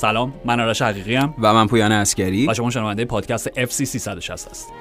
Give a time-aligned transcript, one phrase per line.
[0.00, 1.34] سلام من آرش حقیقی ام.
[1.38, 4.72] و من پویان اسکری و شما شنونده پادکست FC 360 هست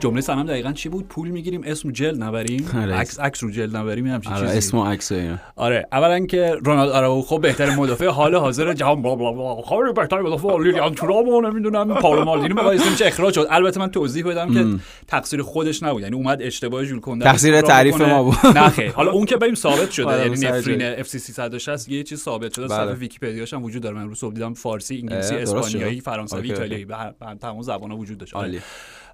[0.00, 2.70] جمله سلام دقیقا چی بود؟ پول می‌گیریم اسم رو جلد نبریم.
[2.82, 2.94] آره.
[2.94, 4.58] عکس عکس رو جلد نبریم همچین آره چیزی.
[4.58, 5.12] اسم و عکس
[5.56, 5.86] آره.
[5.92, 9.02] اولا که رونالد آراوخو بهترین مدافع حال حاضر جهان.
[9.02, 10.58] بلا بلا بلا خیلی بهترین مدافع.
[10.58, 11.94] لیلیان تورام و نمی‌دونم.
[11.94, 16.02] پاولو مالدینی مقایسه میشه اخراج شد؟ البته من توضیح بدم که تقصیر خودش نبود.
[16.02, 18.46] یعنی اومد اشتباه ژول کنده تقصیر تعریف ما بود.
[18.56, 20.06] نه حالا اون که بریم ثابت شده.
[20.06, 20.82] آره، یعنی نفرین.
[20.82, 22.66] اف سی 360 یه چیز ثابت شده.
[22.66, 22.84] بله.
[22.84, 23.96] صفحه ویکی‌پدیاش هم وجود داره.
[23.96, 26.00] من امروز صبح دیدم فارسی انگلیسی اسپانیایی.
[26.00, 26.50] فرانسوی.
[26.50, 26.84] ایتالیایی.
[26.84, 26.96] به
[27.40, 28.34] تمام زبان‌ها وجود داشت.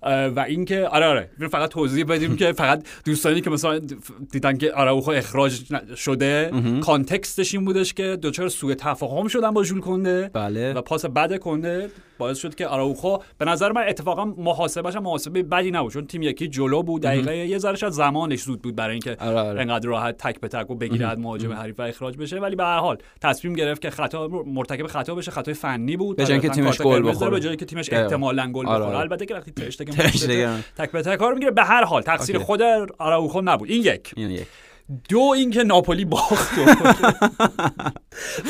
[0.03, 3.81] و اینکه آره آره فقط توضیح بدیم که فقط دوستانی که مثلا
[4.33, 5.61] دیدن که آراوخو اخراج
[5.97, 11.05] شده کانتکستش این بودش که دچار سوء تفاهم شدن با ژول کنده بله و پاس
[11.05, 16.07] بد کنده باعث شد که آراوخو به نظر من اتفاقا محاسبش محاسبه بدی نبود چون
[16.07, 19.61] تیم یکی جلو بود دقیقه یه ذره شاید زمانش زود بود برای اینکه آره، آره.
[19.61, 22.65] انقدر راحت تک به تک و بگیره از مهاجم حریف و اخراج بشه ولی به
[22.65, 26.49] هر حال تصمیم گرفت که خطا مرتکب خطا بشه خطای فنی بود به جای اینکه
[26.49, 27.31] تیمش گل بخوره.
[27.31, 27.93] به جای اینکه تیمش.
[27.93, 28.99] احتمالاً گل آره، بخوره.
[28.99, 29.53] البته که وقتی.
[30.79, 31.17] تک به تک.
[31.17, 31.51] کار می‌گیره.
[31.51, 32.39] به هر حال تقصیر.
[32.39, 32.63] خود
[32.99, 33.71] آراوخو نبود.
[33.71, 34.13] این یک.
[34.17, 34.47] این یک.
[35.09, 36.59] دو اینکه ناپولی باخت.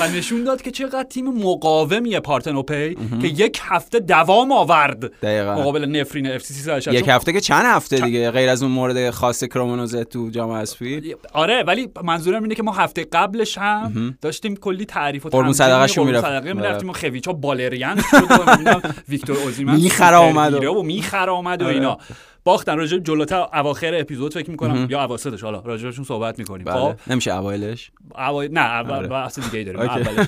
[0.01, 5.21] و نشون داد که چقدر تیم مقاومیه پارتنوپی که یک هفته دوام آورد.
[5.21, 5.55] دقیقاً.
[5.55, 9.45] مقابل نفرین اف سی یک هفته که چند هفته دیگه غیر از اون مورد خاص
[9.45, 14.85] کرومونوزه تو جام اسپی؟ آره ولی منظورم اینه که ما هفته قبلش هم داشتیم کلی
[14.85, 16.27] تعریف و قربون قربون می‌رفت.
[16.27, 16.37] صدقه.
[16.37, 16.53] آره.
[16.53, 21.75] می‌رفتیم و خویچا بالریان شد و ویکتور اوزیمن می‌خره آمد و- می‌خره آمد و آره.
[21.75, 21.99] اینا
[22.47, 25.43] باختن راجع جلوتر اواخر اپیزود فکر می‌کنم یا اواسطش.
[25.43, 26.71] حالا راجعشون صحبت می‌کنیم.
[26.73, 26.87] خب.
[26.87, 29.09] بله نمیشه اوایلش؟ اوای نه اول آره.
[29.09, 29.81] بحث دیگه ای داریم.
[29.81, 30.27] اولش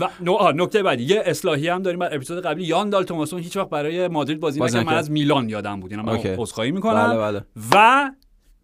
[0.00, 1.02] و نو- آه، نکته بعدی.
[1.04, 2.64] یه اصلاحی هم داریم اپیزود قبلی.
[2.64, 4.86] یان دال توماسون هیچ وقت برای مادرید بازی نکرد.
[4.86, 4.94] من.
[4.94, 5.90] از میلان یادم بود.
[5.90, 6.28] اینا من اوکی.
[6.28, 7.06] عذرخواهی می‌کنم.
[7.06, 7.44] بله بله.
[7.72, 8.10] و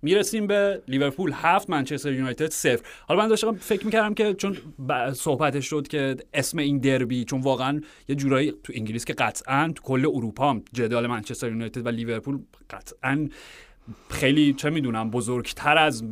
[0.02, 2.82] می‌رسیم به لیورپول هفت منچستر یونایتد صفر.
[3.08, 4.56] حالا من داشتم فکر می‌کردم که چون
[5.12, 9.82] صحبتش شد که اسم این دربی چون واقعا یه جورایی تو انگلیس که قطعا تو
[9.82, 12.38] کل اروپا هم جدال منچستر یونایتد و لیورپول
[12.70, 13.28] قطعا
[14.10, 16.04] خیلی چه می‌دونم بزرگتر از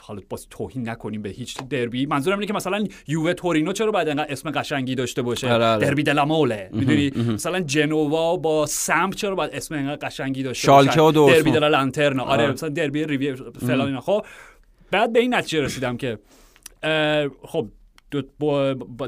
[0.00, 2.06] حالا باز توهین نکنیم به هیچ دربی.
[2.06, 5.86] منظورم اینه که مثلا یووه تورینو چرا باید انقدر اسم قشنگی داشته باشه؟ آره، آره.
[5.86, 11.20] دربی دلاموله می‌دونی؟ مثلا جنوا با سم چرا باید اسم انقدر قشنگی داشته شالکه باشه
[11.20, 11.30] و.
[11.30, 12.22] دربی دلا لانترنا.
[12.22, 12.52] آره آره.
[12.52, 14.00] مثلا دربی ریوی فلان اینا.
[14.00, 14.26] خب
[14.90, 16.18] بعد به این نتیجه رسیدم که
[17.42, 17.68] خب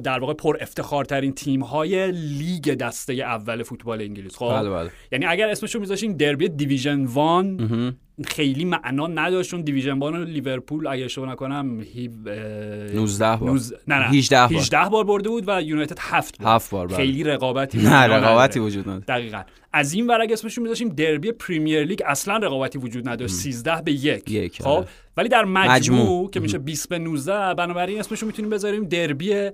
[0.03, 4.37] در واقع پر افتخارترین تیم های لیگ دسته اول فوتبال انگلیس.
[4.37, 4.91] خب بله بله.
[5.13, 9.51] یعنی اگر اسمشو میذاشین دربی Division One خیلی معنا نداشت.
[9.51, 13.51] چون Division رو لیورپول اگه اشتباه نکنم هیو- اه، 19 بار.
[13.51, 14.05] نوز- نه نه.
[14.05, 14.53] 18 بار.
[14.53, 16.55] 18 بار برده بود و یونایتد 7 بار.
[16.55, 16.97] هفت بار بله.
[16.97, 18.59] خیلی رقابتی نه رقابتی.
[18.61, 19.43] وجود نداره دقیقا.
[19.73, 23.35] از این ور اگه اسمشون میذاشیم دربی Premier League اصلا رقابتی وجود نداشت.
[23.35, 24.31] 13 به یک.
[24.31, 24.87] یک، خب؟ آره.
[25.17, 26.31] ولی در مجموع, مجموع.
[26.31, 29.51] که میشه 20 به 19 بنابراین اسمشون می‌تونیم بذاریم دربی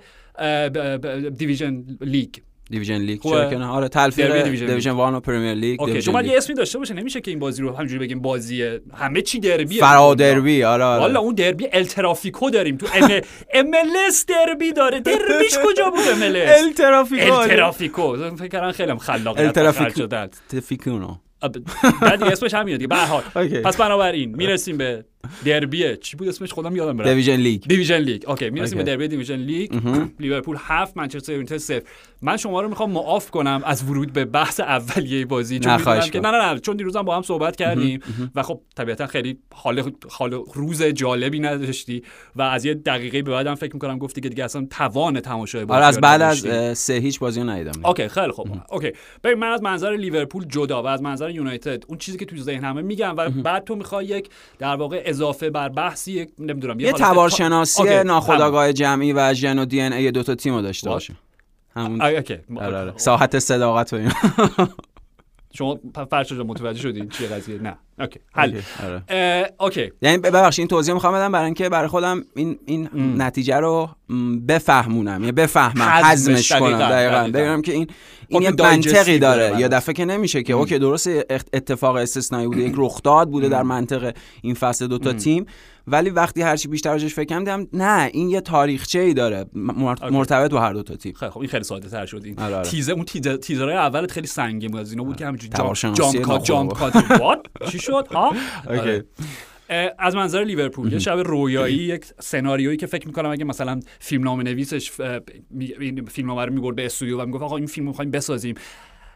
[1.36, 2.34] دیویژن لیگ.
[2.72, 3.36] دیویژن لیگ خوبه.
[3.36, 6.26] چرا که نه؟ آره تلفیق دربی دیویژن دیویژن وان و پرمیر لیگ لیگ.
[6.26, 9.80] یه اسمی داشته باشه نمیشه که این بازی رو همینجوری بگیم بازی همه چی دربیه.
[9.80, 11.00] فرا دربی آره آره.
[11.00, 13.08] والا اون دربی الترافیکو داریم توام
[13.72, 15.00] MLS دربی داره.
[15.00, 19.84] دربیش کجا بود MLS الترافیکو الترافیکو فکر کردن خیلی هم خلاقیت الترافیکو.
[19.84, 21.56] خرج شدن تفیکونو اب-
[22.00, 23.22] بعد اسمش همینه دیگه به هر حال.
[23.64, 25.04] پس بنابراین می‌رسیم به
[25.44, 28.84] دربی چی بود اسمش خودم یادم رفت دیویژن لیگ دیویژن لیگ okay می‌رسیم به.
[28.84, 29.70] دربی دیویژن لیگ
[30.20, 31.82] لیورپول هفت منچستر یونایتد صفر.
[32.22, 36.20] من شما رو می‌خوام معاف کنم از ورود به بحث اولیه بازی چون که.
[36.20, 38.00] نه نه نه چون دیروزم با هم صحبت کردیم
[38.34, 42.02] و خب طبیعتا خیلی حال حال روز جالبی نداشتی
[42.36, 45.76] و از یه دقیقه به بعدم فکر می‌کنم گفتی که دیگه اصلا توان تماشای بازی
[45.76, 47.86] آره از بعد از سه هیچ بازی رو ندیدم.
[47.86, 48.48] okay خیلی خوب.
[48.70, 48.92] okay
[49.24, 52.82] ببین من از منظر لیورپول جدا و از منظر یونایتد اون چیزی که تو ذهنمه
[52.82, 54.28] میگم و بعد تو می‌خوای یک
[54.58, 59.58] در واقع اضافه بر بحثی یک نمی‌دونم یه حالت تبارشناسی okay، ناخودآگاه جمعی و ژن
[59.58, 60.90] و DNA دو تا تیمو داشته?
[60.90, 61.14] باشه.
[61.76, 62.92] همون آره، آره.
[62.96, 63.98] ساحت صداقت و
[65.52, 65.78] شما
[66.10, 67.76] فرشاد جان متوجه شدین چیه قضیه؟ نه.
[68.00, 68.54] okay حل.
[68.54, 69.52] okay، آره.
[69.60, 69.92] okay.
[70.02, 73.88] یعنی ببخشید این توضیح می‌خوام بدم برای اینکه برای خودم این این نتیجه رو
[74.48, 75.20] بفهمونم.
[75.20, 77.28] یعنی بفهمم هضمش، کنم دقیقاً، دقیقاً.
[77.28, 77.52] دقیقاً.
[77.52, 77.86] بگم که این
[78.28, 79.60] این خب یه منطقی داره.
[79.60, 80.52] یا دفعه که نمیشه که.
[80.52, 81.08] اوکی درست
[81.52, 82.60] اتفاق استثنایی بوده.
[82.60, 85.46] یک رخداد بوده در منطق این فصل دوتا تیم.
[85.86, 89.44] ولی وقتی هرچی بیشتر راجعش فکر کردم نه این یه تاریخچه ای داره
[90.10, 91.12] مرتبط با هر دو تا تیم.
[91.12, 92.22] خیلی خب این خیلی ساده تر شد.
[92.24, 92.68] این آره، آره.
[92.68, 93.04] تیزر اون
[93.42, 94.80] تیزر اولت خیلی سنگین بود.
[94.80, 97.08] از اینا بود که همینجوری جام جام کات جام ناخودآگاه.
[97.08, 98.28] کات وات چی شد؟ ها
[98.68, 98.80] okay.
[98.80, 99.04] آره.
[99.98, 105.00] از منظر لیورپول یه شب رویایی یک سناریویی که فکر می‌کنم اگه مثلا فیلمنامه نویسش
[105.80, 108.54] این فیلمنامه رو می‌برد به استودیو و می‌گفت آقا این فیلم می‌خوایم بسازیم.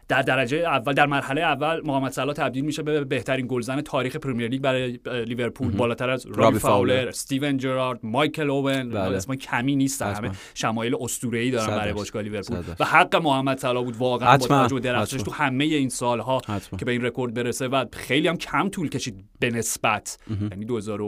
[0.07, 4.47] در درجه اول در مرحله اول محمد صلاح تبدیل میشه به بهترین گلزن تاریخ پرمیر
[4.47, 5.71] لیگ برای لیورپول.
[5.71, 8.89] بالاتر از رابی فاولر استیون جرارد مایکل اوون.
[8.89, 9.17] بله.
[9.17, 12.57] اسم کمی نیست همه شمایل اسطوره‌ای دارن برای باشگاه لیورپول.
[12.79, 16.41] و حق محمد صلاح بود واقعا با توجه درخشش تو همه این سالها
[16.79, 20.17] که به این رکورد برسه و خیلی هم کم طول کشید به نسبت.
[20.51, 20.99] یعنی 2000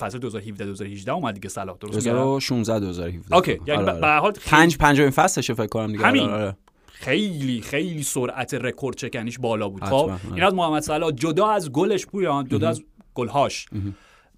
[0.00, 3.60] فصل 2017 2018 اومد دیگه صلاح درست 2016 2017 okay.
[3.66, 6.06] یعنی آره، به هر حال 5 5 فصلشه فکر کنم دیگه.
[6.06, 6.28] همین.
[6.28, 6.56] آره.
[6.98, 9.84] خیلی خیلی سرعت رکورد شکنیش بالا بود.
[9.84, 11.10] خب این از محمد صلاح.
[11.10, 12.82] جدا از گلش پویان جدا از
[13.14, 13.66] گلهاش.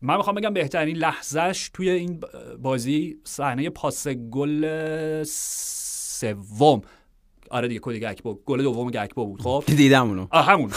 [0.03, 2.21] من می‌خوام بگم بهترین لحظهش توی این
[2.63, 6.83] بازی صحنه پاس گل سوم.
[7.51, 9.43] آره دیگه کودی گاکپو گل دوم گاکپو بود.
[9.43, 10.71] خب؟ دیدم اونو همون.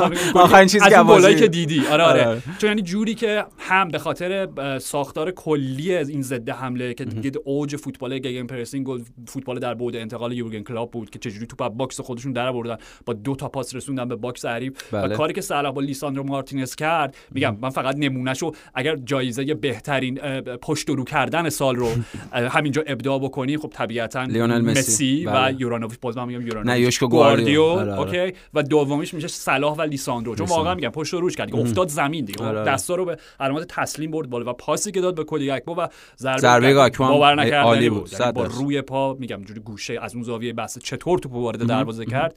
[0.34, 1.86] آخرین چیزی که بازی که دیدی.
[1.86, 2.42] آره آره, آره.
[2.58, 4.48] چون یعنی جوری که هم به خاطر
[4.78, 8.86] ساختار کلی از این ضد حمله که دیگه اوج فوتبال gegenpressing
[9.26, 12.76] فوتبال در بعد انتقال یورگن کلوپ بود که چجوری تو box خودشون در آوردن.
[13.06, 15.14] با دو تا پاس رسوندن به box حریف بله.
[15.14, 20.14] و کاری که صلاح با لیساندرو مارتینز کرد میگم من فقط نمونهشو اگر جایزه بهترین
[20.40, 21.88] پشت رو کردن سال رو
[22.32, 25.24] همینجا ابداع بکنی خب طبیعتا مسی.
[25.26, 25.56] و بله.
[25.94, 28.20] یورانوف باز من میگم نه یوشکو گواردیول آره، آره.
[28.20, 28.36] اوکی.
[28.54, 30.34] و دومیش میشه صلاح و لیساندرو.
[30.34, 31.56] چون واقعا میگم پشت روش کرد.
[31.56, 32.44] افتاد زمین دیگه.
[32.44, 32.64] آره.
[32.64, 35.86] دستا رو به علامت تسلیم برد بالا و پاسی که داد به کدی گاکپو و
[36.18, 38.12] ضربه گاکپو باور عالی بود.
[38.12, 42.06] یعنی با روی پا میگم جوری گوشه از اون زاویه بس چطور توپو وارد دروازه
[42.06, 42.34] کرد؟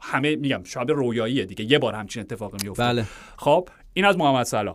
[0.00, 1.64] همه میگم شب رویاییه دیگه.
[1.64, 3.04] یه بار همچین اتفاقی میفته بله.
[3.36, 4.74] خب این از محمد صلاح.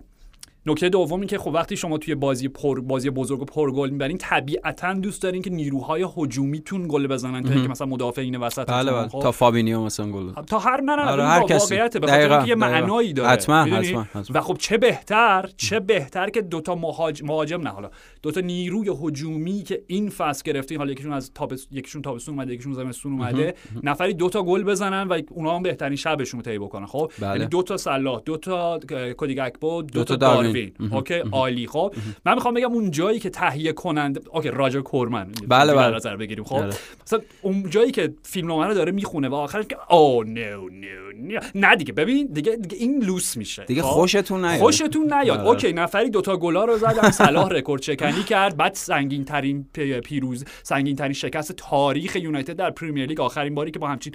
[0.66, 4.18] نکته دوم که خب وقتی شما توی بازی پر بازی بزرگ و پر گل می‌برین
[4.18, 9.08] طبیعتا دوست دارین که نیروهای هجومیتون گل بزنن تا اینکه مثلا مدافعین وسط بله بله.
[9.08, 9.19] خب.
[9.19, 11.75] تا فابینیو مثلا گل تا هر نه نه آره هر کسی.
[11.75, 13.30] واقعیت به یه معنایی داره.
[13.30, 14.06] حتما حتما.
[14.34, 17.90] و خب چه بهتر چه بهتر که دوتا مهاجم مهاجم نه حالا.
[18.21, 22.73] دوتا نیروی هجومی که این فصل گرفتین حالا یکیشون از تابس یکیشون تابستون اومده یکیشون
[22.73, 23.53] زمستون اومده
[23.83, 26.85] نفری دوتا گل بزنن و اونا هم بهترین شبشون رو طی بکنن.
[26.85, 27.29] خب؟ بله.
[27.29, 28.79] یعنی دوتا صلاح دوتا
[29.18, 30.71] کودی گاکپو دوتا داروین.
[30.92, 31.68] okay؟ عالی.
[31.68, 31.94] خب؟
[32.25, 35.95] من می‌خوام بگم اون جایی که تهیه کننده okay راجر کورمن بله بله.
[35.95, 36.44] نظر بگیریم.
[36.44, 36.74] خب؟ بله.
[37.06, 41.75] مثلا اون جایی که فیلم رو داره می‌خونه و آخرش که oh no no نه
[41.75, 41.94] دیگه.
[41.94, 43.63] ببین دیگه دیگه این لوس میشه.
[43.65, 44.59] دیگه خب؟ خوشتون نیاد.
[44.59, 45.39] خوشتون نیاد.
[45.39, 45.47] بله.
[45.48, 47.81] okay نفری دوتا گلا رو زدن صلاح رکورد
[48.12, 48.58] شکنی کرد.
[48.58, 49.66] بعد سنگین ترین
[50.04, 53.19] پیروز سنگین ترین شکست تاریخ یونایتد در پریمیر لیگ.
[53.19, 54.13] آخرین باری که با همچین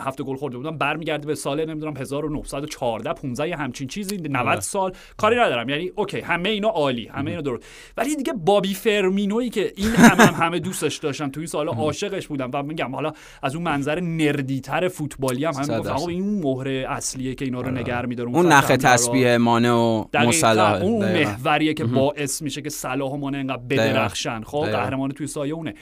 [0.00, 4.60] هفت گل خورده بودن برمیگرده به سال نمی‌دونم 1914 15 همچین چیزی 90 بله.
[4.60, 4.92] سال.
[5.16, 5.68] کاری ندارم.
[5.68, 7.64] یعنی اوکی همه اینا عالی همه اینا درست.
[7.96, 12.26] ولی دیگه بابی فرمینویی که این همه هم همه دوستش داشتن تو این سالا عاشقش
[12.26, 12.50] بودن.
[12.54, 13.12] و میگم حالا
[13.42, 17.80] از اون منظر نردیتر فوتبالی هم همین گفتم این مهره اصلیه که اینا رو آره.
[17.80, 23.09] نگر میداره اون نخ تسبیح مانه و مصالح اون محوریه که باعث میشه که صلاح
[23.10, 25.74] و مانه انقدر بدرخشن خب؟ قهرمان توی سایه اونه.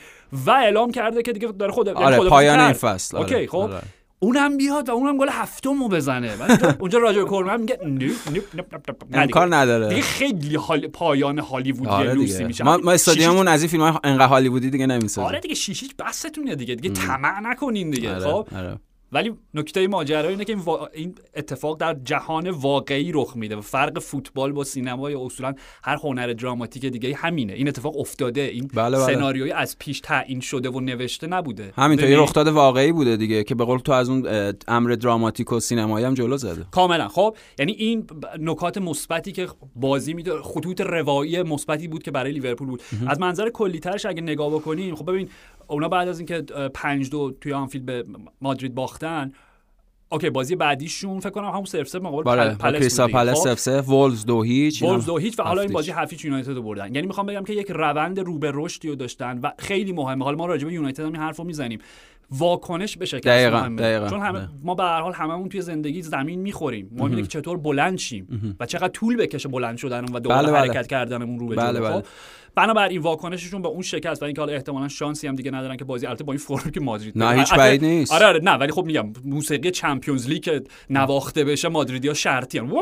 [0.47, 3.57] و اعلام کرده که دیگه داره خود یعنی آره پایان این فصل اوکی آره، خب؟
[3.57, 3.83] آره.
[4.21, 6.31] اونم بیاد و اونم گل هفتم بزنه.
[6.81, 7.79] اونجا راجر کورمن میگه
[9.13, 9.89] امکان نداره.
[9.89, 12.65] دیگه خیلی حال پایان هالیوودی آره لوسی میشه.
[12.65, 16.55] ما, ما استادیومون از این فیلم های انقدر هالیوودی دیگه نمی‌سازیم آره دیگه شیشیش بستونه
[16.55, 16.75] دیگه.
[16.75, 18.79] دیگه طمع نکنین دیگه آره، خب؟ آره.
[19.13, 20.57] ولی نکته ماجرا اینه که
[20.93, 25.55] این, اتفاق در جهان واقعی رخ میده و فرق فوتبال با سینما یا اصولا
[25.85, 27.53] هر هنر دراماتیک دیگه همینه.
[27.53, 28.41] این اتفاق افتاده.
[28.41, 29.07] این بله بله.
[29.07, 31.73] سناریوی از پیش تعیین شده و نوشته نبوده.
[31.77, 34.29] همینطوری رخ داده واقعی بوده دیگه که به قول تو از اون
[34.69, 36.67] امر دراماتیک و سینمایی هم جلو زده.
[36.71, 37.09] کاملا.
[37.09, 38.07] خب یعنی این
[38.41, 42.83] نکات مثبتی که بازی میده خطوط روایی مثبتی بود که برای لیورپول بود.
[43.07, 45.29] از منظر کلیترش اگه نگاه بکنیم خب ببین
[45.69, 46.43] اونا بعد از اینکه
[46.75, 48.05] 5 دو توی آنفیلد به
[48.41, 49.33] مادرید باختن
[50.11, 52.55] okay بازی بعدیشون فکر کنم همون سرف سرف مقابل بله.
[52.55, 56.25] پلس پلس سرف سرف وولز دو هیچ وولز دو هیچ و حالا این بازی هفت
[56.25, 59.53] یونایتد رو بردن یعنی می‌خوام بگم که یک روند رو به رشدی رو داشتن و
[59.59, 61.79] خیلی مهمه حالا ما راجع به یونایتد هم این حرفو می‌زنیم
[62.31, 63.77] واکنش به شکست دقیقا.
[63.79, 64.09] دقیقا.
[64.09, 67.99] چون همه ما به هر حال هممون توی زندگی زمین می‌خوریم ما که چطور بلند
[67.99, 70.61] شیم و چقدر طول بکشه بلند شدن و دوباره بله بله.
[70.61, 71.93] حرکت کردنمون رو به بله بله.
[71.93, 72.07] خب؟
[72.55, 76.07] بنابراین واکنششون به اون شکست و اینکه حالا احتمالا شانسی هم دیگه ندارن که بازی
[76.07, 78.13] البته با این فرمی که مادرید نه هیچ بعید نیست.
[78.13, 82.73] آره آره نه ولی خب میگم موسیقی چمپیونز لیگ که نواخته بشه مادریدیا شرطی‌ان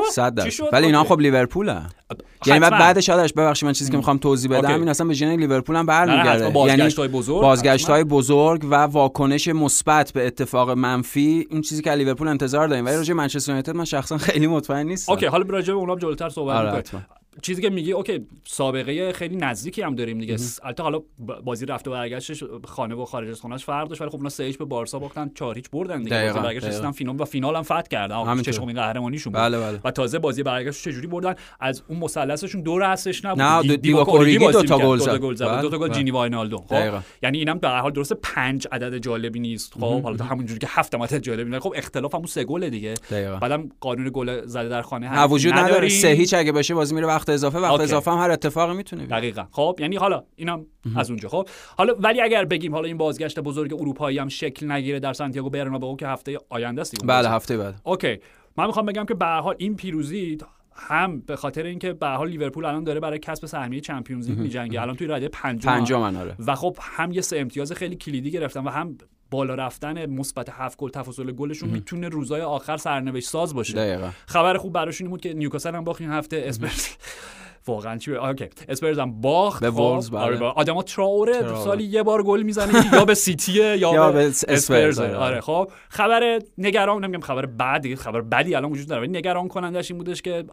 [0.71, 1.79] ولی اینا خب لیورپول
[2.45, 5.39] یعنی بعد بعدش آدش ببخشید من چیزی که می‌خوام توضیح بدم این اصلا به ژن
[5.39, 6.59] لیورپول هم برمیگرده.
[6.59, 11.47] یعنی بازگشت های بزرگ و واکنش مثبت به اتفاق منفی.
[11.49, 12.85] این چیزی که لیورپول انتظار داریم.
[12.85, 15.13] ولی راجع منچستر یونایتد من شخصا خیلی مطمئن نیستم.
[15.13, 16.83] okay حالا راجع به اونم جلوتر صحبت آره
[17.41, 20.37] چیزی که میگی okay سابقه خیلی نزدیکی هم داریم دیگه.
[20.63, 21.01] البته حالا
[21.43, 24.51] بازی رفت و برگشتش خانه و خارج از خونهش فرق داشت ولی خب اونا 3
[24.51, 26.09] به بارسا باختن 4 هیچ بردن دیگه.
[26.15, 28.15] دقیقاً، بازی برگشت رسیدن فینال و فینال هم فتح کردن.
[28.15, 28.53] همینطور.
[28.53, 29.41] چشم قهرمانیشون بود.
[29.41, 29.79] بله بله.
[29.83, 33.41] و تازه بازی برگشت چجوری بردن؟ از اون مثلثشون دور هستش نبود.
[33.41, 34.03] نه، دو- بازی دو.
[34.03, 34.77] گل دو تا.
[35.17, 35.45] گل زد.
[35.45, 35.97] بله، دو تا گل بله.
[35.97, 36.57] جینی واینالدو.
[36.57, 36.93] خب.
[37.23, 39.73] یعنی اینم هر حال درسته پنج عدد جالبی نیست.
[39.73, 41.63] خب حالا همونجوری که هفت عدد جالبی نیست.
[41.63, 42.93] خب اختلاف همون سه گل دیگه.
[43.41, 45.89] بعدم قانون گل زده در خانه نه وجود نداره.
[45.89, 47.83] سه هیچ اگه بشه بازی میره وقت اضافه وقت okay.
[47.83, 49.15] اضافه هم هر اتفاقی می‌تونه بیفته.
[49.15, 49.45] دقیقا.
[49.51, 50.65] خب یعنی حالا اینم
[50.95, 51.29] از اونجا.
[51.29, 55.49] خب حالا ولی اگر بگیم حالا این بازگشت بزرگ اروپایی هم شکل نگیره در سانتیاگو
[55.49, 57.29] برنابئو که هفته آینده است بله.
[57.29, 57.81] هفته بعد.
[57.83, 58.19] okay.
[58.57, 60.37] من می‌خوام بگم که به هر حال این پیروزی
[60.75, 64.39] هم به خاطر اینکه به هر حال لیورپول الان داره برای کسب سهمیه Champions League
[64.39, 64.81] میجنگه.
[64.81, 66.35] الان توی رده پنجم آره.
[66.47, 68.97] و خب هم یه سه امتیاز خیلی کلیدی گرفتن و هم
[69.31, 73.73] بالا رفتن مثبت هفت گل تفاضل گلشون می‌تونه روزای آخر سرنوشت ساز باشه.
[73.73, 74.09] دقیقا.
[74.27, 76.43] خبر خوب براشون این بود که نیوکاسل هم باخت این هفته.
[76.45, 76.87] اسپرز
[77.69, 79.79] واقعا چی okay اسپرز هم باخت به خب.
[79.79, 80.13] وولز،.
[80.13, 81.55] آره با آدما تراوره.
[81.55, 85.15] سالی یه بار گل می‌زنه یا به سیتیه یا, به اسپرز اسپرز، آره.
[85.15, 85.41] آره.
[85.41, 90.21] خب خبر نگران نمیگم خبر بعدی خبر بدی الان وجود داره نگران کنندش این بودش
[90.21, 90.43] که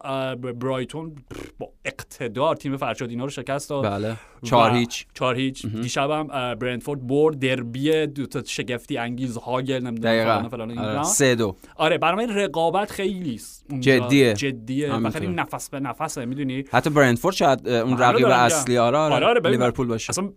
[0.61, 1.15] برایتون
[1.59, 7.39] با اقتدار تیم فرشادینا رو شکست داد بله چهار هیچ چهار هیچ دیشبم برنتفورد برد
[7.39, 10.89] دربی دو تا شگفتی انگیز هاگل نمی‌دونم فلان آره.
[10.91, 11.03] اینا.
[11.03, 13.41] سه دو آره برای رقابت خیلی.
[13.81, 14.35] جدیه.
[14.35, 19.51] جدیه نفس به نفسه می‌دونی حتی برنتفورد شاید اون رقیب اصلی آره آره، آره، آره
[19.51, 20.11] لیورپول باشه.
[20.11, 20.31] اصلا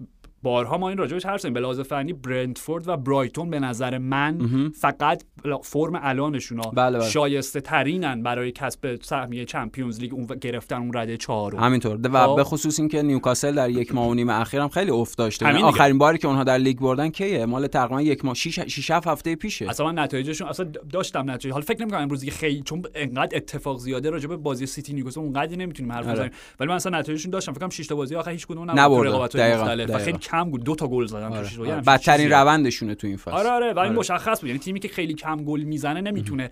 [0.44, 1.54] بارها ما این راجبش حرف زدیم.
[1.54, 4.38] به لحاظ فنی برنتفورد و برایتون به نظر من
[4.76, 5.24] فقط
[5.64, 7.10] فرم الانشون بله، بله.
[7.10, 11.60] شایسته ترینن برای کسب سهمیه Champions League اون گرفتن اون رده چهارم.
[11.60, 12.00] همینطور.
[12.04, 12.36] و خب.
[12.36, 15.46] به خصوص اینکه نیوکاسل در یک ماه و نیم اخیرم خیلی افت داشته.
[15.46, 15.64] یعنی.
[15.64, 19.36] آخرین باری که اونها در لیگ بردن کیه؟ مال تقریبا یک ماه 6 6 هفته
[19.36, 19.70] پیشه.
[19.70, 21.54] اصلا من نتایجشون اصلا داشتم نتایج.
[21.54, 25.20] حالا فکر نمی‌کنم امروز دیگه خیلی چون انقدر اتفاق زیاده راجع به بازی سیتی نیوکاسل
[25.20, 26.14] اونقدر نمی‌تونیم حرف آره.
[26.14, 26.32] بزنیم.
[26.60, 27.52] ولی من اصلا نتایجشون داشتم.
[27.52, 29.08] فکر کنم 6 تا بازی آخر هیچ کدوم نبود.
[29.08, 30.04] رقابت‌های مختلف.
[30.04, 31.42] خیلی کم بود دو تا گل زدن آره.
[31.42, 31.74] بازی آره.
[31.74, 32.32] همچین بدترین.
[32.32, 34.00] روندشونه تو این فصل آره آره و این آره.
[34.00, 36.50] مشخص بود یعنی تیمی که خیلی کم گل می‌زنه نمی‌تونه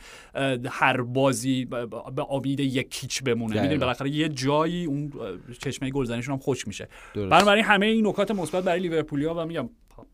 [0.70, 3.62] هر بازی به امید یک کیچ بمونه.
[3.62, 5.14] می‌دونی بالاخره یه جایی اون
[5.60, 6.88] چشمه گلزنیشون هم خوش میشه.
[7.16, 9.70] بنابراین همه این نکات مثبت برای لیورپولیا و میگم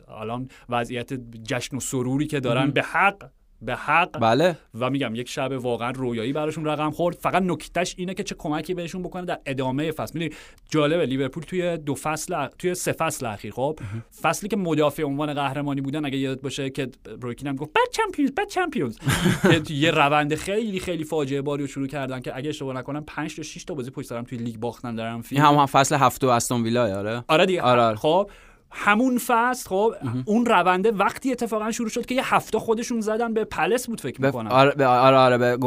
[0.07, 1.13] الان وضعیت
[1.43, 3.29] جشن و سروری که دارن به حق
[3.61, 4.19] به حق.
[4.19, 4.57] بله.
[4.79, 7.15] و میگم یک شب واقعا رویایی براشون رقم خورد.
[7.15, 10.19] فقط نکتهش اینه که چه کمکی بهشون بکنه در ادامه فصل.
[10.19, 10.39] می‌دونی
[10.69, 13.79] جالبه لیورپول توی دو فصل اخ- توی سه فصل اخیر خب؟
[14.21, 16.89] فصلی که مدافع عنوان قهرمانی بودن اگه یادت باشه که
[17.21, 18.97] روی کین هم گفت bad champions bad champions.
[19.69, 23.43] یه روند خیلی خیلی فاجعه باری رو شروع کردن که اگه اشتباه نکنم 5 تا
[23.43, 26.27] 6 تا بازی پشت سر هم توی لیگ باختن این انفیلد هم, هم فصل هفته
[26.27, 27.23] و استون ویلا آره.
[27.27, 27.61] آره دیگه.
[27.61, 27.97] آره، آره.
[27.97, 28.29] خب؟
[28.73, 29.93] همون فصل خب
[30.25, 34.21] اون رونده وقتی اتفاقا شروع شد که یه هفته خودشون زدن به پالاس بود فکر
[34.21, 35.57] می‌کنم آره به- آره آره به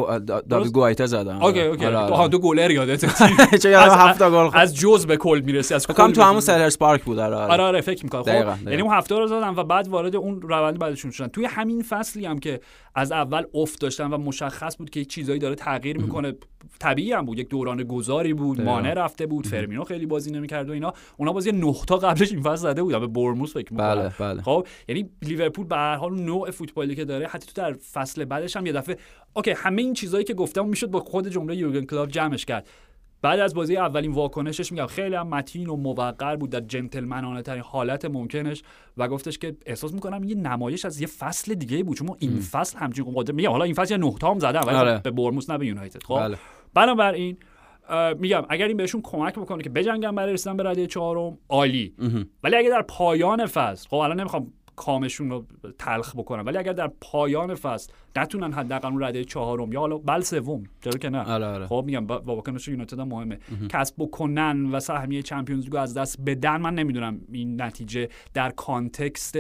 [0.49, 1.69] داوید؟ گوایتا زدن اوکی آره.
[1.71, 2.13] اوکی آره، آره.
[2.13, 3.09] آها، دو گلر یادته
[3.63, 4.59] چه یادم از- هفت تا گل.
[4.59, 6.45] از جز به کل می‌رسی از کل تو همون جز.
[6.45, 8.69] سلهرست پارک بود آره آره آره آره فکر می‌کنم خب.
[8.71, 12.27] یعنی اون هفته رو زدن و بعد وارد اون روند بعدشون شدن توی همین فصلی
[12.27, 12.61] هم که
[12.95, 16.35] از اول افت داشتن و مشخص بود که چیزایی داره تغییر می‌کنه
[16.81, 18.61] طبیعی هم بود یک دوران گذاری بود.
[18.61, 20.93] مانع رفته بود فرمینو خیلی بازی نمی‌کرد و اینا.
[21.17, 23.95] اونا بازی نه تا قبلش این فصل زده بودن به برموس فکر می‌کنم.
[23.95, 24.43] بله بله.
[24.43, 28.57] خب یعنی لیورپول به هر حال نوع فوتبالی که داره حتی تو در فصل بعدش
[28.57, 28.97] هم یه دفعه
[29.35, 32.69] اوکی همه این چیزایی که گفتم می‌شد با خود جمله یورگن کلوپ جمعش کرد.
[33.23, 37.63] بعد از بازی اولین واکنشش میگم خیلی هم متین و موقر بود در جنتلمنانه ترین
[37.63, 38.63] حالت ممکنش.
[38.97, 42.41] و گفتش که احساس می‌کنم یه نمایش از یه فصل دیگه بود چون ما این
[42.41, 44.97] فصل همچین قدرت میگم حالا این فصل یه نه تا هم زدن ولی آره.
[44.97, 46.19] خب به برموس نه به یونایتد خب.
[46.19, 46.39] بله.
[46.75, 47.37] بنابراین
[48.19, 51.95] میگم اگر این بهشون کمک بکنه که بجنگن برای رسیدن به رده چهارم عالی.
[52.43, 55.47] ولی اگه در پایان فصل خب الان نمی‌خوام کامشون رو
[55.79, 60.21] تلخ بکنم ولی اگر در پایان فصل نتونن حداقل اون رده چهارم یا حالا بل
[60.21, 61.33] سوم چرا که نه.
[61.33, 61.67] آره آره.
[61.67, 63.39] خب میگم با واکنش یونایتد هم مهمه.
[63.69, 69.37] کسب بکنن و سهمیه چمپیونز لیگ از دست بدن من نمی‌دونم این نتیجه در context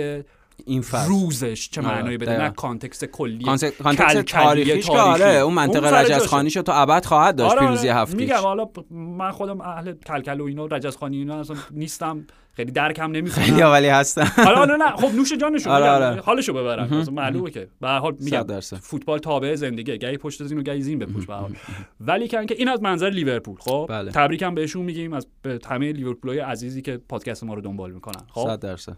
[0.66, 2.42] این فصل روزش چه آره، معنایی بده.
[2.42, 6.00] نه context کلی context context کل‌کلی تاریخیش که آره اون منطقه سر جاشه.
[6.00, 8.00] رجز خوانیشو تا ابد خواهد داشت آره، پیروزی آره.
[8.00, 12.72] هفتیش میگم حالا من خودم اهل کلکل و اینا رجز خوانی اینا اصلا نیستم خیلی
[12.72, 16.06] درکم خیلی نمی‌کنم ولی هستن حالا آره نه خب نوش جانشون آره، میگم.
[16.06, 16.20] آره.
[16.20, 18.60] حالشو ببرن اصلا معلومه که به هر حال میگم.
[18.60, 21.56] فوتبال تابع زندگی گهی پشت زین و گهی زین به پشت به هر حال
[22.00, 24.10] ولی که این از منظر لیورپول خب بله.
[24.10, 28.44] تبریکم بهشون میگیم از به همه لیورپولای عزیزی که پادکست ما رو دنبال می‌کنن خب
[28.46, 28.96] صد درصد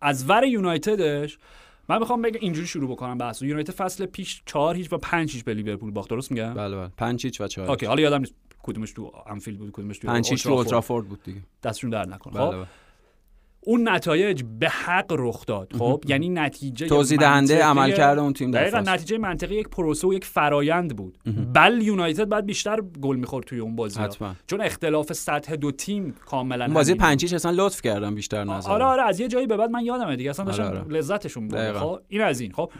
[0.00, 1.38] از ور یونایتدش
[1.88, 5.44] من می‌خوام بگم اینجوری شروع بکنم بحث یونایتد فصل پیش 4 هیچ و 5 هیچ
[5.44, 6.10] به لیورپول باخت.
[6.10, 6.90] درست میگم؟ بله بله.
[6.96, 10.30] پنج هیچ و چهار اوکی حالا یادم نیست کدومش تو آنفیلد بود کدومش تو پنج
[10.30, 10.66] هیچ تو اولدترافورد.
[10.66, 11.40] اولدترافورد بود دیگه.
[11.62, 12.66] دستشون درد نکنه بله خب؟ بله.
[13.62, 18.50] اون نتایج به حق رخ داد خب؟ یعنی نتیجه توضیح دهنده عمل کرده اون تیم
[18.50, 21.18] دقیقا نتیجه منطقی یک پروسه و یک فرایند بود.
[21.54, 24.00] بل یونایتد باید بیشتر گل می‌خورد توی اون بازی.
[24.46, 26.94] چون اختلاف سطح دو تیم کاملا اون بازی.
[26.94, 30.16] پنچیش اصلا لطف کردم بیشتر نظر آره آره از یه جایی به بعد من یادمه
[30.16, 30.30] دیگه.
[30.30, 30.88] اصلا داشتم آره، آره.
[30.88, 31.72] لذتشون بود.
[31.72, 32.70] خب این از این خب.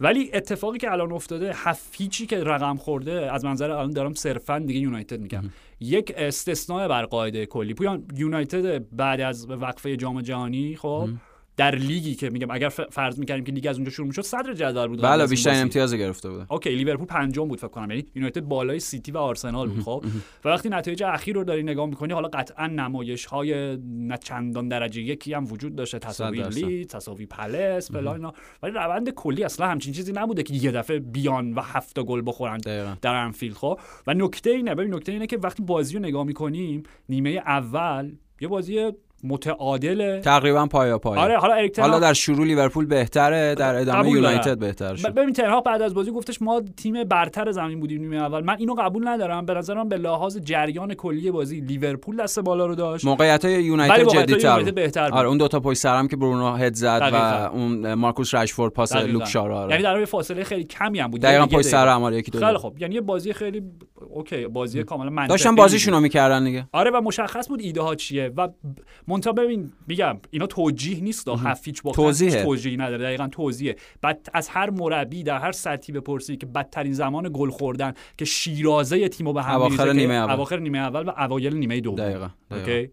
[0.00, 1.96] ولی اتفاقی که الان افتاده هفت
[2.28, 5.42] که رقم خورده از منظر الان دارم صرفا دیگه یونایتد میگم.
[5.80, 7.74] یک استثناء بر قاعده کلی.
[7.74, 11.08] پویان یونایتد بعد از وقفه جام جهانی خب؟
[11.60, 14.86] در لیگی که میگم اگر فرض می‌کردیم که لیگ از اونجا شروع می‌شد صدر جدول
[14.86, 15.50] بود بله بازی.
[15.50, 19.68] امتیاز گرفته بوده اوکی لیورپول پنجم بود فکر کنم یعنی یونایتد بالای سیتی و آرسنال
[19.68, 20.04] بود خب
[20.44, 25.02] و وقتی نتایج اخیر رو داری نگاه می‌کنی حالا قطعا نمایش های نه چندان درجه
[25.02, 26.42] یکی هم وجود داشته تساوی.
[26.42, 30.98] لید تساوی پالاس فلان اینا ولی روند کلی اصلا همچین چیزی نبوده که یه دفعه
[30.98, 32.96] بیان و هفت گل بخورن دقیقاً.
[33.02, 36.82] در آنفیلد خب و نکته اینه ببین نکته اینه که وقتی بازی رو نگاه می‌کنیم
[37.08, 38.92] نیمه اول یه بازی
[39.24, 44.10] متعادله تقریبا پایاپای آره حالا اریک حالا در شروع لیورپول بهتره در ادامه.
[44.10, 48.00] یونایتد بهتر شد ببین تن هاخ بعد از بازی گفتش ما تیم برتر زمین بودیم
[48.00, 52.40] نیمه اول من اینو قبول ندارم به نظرم به لحاظ جریان کلی بازی لیورپول دست
[52.40, 55.18] بالا رو داشت موقعیت های یونایتد واقعیت جدی تر یونایتد بهتر بود.
[55.18, 57.16] آره اون دوتا پشت سرم که برونو head زد و.
[57.52, 58.96] اون مارکوس رشفورد پاس.
[58.96, 59.82] لوک شا رو یعنی آره.
[59.82, 61.94] در واقع فاصله خیلی کمی هم بود دقیقا یه پشت سر دقیقه.
[61.94, 62.58] هم آره یکی دو خیلی.
[62.58, 63.62] خوب یعنی یه بازی خیلی
[64.10, 68.32] اوکی بازی کاملا منطقی داشتن بازیشونو می‌کردن دیگه آره و مشخص بود ایده ها چیه
[68.36, 68.48] و
[69.10, 71.28] منتها ببین میگم اینا توجیه نیست
[71.64, 72.36] هیچ باختن توضیحه.
[72.36, 73.76] هیچ توجیهی نداره دقیقا توضیحه.
[74.02, 79.08] بعد از هر مربی در هر سطحی بپرسی که بدترین زمان گل خوردن که شیرازه
[79.08, 80.32] تیمو به هم اواخر نیمه اول.
[80.32, 81.96] اواخر نیمه اول و اوایل نیمه دوم.
[81.96, 82.72] دقیقاً، دقیقاً.
[82.72, 82.90] اوکی؟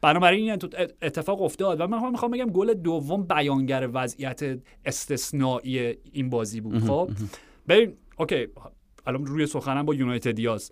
[0.00, 0.58] بنابراین این
[1.02, 6.84] اتفاق افتاد و من می‌خوام بگم گل دوم بیانگر وضعیت استثنایی این بازی بود.
[6.84, 7.10] خب؟
[7.68, 8.46] ببین اوکی
[9.06, 10.70] الان روی سخنم با یونایتدیاس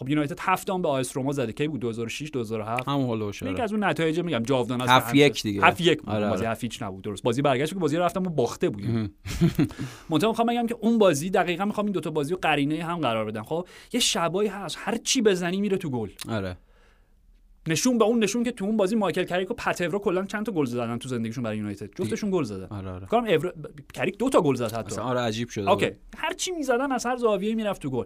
[0.00, 1.52] خب یونایتد هفت هم به آ اس رم زده.
[1.52, 3.62] کی بود؟ 2006 2007 همون حول و حوش یکی آره.
[3.62, 5.62] از اون نتایج میگم جاودانه است هفت که همیشه- یک دیگه.
[5.66, 6.08] هفت یک بود.
[6.08, 6.52] آره، بازی آره.
[6.52, 7.04] هفت هیچ نبود.
[7.04, 7.22] درست.
[7.22, 9.14] بازی برگشت که بازی رفتم و باخته بودیم.
[10.10, 13.24] منتها می‌خوام بگم که اون بازی دقیقا می‌خوام این دوتا بازی رو قرینه هم قرار
[13.24, 13.42] بدم.
[13.42, 14.76] خب یه شبایی هست.
[14.80, 16.08] هر چی بزنی میره تو گل.
[16.28, 16.56] آره.
[17.68, 20.46] نشون به اون نشون که تو اون بازی مایکل کریک و پاتریس اورا کلا چند
[20.46, 21.90] تا گل زدن تو زندگیشون برای یونایتد.
[21.94, 22.66] جفتشون گل زدن.
[22.66, 23.14] آره آره.
[23.14, 23.52] اورا...
[23.94, 25.00] کریک دو تا گل زد حتی.
[25.00, 25.90] آره عجیب شده اوکی.
[26.16, 28.04] هر چی می‌زدن از هر زاویه‌ای می‌رفت تو گل.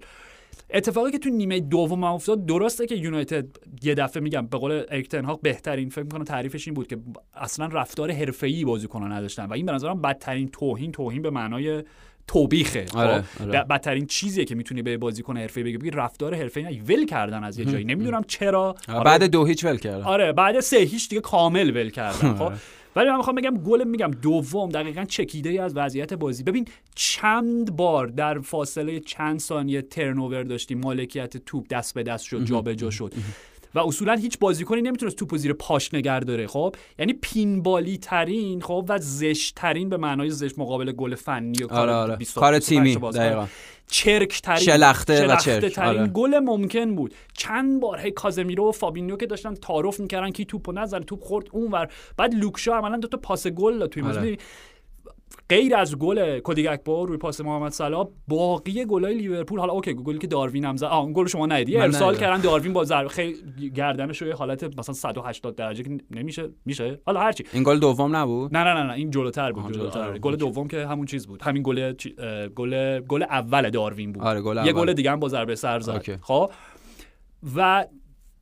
[0.70, 3.46] اتفاقی که تو نیمه دوم افتاد درسته که یونایتد
[3.82, 6.96] یه دفعه میگم به قول اریک تن هاخ بهترین فکر می‌کنم تعریفش این بود که
[7.34, 11.82] اصلا رفتار حرفه‌ای بازیکنان نداشتن و این به نظرم بدترین توهین توهین به معنای
[12.26, 12.86] توبیخه.
[12.86, 13.64] خب؟ آره، آره.
[13.64, 15.78] بدترین چیزیه که می‌تونی به بازیکن حرفه‌ای بگی.
[15.78, 17.84] بگی رفتار حرفه‌ای ول کردن از یه جایی.
[17.84, 18.74] نمی‌دونم چرا.
[18.88, 20.02] آره، بعد دو هیچ ول کردن.
[20.04, 22.34] آره بعد سه هیچ دیگه کامل ول کردن.
[22.38, 22.52] خب.
[22.96, 26.42] ولی من می‌خوام بگم گل میگم دوم دقیقا چکیده ای از وضعیت بازی.
[26.42, 30.80] ببین چند بار در فاصله چند ثانیه ترنوور داشتیم.
[30.80, 33.14] مالکیت توپ دست به دست شد جابجا شد.
[33.74, 38.86] و اصولا هیچ بازیکنی نمی‌تونست توپو زیر پاش نگر داره خب؟ یعنی پینبالی ترین خب؟
[38.88, 42.16] و زشت ترین به معنای زشت مقابل گل فنی و آره آره.
[42.16, 43.10] 20 کار 25 تیمی.
[43.12, 43.46] دقیقا.
[43.90, 46.06] چرک ترین شلخته و چرک، ترین آره.
[46.08, 47.14] گل ممکن بود.
[47.32, 51.46] چند بار هی کازمیرو و فابینیو که داشتن تعارف می‌کردن کی توپو نزنه توپ خورد
[51.52, 51.88] اونور.
[52.16, 54.36] بعد لوک شا عملا دو تا پاس گل داد توی آره.
[55.48, 60.18] غیر از گل کودی گاکپو روی پاس محمد صلاح باقی گلای لیورپول حالا اوکی گلی
[60.18, 60.84] که داروین هم زد.
[60.86, 62.16] آه اون گل شما ندیدی؟ ارسال.
[62.16, 67.00] کردن داروین با ضربه خیلی گردنش رو یه حالت مثلا 180 درجه نمیشه میشه.
[67.06, 70.18] حالا هرچی این گل دوم نبود؟ نه نه نه نه این جلوتر بود جلوتر.
[70.18, 71.42] گل دوم که همون چیز بود.
[71.42, 71.92] همین گل
[72.54, 74.22] گل گل اول داروین بود.
[74.22, 74.72] آره، گل یه.
[74.72, 76.18] گل دیگه هم با ضربه سر زد.
[76.20, 76.50] خب؟
[77.56, 77.84] و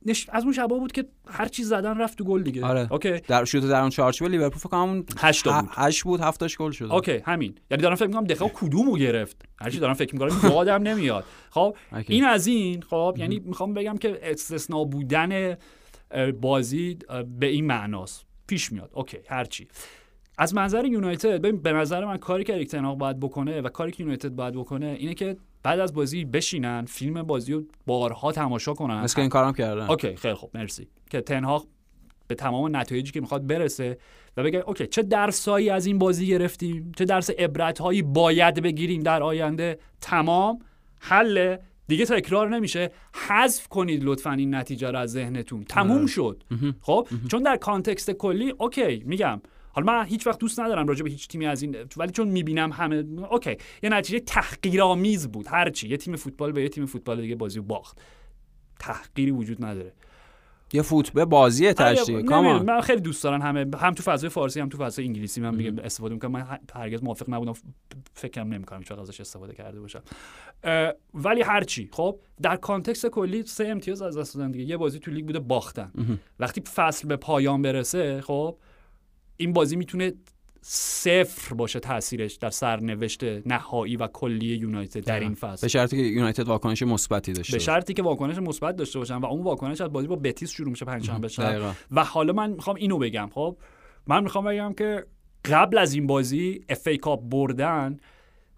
[0.05, 0.29] نش...
[0.29, 2.65] از اون شبا بود که هر چی زدن رفت تو گل دیگه.
[2.65, 2.93] آره.
[2.93, 3.19] اوکی.
[3.19, 5.69] در شوت در اون چارچوب لیورپول فکر کنم اون هشت تا بود.
[5.69, 6.87] ه- هشت بود هفتاش گل شد.
[6.91, 7.55] اوکی همین.
[7.71, 9.45] یعنی دارم فکر می‌کنم دقیقا کدومو گرفت.
[9.61, 11.23] هرچی دارم فکر می‌کنم یادم نمیاد.
[11.49, 12.13] خب اوکی.
[12.13, 15.57] این از این خب یعنی می‌خوام بگم که استثناء بودن
[16.41, 16.97] بازی
[17.39, 18.25] به این معناست.
[18.47, 18.89] پیش میاد.
[18.93, 19.67] اوکی هرچی
[20.37, 24.29] از منظر یونایتد به نظر من کاری که اریک باید بکنه و کاری که یونایتد
[24.29, 29.03] باید بکنه اینه که بعد از بازی بشینن فیلم بازی رو بارها تماشا کنن.
[29.03, 29.89] مثل این کارم کردن.
[29.89, 30.87] اوکی خیلی خوب مرسی.
[31.09, 31.63] که تن هاخ
[32.27, 33.97] به تمام نتایجی که می‌خواد برسه
[34.37, 39.23] و بگه اوکی چه درسایی از این بازی گرفتیم؟ چه درس عبرتهایی باید بگیریم در
[39.23, 40.59] آینده؟ تمام
[40.99, 41.57] حل.
[41.87, 42.91] دیگه تکرار نمیشه.
[43.27, 45.63] حذف کنید لطفا این نتیجه رو از ذهنتون.
[45.63, 46.43] تموم شد.
[46.81, 49.41] خب؟ چون در context کلی okay میگم.
[49.73, 52.71] حالا من هیچ وقت دوست ندارم راجع به هیچ تیمی از این ولی چون می‌بینم
[52.71, 55.47] همه okay یه نتیجه تحقیرآمیز بود.
[55.47, 58.01] هرچی یه تیم فوتبال به یه تیم فوتبال دیگه بازی باخت.
[58.79, 59.93] تحقیری وجود نداره.
[60.73, 62.21] یه فوتبال بازی آره، تشریح.
[62.21, 65.41] come on من خیلی دوست دارم همه هم تو فضای فارسی هم تو فضای انگلیسی.
[65.41, 66.31] من میگم استفاده می‌کنم.
[66.31, 67.53] من هرگز موافق نبودم
[68.13, 70.01] فکرم نمی‌کنم وقت ازش استفاده کرده باشم.
[71.13, 74.65] ولی هرچی خب در context کلی سه امتیاز از دست دادن دیگه.
[74.65, 76.19] یه بازی تو لیگ بوده باختن.
[76.39, 78.57] وقتی فصل به پایان برسه خب
[79.43, 80.13] این بازی می‌تونه
[80.65, 85.61] صفر باشه تاثیرش در سرنوشت نهایی و کلی یونایتد در این فصل.
[85.61, 89.25] به شرطی که یونایتد واکنش مثبتی داشته به شرطی که واکنش مثبت داشته باشن و
[89.25, 91.75] اون واکنش از بازی با بتیس شروع میشه پنجشنبه شب.
[91.91, 93.57] و حالا من می‌خوام اینو بگم خب؟
[94.07, 95.05] من می‌خوام بگم که
[95.45, 97.97] قبل از این بازی FA Cup بردن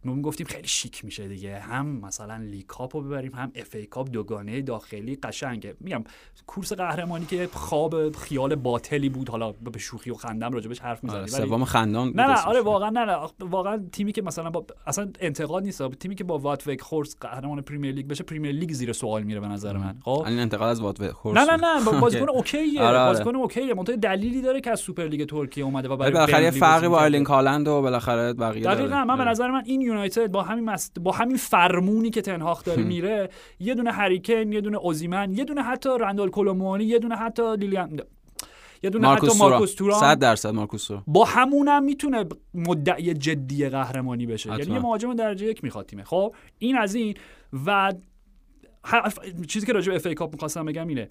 [0.06, 4.10] ما می‌گفتیم خیلی شیک میشه دیگه هم مثلا League Cup رو ببریم هم FA Cup
[4.12, 6.04] دوگانه داخلی قشنگه میگم
[6.48, 11.22] کورس قهرمانی که خواب خیال باطلی بود حالا به شوخی و خندم راجبش حرف آره،
[11.22, 12.42] می‌زنیم ولی سوم خندان نه نه.
[12.46, 16.38] آره واقعا نه نه واقعا تیمی که مثلا با اصلا انتقاد نیست تیمی که با
[16.38, 20.24] واتوک خورس قهرمان پریمیر لیگ بشه پرمیر لیگ زیر سوال میره به نظر من خب
[20.28, 23.10] این انتقاد از وات نه نه نه با- بازیکن اوکیه آره، آره.
[23.12, 26.88] بازیکن اوکیه منتها دلیلی داره که از سوپر لیگ ترکیه اومده و برای بالاخره فرقی
[26.88, 27.04] با کرده.
[27.06, 28.64] آیلین کالند و بالاخره بقیه.
[28.64, 29.32] دقیقا من به آره.
[29.32, 31.00] نظر من این یونایتد با همین مست...
[31.00, 33.30] با همین فرمونی که تنهاخ داره میره
[33.60, 37.16] یه دونه هری کین یه دونه اوسیمن یه دونه حتی رندال کولو موانی یه دونه
[37.16, 38.00] حتی لیلیان
[38.84, 43.70] یه دونه مارکوس حتی مارکوس تورام 100 درصد مارکوس تورام با همونم می‌تونه مدعی جدی
[43.70, 44.50] قهرمانی بشه.
[44.50, 47.14] یعنی یه مهاجم درجه یک می‌خواد تیمه خب این از این
[47.66, 47.94] و
[49.48, 51.10] چیزی که راجع به FA Cup می‌خواستم بگم اینه.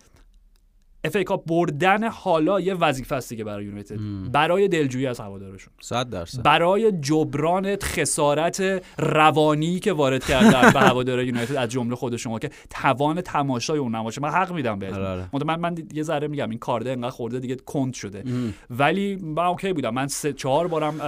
[1.04, 3.98] FA Cup بردن حالا یه وظیفه است دیگه برای یونایتد.
[4.32, 5.72] برای دلجویی از هوادارشون.
[5.80, 6.42] 100 درصد.
[6.42, 12.50] برای جبران خسارت روانی که وارد کردن به هوادار یونایتد از جمله خود شما که
[12.70, 14.20] توان تماشای اون نباشه.
[14.20, 15.44] من حق میدم بهتون آره، آره.
[15.44, 18.24] من من یه ذره میگم این کارده انقدر خورده دیگه کند شده.
[18.70, 19.94] ولی من okay بودم.
[19.94, 20.98] من سه چهار بارم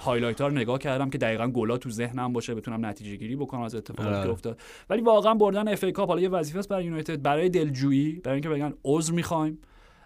[0.00, 3.60] highlight ها رو نگاه کردم که دقیقا گلا تو ذهنم باشه بتونم نتیجه گیری بکنم
[3.60, 4.26] از اتفاقاتی آره.
[4.26, 4.58] که افتاد.
[4.90, 7.22] ولی واقعا بردن FA Cup حالا یه وظیفه است برای یونایتد.
[7.22, 9.58] برای دلجویی برای اینکه بگن عذر می‌خوایم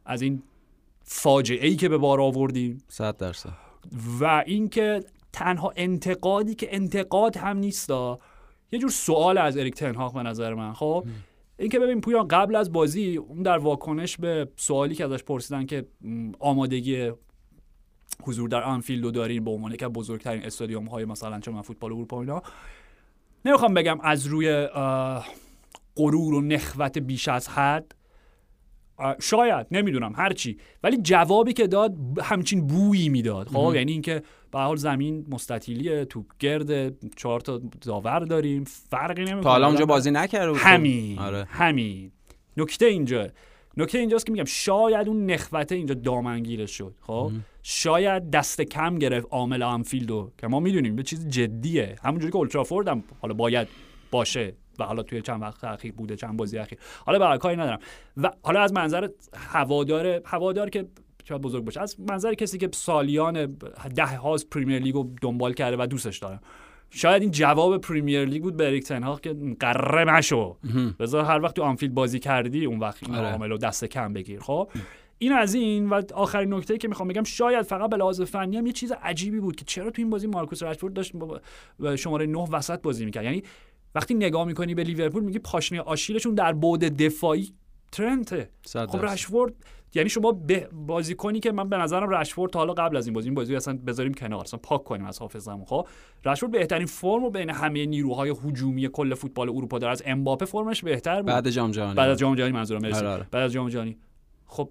[0.04, 0.42] از این
[1.02, 2.82] فاجعه ای که به بار آوردیم.
[2.88, 3.52] 100 درصد.
[4.20, 8.18] و اینکه تنها انتقادی که انتقاد هم نیستا
[8.72, 11.04] یه جور سوال از اریک تن‌هاخ به نظر من خب؟
[11.58, 15.86] اینکه ببین پویان قبل از بازی اون در واکنش به سوالی که ازش پرسیدن که
[16.38, 17.12] آمادگی
[18.22, 21.92] حضور در آنفیلد رو دارین به عنوان از بزرگترین استادیوم های مثلا چه من فوتبال
[21.92, 22.42] اروپا اینا
[23.44, 24.66] نمی‌خوام بگم از روی
[25.96, 27.94] غرور و نخوت بیش از حد
[29.20, 30.58] شاید نمی‌دونم هرچی.
[30.82, 33.48] ولی جوابی که داد همچین بویی می‌داد.
[33.48, 39.42] خب یعنی اینکه به حال زمین مستطیلیه توپ گرده چهار تا داور داریم فرقی نمی‌کنه.
[39.42, 40.58] تا حالا اونجا بازی نکرده.
[40.58, 41.44] همین آره.
[41.50, 42.12] همین.
[42.56, 43.26] نکته اینجا.
[43.76, 46.94] نکته اینجاست که میگم شاید اون نخوت اینجا دامنگیرش شد.
[47.00, 47.32] خب
[47.62, 51.96] شاید دست کم گرفت عامل آنفیلدو که ما می‌دونیم یه چیز جدیه.
[52.02, 53.68] همونجوری که اولدترافورد هم حالا باید
[54.10, 54.54] باشه.
[54.78, 56.78] و حالا توی چند وقت اخیر بوده چند بازی اخیر.
[57.06, 57.78] حالا برای کاری ندارم.
[58.16, 60.86] و حالا از منظر هوادار هوادار که
[61.24, 63.58] شاید بزرگ باشه از منظر کسی که سالیان
[63.96, 66.40] ده هاست پریمیر لیگ رو دنبال کرده و دوستش داره
[66.90, 70.56] شاید این جواب پریمیر لیگ بود به اریک تن‌هاخ که غره نشو
[70.98, 73.32] بذار هر وقت تو آنفیلد بازی کردی اون وقت این آره.
[73.32, 74.40] عامل رو دست کم بگیر.
[74.40, 74.70] خب؟
[75.18, 78.66] این از این و آخرین نکته که می‌خوام بگم شاید فقط به لحاظ فنی هم
[78.66, 81.12] یه چیز عجیبی بود که چرا تو این بازی مارکوس رشفورد داشت
[81.96, 83.24] شماره 9 وسط بازی می‌کرد.
[83.24, 83.42] یعنی
[83.94, 87.52] وقتی نگاه می‌کنی به لیورپول میگی پاشنه آشیلشون در بعد دفاعی
[87.92, 88.50] ترنته.
[88.66, 89.12] 100 خب درصد.
[89.12, 89.54] رشفورد
[89.94, 93.28] یعنی شما به بازیکنی که من به نظرم رشفورد تا حالا قبل از این بازی
[93.28, 95.88] این بازی اصلا بذاریم کنار اصلا پاک کنیم از حافظمون خب؟
[96.24, 99.92] رشفورد بهترین فرم رو بین همه نیروهای هجومی کل فوتبال اروپا داره.
[99.92, 101.26] از امباپه فرمش بهتر بود.
[101.26, 101.94] بعد جام جهانی.
[101.94, 103.26] بعد از جام جهانی منظورم آره، آره.
[103.30, 103.96] بعد از جام جهانی.
[104.46, 104.70] خب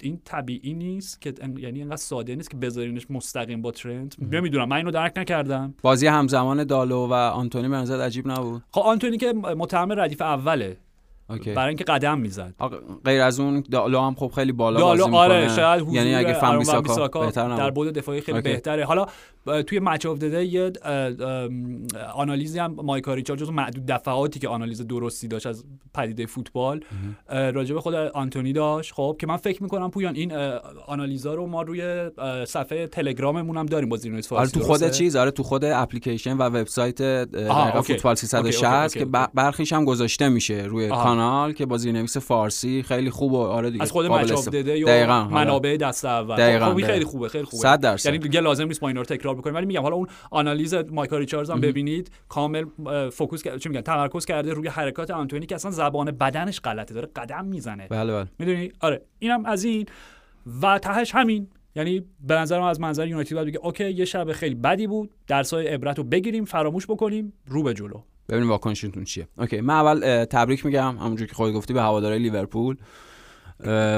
[0.00, 4.16] این طبیعی نیست که یعنی اینقدر ساده نیست که بذارینش مستقیم با ترنت.
[4.22, 5.74] نمی‌دونم من اینو درک نکردم.
[5.82, 10.76] بازی همزمان دالو و آنتونی یه عجیب نبود؟ خب آنتونی که متهم ردیف اوله.
[11.30, 11.52] okay.
[11.52, 12.54] برای اینکه قدم می‌زد.
[13.04, 15.56] غیر از اون دالو هم خب خیلی بالا دالو بازی آره می‌کنه.
[15.56, 18.50] شاید حضور یعنی اگه وان بیساکا بهتر در بود دفاعی خیلی okay.
[18.50, 18.84] بهتره.
[18.84, 19.06] حالا
[19.62, 20.72] توی Match of the Day یه
[22.14, 26.80] آنالیزی هم مایکا ریچاردز جزو معدود دفعاتی که آنالیز درستی داشت از پدیده فوتبال.
[27.28, 28.94] راجع به خود آنتونی داشت.
[28.94, 30.32] خب که من فکر می‌کنم پویان این
[30.86, 32.10] آنالیزا رو ما روی
[32.46, 35.64] صفحه تلگراممون هم داریم با زیرنویس آره فارسی تو خود درسته؟ چیز آره تو خود
[35.64, 36.98] اپلیکیشن و وبسایت.
[36.98, 40.90] فوتبال okay، 360 okay، که برخیش هم گذاشته میشه روی.
[41.16, 44.38] کانال که با زیرنویس فارسی خیلی خوب و آره دیگه از خود قابل Match of
[44.38, 44.62] استفاده.
[44.62, 45.34] the Day دقیقاً، یا آره.
[45.34, 46.36] منابع دست اول.
[46.36, 47.10] دقیقاً، خب این خیلی دقیقاً.
[47.10, 47.62] خوبه خیلی خوبه.
[47.62, 48.06] صد درصد.
[48.06, 49.54] یعنی دیگه لازم نیست ما اینا رو تکرار بکنیم.
[49.54, 52.64] ولی میگم حالا اون آنالیز مایکا ریچاردز هم ببینید کامل
[53.10, 57.44] focus چی میگن تمرکز کرده روی حرکات آنتونی که اصلا زبان بدنش غلطه داره قدم
[57.44, 57.86] می‌زنه.
[57.90, 58.26] بله بله.
[58.38, 59.02] می‌دونی؟ آره.
[59.18, 59.86] اینم از این
[60.62, 61.48] و تهش همین.
[61.74, 65.10] یعنی به نظر من از منظر یونایتد باید بگه okay یه شب خیلی بدی بود
[65.26, 68.00] درسای عبرت رو بگیریم فراموش بکنیم رو به جلو.
[68.28, 69.28] ببینیم واکنشتون چیه.
[69.38, 70.96] okay من اول تبریک میگم.
[70.98, 72.76] همونجور که خود گفتی به هوادارهای لیورپول.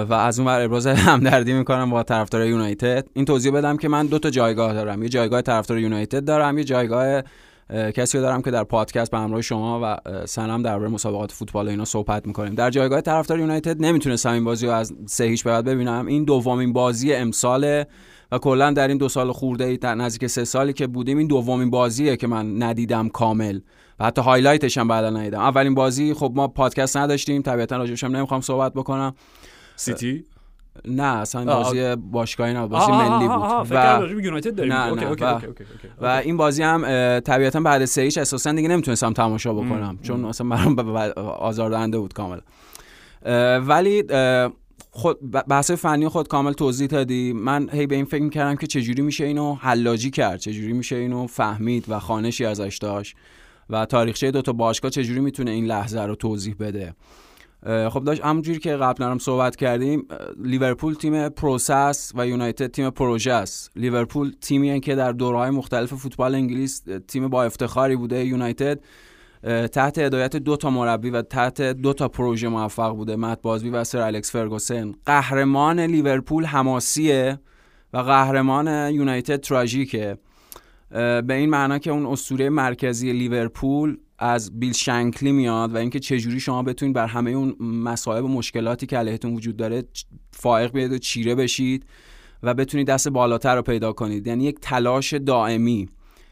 [0.09, 3.07] و از اون ور ابراز همدردی می‌کنم با طرفدارای یونایتد.
[3.15, 5.03] این توضیح بدم که من دو تا جایگاه دارم.
[5.03, 7.23] یه جایگاه طرفدار یونایتد دارم یه جایگاه
[7.95, 11.85] کسی رو دارم که در پادکست به همراه شما و سنم درباره مسابقات فوتبال اینا
[11.85, 12.55] صحبت می‌کنیم.
[12.55, 16.07] در جایگاه طرفدار یونایتد نمی‌تونستم این بازی رو از سه هیچ بعد ببینم.
[16.07, 17.85] این دومین بازی امسال
[18.33, 21.71] و کلا در این دو سال خورده ای نزدیک سه سالی که بودیم این دومین
[21.71, 23.61] بازیه که من ندیدم کامل.
[24.01, 25.41] و حتی highlight ش هم بعدا ندیدم.
[25.41, 29.15] اولین بازی خب ما پادکست نداشتیم طبیعتا راجبش هم نمی‌خوام صحبت بکنم.
[29.77, 30.25] سیتی؟
[30.85, 34.01] نه اصلا بازی باشگاهی نبود بازی ملی بود و
[36.01, 36.83] و این بازی هم
[37.21, 40.79] طبیعتا بعد هیچ اساسا دیگه نمی‌تونستم تماشا بکنم چون اصلا برام
[41.19, 42.39] آزاردهنده بود کامل
[43.59, 44.05] ولی
[44.91, 47.33] خود بحث فنی خود کامل توضیح دادی.
[47.33, 51.27] من هی به این فکر می‌کردم که چجوری میشه اینو حلاجی کرد چجوری میشه اینو
[51.27, 53.17] فهمید و خانشی ازش داشت.
[53.71, 56.95] و تاریخچه دو تا باشگاه چجوری می‌تونه این لحظه رو توضیح بده؟
[57.91, 60.07] خب داشت همونجوری که قبلا هم صحبت کردیم
[60.45, 63.71] لیورپول تیم process و یونایتد تیم پروژه است.
[63.77, 68.25] لیورپول تیمی که در دوره‌های مختلف فوتبال انگلیس تیم با افتخاری بوده.
[68.25, 68.81] یونایتد
[69.73, 73.17] تحت هدایت دو تا مربی و تحت دو تا پروژه موفق بوده.
[73.17, 74.95] مت باzبی و سر الکس فرگوسن.
[75.07, 77.39] قهرمان لیورپول حماسیه
[77.93, 80.19] و قهرمان یونایتد تراژیکه.
[80.91, 86.41] به این معنا که اون اسطوره مرکزی لیورپول از بیل شنکلی میاد و اینکه چجوری
[86.41, 89.85] شما بتونید بر همه اون مصائب و مشکلاتی که علیهتون وجود داره
[90.33, 91.87] فائق بیاید و چیره بشید
[92.43, 94.27] و بتونید دست بالاتر رو پیدا کنید.
[94.27, 95.89] یعنی یک تلاش دائمی.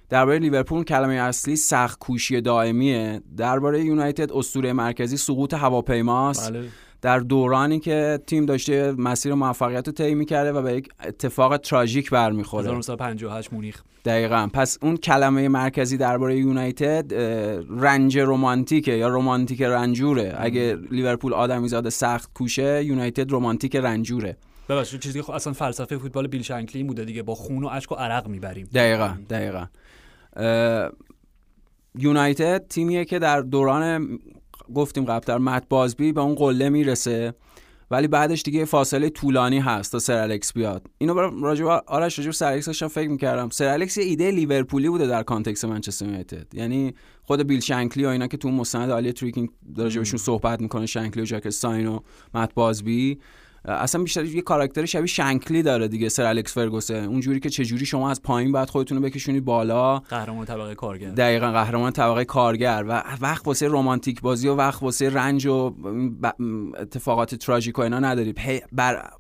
[0.09, 3.23] درباره لیورپول کلمه اصلی سخت کوشی دائمیه.
[3.37, 6.53] درباره یونایتد اسطوره مرکزی سقوط هواپیماست.
[6.53, 6.69] بله.
[7.07, 12.11] در دورانی که تیم داشته مسیر موفقیت رو طی می‌کرده و به یک اتفاق تراژیک
[12.11, 12.65] برمیخوره.
[12.65, 13.83] 1958 مونیخ.
[14.05, 14.49] دقیقا.
[14.53, 17.15] پس اون کلمه مرکزی درباره یونایتد
[17.71, 20.35] رنج رومانتیکه یا رومانتیک رنجوره.
[20.39, 24.37] اگه لیورپول آدمیزاد سخت کوشه یونایتد رومانتیک رنجوره.
[24.69, 27.23] ببخشید چیزی خب اصلا فلسفه فوتبال بیل شنکلی بوده دیگه.
[27.23, 28.69] با خون و اشک و عرق می‌بریم.
[28.75, 29.67] دقیقا دقیقا.
[31.99, 34.19] یونایتد تیمیه که در دوران
[34.75, 37.35] گفتیم قبلتر مت بازبی به اون قله می‌رسه.
[37.91, 40.87] ولی بعدش دیگه فاصله طولانی هست تا سر الکس بیاد.
[40.99, 43.49] اینو راجع آرش راجع سر الکس فکر می‌کردم.
[43.49, 46.55] سر الکس یه ایده لیورپولی بوده در context منچستر یونایتد.
[46.55, 50.87] یعنی خود بیل شنکلی و اینا که تو مستند عالی Three Kings راجع صحبت می‌کنه
[50.87, 52.01] شنکلی و جک ساین و
[52.35, 53.19] مت بازبی.
[53.67, 57.05] اصلا بیشتر یه کاراکتر شبیه شنکلی داره دیگه سر الکس فرگوسن.
[57.05, 59.99] اونجوری که چجوری شما از پایین بعد خودتون رو بکشونید بالا.
[59.99, 61.11] قهرمان طبقه کارگر.
[61.11, 62.85] دقیقا قهرمان طبقه کارگر.
[62.89, 65.75] و وقت واسه رمانتیک بازی و وقت واسه رنج و
[66.79, 68.39] اتفاقات تراژیک و اینا ندارید
[68.73, 69.11] بر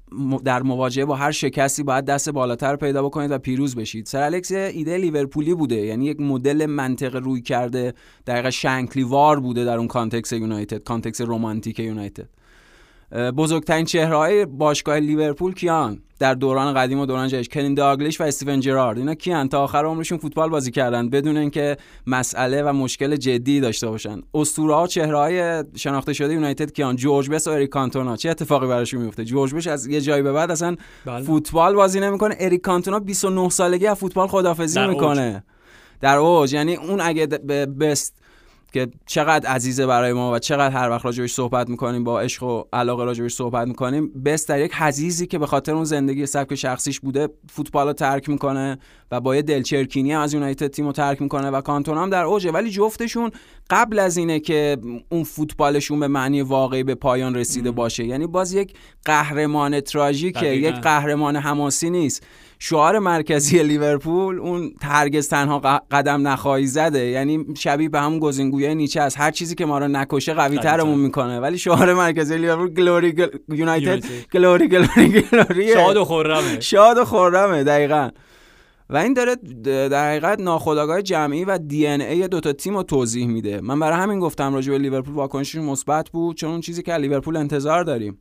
[0.45, 4.07] در مواجهه با هر شکستی باید دست بالاتر پیدا بکنید و پیروز بشید.
[4.07, 5.77] سر الکس ایده لیورپولی بوده.
[5.77, 7.95] یعنی یک مدل منطق روی کرده.
[8.27, 12.29] دقیقا شنکلی وار بوده در اون context یونایتد context رمانتیک یونایتد.
[13.13, 18.25] بزرگترین چهره های باشگاه لیورپول کیان؟ در دوران قدیم و دوران جدید کنی دالگلیش و
[18.25, 18.99] استیون جرارد.
[18.99, 23.89] اینا کیان؟ تا آخر عمرشون فوتبال بازی کردن بدون اینکه مسئله و مشکل جدی داشته
[23.89, 24.21] باشن.
[24.35, 28.17] اسطوره ها چهره های شناخته شده یونایتد کیان؟ جورج بست و اریک کانتونا.
[28.17, 31.25] چه اتفاقی براشون میفته جورج بست از یه جایی به بعد اصلا بله.
[31.25, 32.37] فوتبال بازی نمی‌کنه.
[32.41, 35.45] اریک کانتونا 29 سالگی از فوتبال خدافظی می‌کنه.
[36.01, 36.53] در اوج.
[36.53, 38.19] یعنی اون اگه به بست
[38.77, 42.65] که چقدر عزیزه برای ما و چقدر هر وقت راجبش صحبت می‌کنیم با عشق و
[42.73, 47.01] علاقه راجبش صحبت می‌کنیم بس در یک حزیزی که به خاطر اون زندگی سبک شخصیش
[47.01, 48.79] بوده فوتبال رو ترک می‌کنه
[49.11, 52.51] و با یه دلچرکینی از یونایتد تیم رو ترک می‌کنه و کانتون هم در اوجه.
[52.51, 53.31] ولی جفتشون
[53.71, 54.77] قبل از اینه که
[55.09, 58.05] اون فوتبالشون به معنی واقعی به پایان رسیده باشه.
[58.05, 58.73] یعنی باز یک
[59.05, 62.27] قهرمان تراژیکه یک قهرمان حماسی نیست.
[62.59, 65.59] شعار مرکزی لیورپول اون هرگز تنها
[65.91, 67.07] قدم نخواهی زده.
[67.07, 69.21] یعنی شبیه به همون گزینگوی نیچه است.
[69.21, 71.41] هر چیزی که ما رو نکشه قوی ترمون می‌کنه.
[71.41, 73.15] ولی شعار مرکزی لیورپول گلوری
[73.49, 74.05] یونایتد.
[74.33, 76.61] گلوری گلوری گلوری شاد و خرمه.
[76.61, 78.11] شاد و خرمه دقیقاً.
[78.91, 79.37] و این داره
[79.89, 83.61] در حقیقت ناخودآگاه جمعی و دی ان ای دو تا تیم رو توضیح میده.
[83.61, 87.37] من برای همین گفتم راجع به لیورپول واکنشش مثبت بود چون اون چیزی که لیورپول
[87.37, 88.19] انتظار داریم.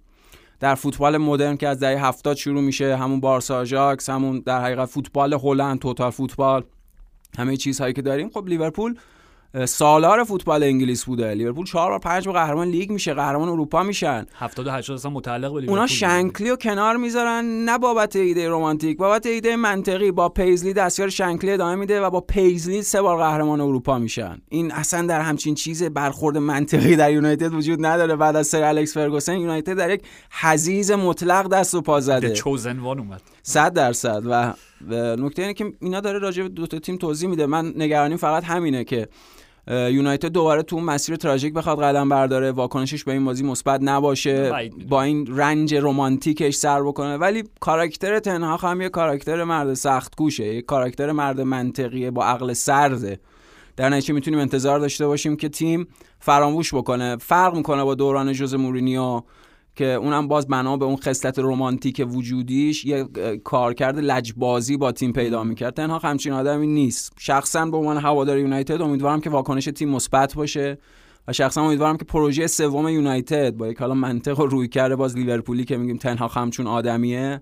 [0.60, 4.86] در فوتبال مدرن که از دهه هفتاد شروع میشه همون بارسا آژاکس همون در حقیقت
[4.86, 6.64] فوتبال هلند total football
[7.38, 8.30] همه چیزهایی که داریم.
[8.30, 8.96] خب لیورپول
[9.66, 11.34] سالار فوتبال انگلیس بوده.
[11.34, 14.26] لیورپول چهار بار پنج بار قهرمان لیگ میشه قهرمان اروپا میشن.
[14.36, 19.26] 70 80 اصلا متعلق به اونا شنکلی رو کنار می‌ذارن نه بابت ایده رمانتیک بابت
[19.26, 20.12] ایده منطقی.
[20.12, 24.38] با پیزلی دستیار شنکلی ادامه میده و با پیزلی سه بار قهرمان اروپا میشن.
[24.50, 28.16] این اصلا در همچین چیز برخورد منطقی در یونایتد وجود نداره.
[28.16, 30.02] بعد از سر الکس فرگوسن یونایتد در یک
[30.42, 32.30] حزیز مطلق دست و پا زده.
[32.34, 33.22] چوزن وان اومد.
[33.44, 34.24] 100 درصد.
[34.26, 34.54] و
[35.16, 37.46] نکته اینه که اینا داره راجع به دو تا تیم توضیح میده.
[37.46, 39.08] من نگرانیم فقط همینه که
[39.68, 45.04] یونایتد دوباره تو مسیر تراژیک بخواد قدم برداره واکنشش به این بازی مثبت نباشه با
[45.04, 47.18] این رنج رمانتیکش سر بکنه.
[47.18, 52.54] ولی کاراکتر تنها هم یه کاراکتر مرد سخت کوشه یه کاراکتر مرد منطقیه با عقل
[52.54, 53.20] سرده.
[53.78, 55.88] در نتیجه می‌تونیم انتظار داشته باشیم که تیم
[56.20, 57.18] فراموش بکنه.
[57.18, 59.22] فرق می‌کنه با دوران جوز مورینیو.
[59.76, 63.08] که اونم باز بنا به اون خصلت رمانتیک وجودیش یه
[63.44, 65.74] کارکرد لجبازی با تیم پیدا می‌کرد.
[65.74, 67.14] تنها همچین آدمی نیست.
[67.18, 70.78] شخصا به عنوان هوادار یونایتد امیدوارم که واکنش تیم مثبت باشه
[71.28, 75.18] و شخصا امیدوارم که پروژه سوم یونایتد با یک حالا منطق و روی کرده باز
[75.18, 77.42] لیورپولی که میگیم تنها همچون آدمیه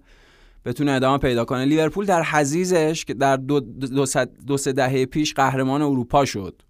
[0.66, 1.66] بتونه ادامه پیدا کنه.
[1.66, 4.06] لیورپول در حزیزش که در دو, دو,
[4.48, 6.62] دو سه دهه پیش قهرمان اروپا شد.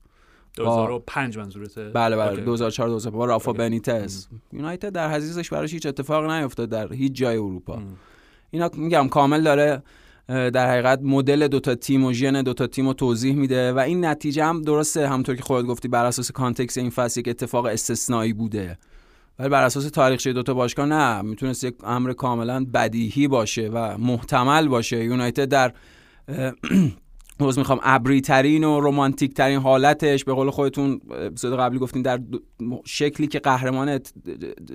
[0.56, 4.28] 2005 منظورته؟ بله بله 2004 2005 با رافا بنیتز.
[4.54, 7.82] یونایتد در حزیزش براش هیچ اتفاق نیفتاد در هیچ جای اروپا.
[8.52, 9.84] اینا میگم کامل داره
[10.28, 14.46] در حقیقت مدل دوتا تیم و ژن دوتا تیم رو توضیح میده و این نتیجه
[14.46, 15.08] هم درسته.
[15.08, 18.78] همونطور که خودت گفتی بر اساس کانتکس این فصل یک اتفاق استثنایی بوده.
[19.40, 24.68] ولی بر اساس تاریخچه دوتا باشگاه نه می‌تونست یک امر کاملا بدیهی باشه و محتمل
[24.68, 25.04] باشه.
[25.04, 25.74] یونایتد در
[27.40, 27.80] روز می‌خوام.
[27.84, 32.20] ابری ترین و رومانتیک ترین حالتش به قول خودتون اپیزود قبلی گفتین در
[32.86, 34.00] شکلی که قهرمان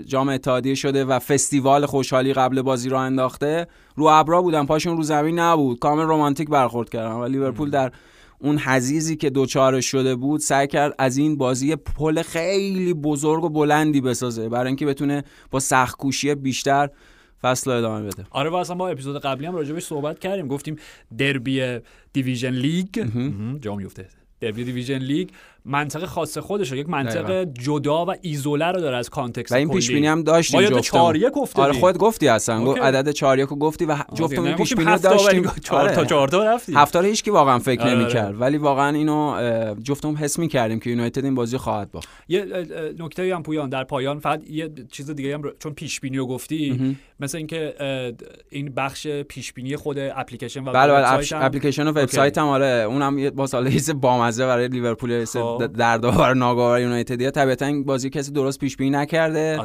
[0.06, 3.66] جام اتحادیه شده و فستیوال خوشحالی قبل بازی را انداخته
[3.96, 4.66] رو ابرا بودن.
[4.66, 5.78] پاشون رو زمین نبود.
[5.78, 7.12] کامل رومانتیک برخورد کردن.
[7.12, 7.92] و لیورپول در
[8.40, 13.48] اون حزیزی که دوچارش شده بود سعی کرد از این بازی پل خیلی بزرگ و
[13.48, 14.48] بلندی بسازه.
[14.48, 16.90] برای اینکه بتونه با سختکوشی بیشتر
[17.42, 18.26] فصل ادامه بده.
[18.30, 20.48] آره واسه ما اپیزود قبلی هم راجبش صحبت کردیم.
[20.48, 20.76] گفتیم
[21.18, 21.78] دربی
[22.12, 23.06] division لیگ.
[23.60, 24.08] جا میفته
[24.40, 25.28] دربی division لیگ.
[25.64, 29.90] منطقه خاص خودشه یک منطقه جدا و ایزوله رو داره از context و این پیش
[29.90, 32.58] بینی هم داشتیم ما یاد 4 1 آره خودت گفتی اصلا.
[32.58, 32.80] اوکی.
[32.80, 35.50] عدد 4 1 گفتی و جفتمون این پیش بینی داشتیم.
[35.62, 36.76] 4 تا 4 تا رفتیم.
[36.76, 37.94] هفته هیچ کی واقعا فکر آره.
[37.94, 38.26] نمی‌کرد.
[38.26, 38.36] آره.
[38.36, 42.08] ولی واقعا اینو جفتمون حس می‌کردیم که یونایتد این بازی خواهد باخت.
[42.28, 42.46] یه
[42.98, 46.96] نکته هم پویان در پایان فقط یه چیز دیگه هم چون پیش بینی رو گفتی
[47.20, 47.74] مثل اینکه
[48.50, 52.66] این بخش پیش بینی خود اپلیکیشن و بله بله اپلیکیشن و وبسایت هم آره.
[52.66, 55.24] اونم با سال بامزه برای لیورپول
[55.56, 59.58] دردآور ناگوار یونایتدیا طبیعتا بازی کسی درست پیش بینی نکرده.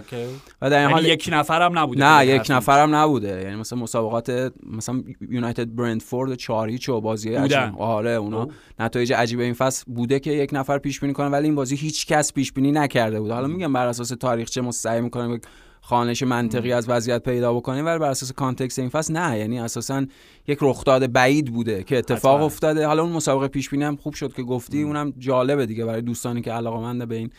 [0.61, 3.41] و در این یعنی حال یک نفرم نبوده نه یک نفرم نبوده.
[3.43, 7.35] یعنی مثلا مسابقات مثلا یونایتد برندفورد 4 هیچ و بازی
[7.77, 8.47] آره اونا
[8.79, 12.07] نتایج عجیب این فصل بوده که یک نفر پیش بینی کنه ولی این بازی هیچ
[12.07, 13.31] کس پیش بینی نکرده بود.
[13.31, 15.41] حالا میگم بر اساس تاریخچه ما سعی می‌کنیم
[15.85, 20.05] خوانش منطقی از وضعیت پیدا بکنیم ولی بر اساس context این فصل نه یعنی اساسا
[20.47, 22.45] یک رخداد بعید بوده که اتفاق حتما.
[22.45, 24.87] افتاده حالا اون مسابقه پیش بینی هم خوب شد که گفتی ام.
[24.87, 27.29] اونم جالبه دیگه برای دوستانی که علاقه‌مند به این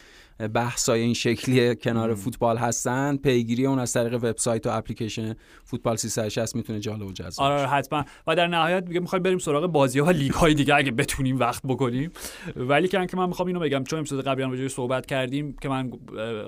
[0.54, 2.16] بحثای این شکلی کنار ام.
[2.16, 7.46] فوتبال هستن پیگیری اون از طریق وبسایت و اپلیکیشن فوتبال 360 می‌تونه جالب و جذاب
[7.46, 10.90] آره حتما و در نهایت میگه می‌خوایم بریم سراغ بازی ها لیگ های دیگه اگه
[10.90, 12.11] بتونیم وقت بکنیم
[12.57, 15.90] ولی که من می‌خوام اینو بگم چون قبلی هم صحبت کردیم که من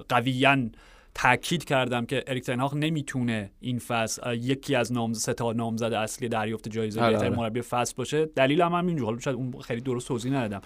[0.08, 0.68] قویاً
[1.18, 5.92] تاکید کردم که اریک تن هاگ نمی‌تونه این فصل یکی از نام سه تا نامزد
[5.92, 7.40] اصلی دریافت جایزه آره، بهترین آره.
[7.40, 8.26] مربی فصل باشه.
[8.26, 10.60] دلیل هم همین حالا شاید اون خیلی درست توضیح ندادم.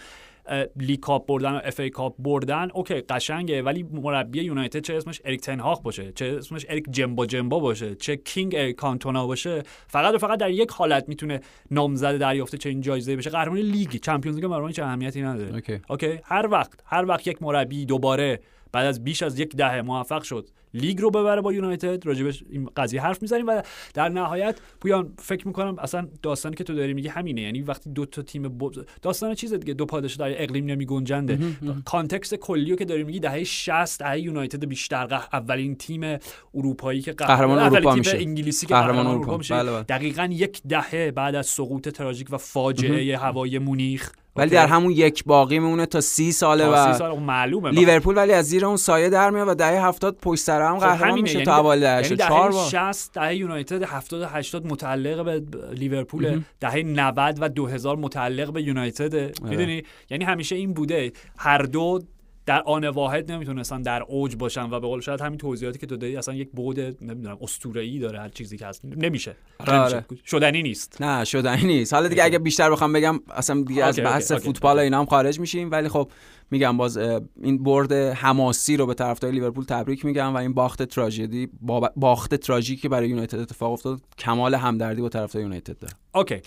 [0.77, 5.41] League Cup بردن و FA Cup بردن اوکی قشنگه ولی مربی یونایتد چه اسمش اریک
[5.41, 10.15] تن هاگ باشه؟ چه اسمش اریک جمبا جمبا باشه؟ چه King اریک کانتونا باشه؟ فقط
[10.15, 13.31] و فقط در یک حالت می‌تونه نامزد دریافت چه این جایزه بشه.
[13.31, 15.55] قهرمان لیگ چمپیونز لیگ برای چه اهمیتی نداره.
[15.55, 15.81] اوکی.
[15.91, 18.41] اوکی؟ هر وقت هر وقت یک مربی دوباره
[18.73, 20.49] بعد از بیش از یک دهه موفق شد.
[20.75, 22.07] لیگ رو ببره با یونایتد.
[22.07, 23.63] راجبش این قضیه حرف می‌زنیم و
[23.95, 27.41] در نهایت پویان فکر می‌کنم اصلا داستانی که تو داری میگی همینه.
[27.41, 28.71] یعنی وقتی دو تا تیم ب...
[29.03, 31.39] داستان چیز دیگه؟ دو پاداش در اقلیم نمیگنجنده.
[31.85, 36.19] کانتکست کلیو که داری میگی دهه 60 دهه یونایتد بیشتر اولین تیم
[36.55, 38.17] اروپایی که قهرمان اروپا میشه.
[38.17, 39.55] انگلیسی که قهرمان اروپا میشه.
[39.55, 39.83] بله بله.
[39.83, 44.13] دقیقا یک دهه بعد از سقوط تراژیک و فاجعه هوای مونیخ.
[44.37, 47.71] ولی در همون یک باقی میمونه تا سی ساله و سال معلومه.
[47.71, 50.87] لیورپول ولی از زیر اون سایه در میاد و دهه 70 پشت سر هم خب
[50.87, 55.43] قهرمان میشه یعنی تا دهه یعنی دهه 60 دهه یونایتد 70 80 متعلق به
[55.75, 59.15] لیورپول دهه 90 و 2000 متعلق به یونایتد.
[59.15, 59.33] آره.
[59.43, 61.13] می‌دونی؟ یعنی همیشه این بوده.
[61.39, 62.01] هر دو
[62.47, 65.97] در آن واحد نمی‌تونستن در اوج باشن و به قول شاید همین توضیحاتی که تو
[65.97, 68.85] دادی اصلا یک بود نمی‌دونم اسطوره‌ای داره هر چیزی که هست.
[68.85, 69.37] نمیشه.
[69.59, 69.79] آره.
[69.79, 70.05] آره.
[70.27, 71.03] شدنی نیست.
[71.03, 71.95] نه شدنی نیست.
[71.95, 75.71] حالا دیگه اگه بیشتر بخوام بگم اصلا دیگه از بحث فوتبال اینا هم خارج میشیم.
[75.71, 76.11] ولی خب
[76.51, 76.97] میگم باز
[77.43, 81.49] این برد حماسی رو به طرفدار لیورپول تبریک میگم و این باخت تراژدی
[81.97, 84.01] باخت تراژیکی برای یونایتد اتفاق افتاد.
[84.19, 85.95] کمال همدردی با طرفدار یونایتد داره.
[86.15, 86.41] اوکی.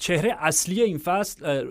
[0.00, 1.66] چهره اصلی این فصل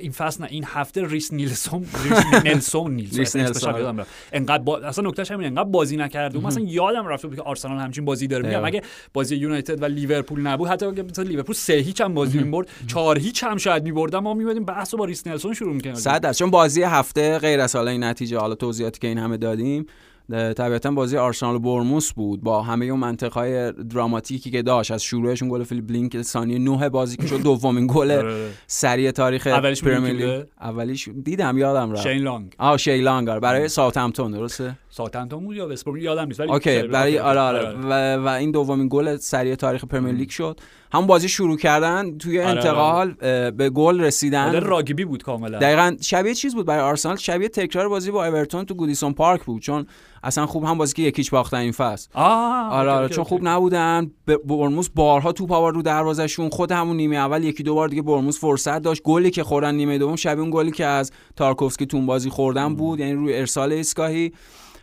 [0.00, 4.04] این فصل نه این هفته ریس نلسون ریس نلسون نلسون.
[4.32, 4.78] انقدر با...
[4.78, 8.48] اصلا نکتهش همین انقدر بازی نکرد مثلا یادم رفته بود که آرسنال همچین بازی داره.
[8.48, 12.38] میگم اگه بازی یونایتد و لیورپول نبود حتی اگه مثلا لیورپول سه هیچ هم بازی
[12.38, 15.94] می‌برد چهار هیچ هم شاید میبردم ما میبودیم بحث با ریس نلسون شروع می‌کنیم.
[15.94, 16.38] 100 درصد.
[16.38, 19.86] چون بازی هفته غیر از حالا این نتیجه حالا توضیحاتی که این همه دادیم
[20.30, 22.40] طبیعتا بازی آرسنال و بورنموث بود.
[22.40, 27.16] با همه اون منطق‌های دراماتیکی که داشت از شروعشون گل فیلیپ بیلینگ ثانیه 9 بازی
[27.16, 28.50] که شد دومین گل آره.
[28.66, 32.02] سری تاریخ اولیش پرمیر اولیش دیدم یادم رفت.
[32.02, 32.54] شین لانگ.
[32.58, 33.40] آه شین لانگ آره.
[33.40, 37.68] برای ساوثهمپتون درسته؟ ساوثهمپتون بود یا وست‌بروم یادم نیست ولی اوکی برای آره آره.
[37.68, 40.60] و, و این دومین گل سری تاریخ پرمیر لیگ شد.
[40.92, 44.60] همون بازی شروع کردن توی آره، انتقال اه، به گل رسیدن.
[44.60, 45.58] راگبی بود کاملا.
[45.58, 49.62] دقیقا شبیه چیز بود برای آرسنال؟ شبیه تکرار بازی با اورتون تو گودیسون پارک بود
[49.62, 49.86] چون
[50.22, 52.08] اصلا خوب هم بازی که یکیچ باختن این فصل.
[52.14, 53.24] آره آره چون.
[53.24, 54.10] خوب نبودن.
[54.44, 56.48] برموس بارها توپ آورد رو دروازهشون.
[56.48, 59.02] خود همون نیمه اول یکی دو بار دیگه برموس فرصت داشت.
[59.02, 63.00] گلی که خوردن نیمه دوم شبیه اون گلی که از تارکوفسکی تون بازی خوردن بود.
[63.00, 64.32] یعنی روی ارسال ایستگاهی.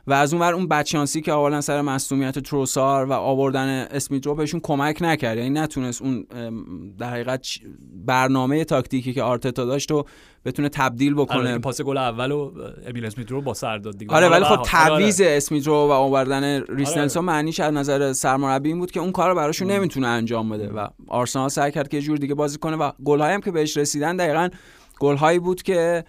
[0.07, 4.59] و از اون ور اون بچانسی که آوردن سر مصونیت تروسار و آوردن اسمیترو بهشون
[4.59, 5.37] کمک نکرد.
[5.37, 6.25] یعنی نتونست اون
[6.99, 7.47] در حقیقت
[8.05, 10.05] برنامه تاکتیکی که آرتتا داشت رو
[10.45, 11.49] بتونه تبدیل آره بکنه.
[11.49, 12.51] این پاس گل اول و
[12.87, 14.15] امیل اسمیت رو با سر داد دیگه.
[14.15, 14.59] آره ولی خب هر حال.
[14.59, 17.21] آره، تعویض اسمیترو و آوردن ریس آره.
[17.21, 20.87] معنیش از نظر سرمربی این بود که اون کار رو براشون نمی‌تونه انجام بده و
[21.07, 24.17] آرسنال سعی کرد که یه جور دیگه بازی کنه و گل‌هایی هم که بهش رسیدن
[24.17, 24.49] دقیقا
[24.99, 26.03] گل‌هایی بود که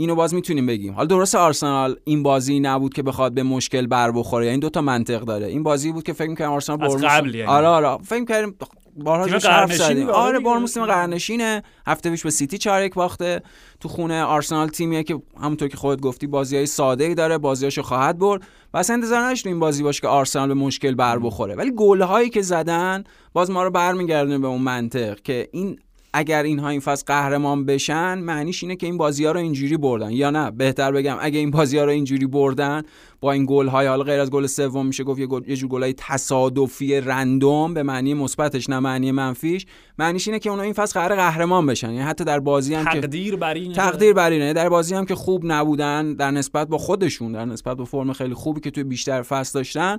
[0.00, 0.94] اینو باز می‌تونیم بگیم.
[0.94, 4.46] حالا درست آرسنال این بازی نبود که بخواد به مشکل بر بخوره.
[4.46, 5.46] یعنی دو تا منطق داره.
[5.46, 7.50] این بازی بود که فکر می‌کنم آرسنال برموس قبل یعنی.
[7.50, 7.98] آره آره.
[8.02, 8.54] فکر کردیم
[8.96, 10.08] بارها تیم جاش حرف قرنشین زدیم.
[10.08, 10.40] آره.
[10.40, 11.62] برموس تیم قرنشینه.
[11.86, 13.42] هفته پیش به سیتی چارک باخته.
[13.80, 17.82] تو خونه آرسنال تیمیه که همونطور که خودت گفتی بازی های ساده ای داره بازیاشو
[17.82, 18.42] خواهد برد.
[18.74, 21.54] و اصلا انتظار نداشتیم این بازی باشه که آرسنال به مشکل بر بخوره.
[21.54, 25.78] ولی گل هایی که زدن باز ما رو برمیگردونه به اون منطق که این
[26.14, 30.10] اگر اینها این فصل قهرمان بشن معنیش اینه که این بازی ها رو اینجوری بردن.
[30.10, 32.82] یا نه؟ بهتر بگم اگه این بازی ها رو اینجوری بردن
[33.20, 35.70] با این گل های حالا غیر از گل سوم میشه گفت یه, گل- یه جور
[35.70, 39.66] گل های تصادفی رندوم به معنی مثبتش نه معنی منفیش
[39.98, 41.90] معنیش اینه که اونا این فصل قرار قهرمان بشن.
[41.90, 44.52] یعنی حتی در بازی هم که تقدیر بر این تقدیر بر اینه.
[44.52, 48.34] در بازی هم که خوب نبودن در نسبت با خودشون در نسبت با فرم خیلی
[48.34, 49.98] خوبی که توی بیشتر فصل داشتن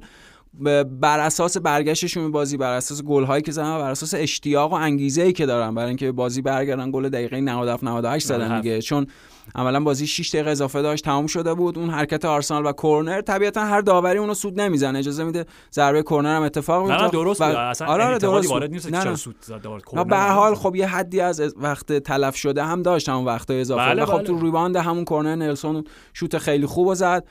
[0.99, 4.75] بر اساس برگشتشون به بازی بر اساس گل هایی که زدن بر اساس اشتیاق و
[4.75, 5.75] انگیزه ای که دارن.
[5.75, 8.81] برای اینکه به بازی برگردن گل دقیقه 97 98 زدن دیگه.
[8.81, 9.07] چون
[9.55, 11.77] عملا بازی 6 دقیقه اضافه داشت تمام شده بود.
[11.77, 14.99] اون حرکت آرسنال و کرنر طبیعتا هر داوری اونو سود نمی‌زنه.
[14.99, 17.17] اجازه میده ضربه کرنر هم اتفاق نه نه بیفته.
[17.17, 18.49] درست و- اصلا آره آره درست.
[18.49, 19.15] وارد نیست که نه، چرا.
[19.15, 19.61] سود زد
[20.07, 23.85] به هر حال خب یه حدی از وقت تلف شده هم داشت همون وقتای اضافه.
[23.85, 24.23] بله، و خب بله.
[24.23, 25.83] تو rebound همون کرنر نلسون
[26.13, 27.23] شوت خیلی خوب زد.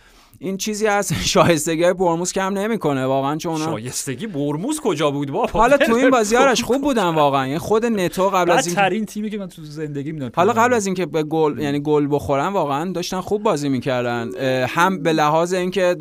[0.42, 5.76] این چیزی از شایستگی بورنموث کم نمی‌کنه واقعا چون شایستگی بورنموث کجا بود بابا؟ حالا
[5.76, 9.38] تو این بازیارش خوب بودن واقعا یعنی خود نتو قبل از این بدترین تیمی که
[9.38, 13.20] من تو زندگی می‌دونم حالا قبل از اینکه به گل یعنی گل بخورن واقعا داشتن
[13.20, 14.30] خوب بازی می‌کردن.
[14.66, 15.96] هم به لحاظ اینکه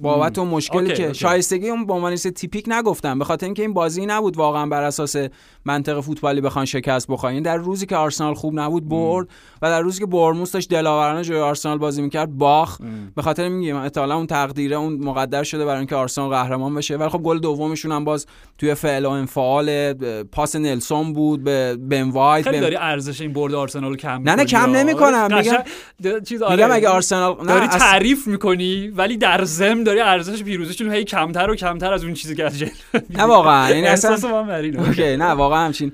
[0.00, 1.18] بابت اون مشکلی اوکی، که اوکی.
[1.18, 5.16] شایستگی اون به عنوان typic نگفتم به خاطر اینکه این بازی نبود واقعا بر اساس
[5.64, 9.28] منطق فوتبالی بخوان شکست بخورن یعنی در روزی که آرسنال خوب نبود برد
[9.62, 12.78] و در روزی که بورنموث داشت دلاورانه جلوی آرسنال بازی می‌کرد باخت
[13.16, 17.08] به خاطر میگم احتمالاً اون تقدیره اون مقدر شده برای اینکه آرسنال قهرمان بشه ولی
[17.08, 18.26] خب گل دومشون هم باز
[18.58, 23.54] توی فعل و انفعال پاس نلسون بود به بن وایت خیلی داری ارزش این برد
[23.54, 24.70] آرسنال کم نه، نه، کم.
[24.70, 25.28] نمی‌کنم.
[25.34, 26.74] میگم- چیز میگم آره.
[26.74, 31.50] اگه آرسنال نه داری تعریف می‌کنی ولی در ضمن داری ارزش پیروزیشون رو هی کمتر
[31.50, 32.70] و کمتر از اون چیزی که از جلو
[33.10, 34.10] نه واقعا یعنی اصلا.
[34.86, 35.92] okay نه واقعا همچین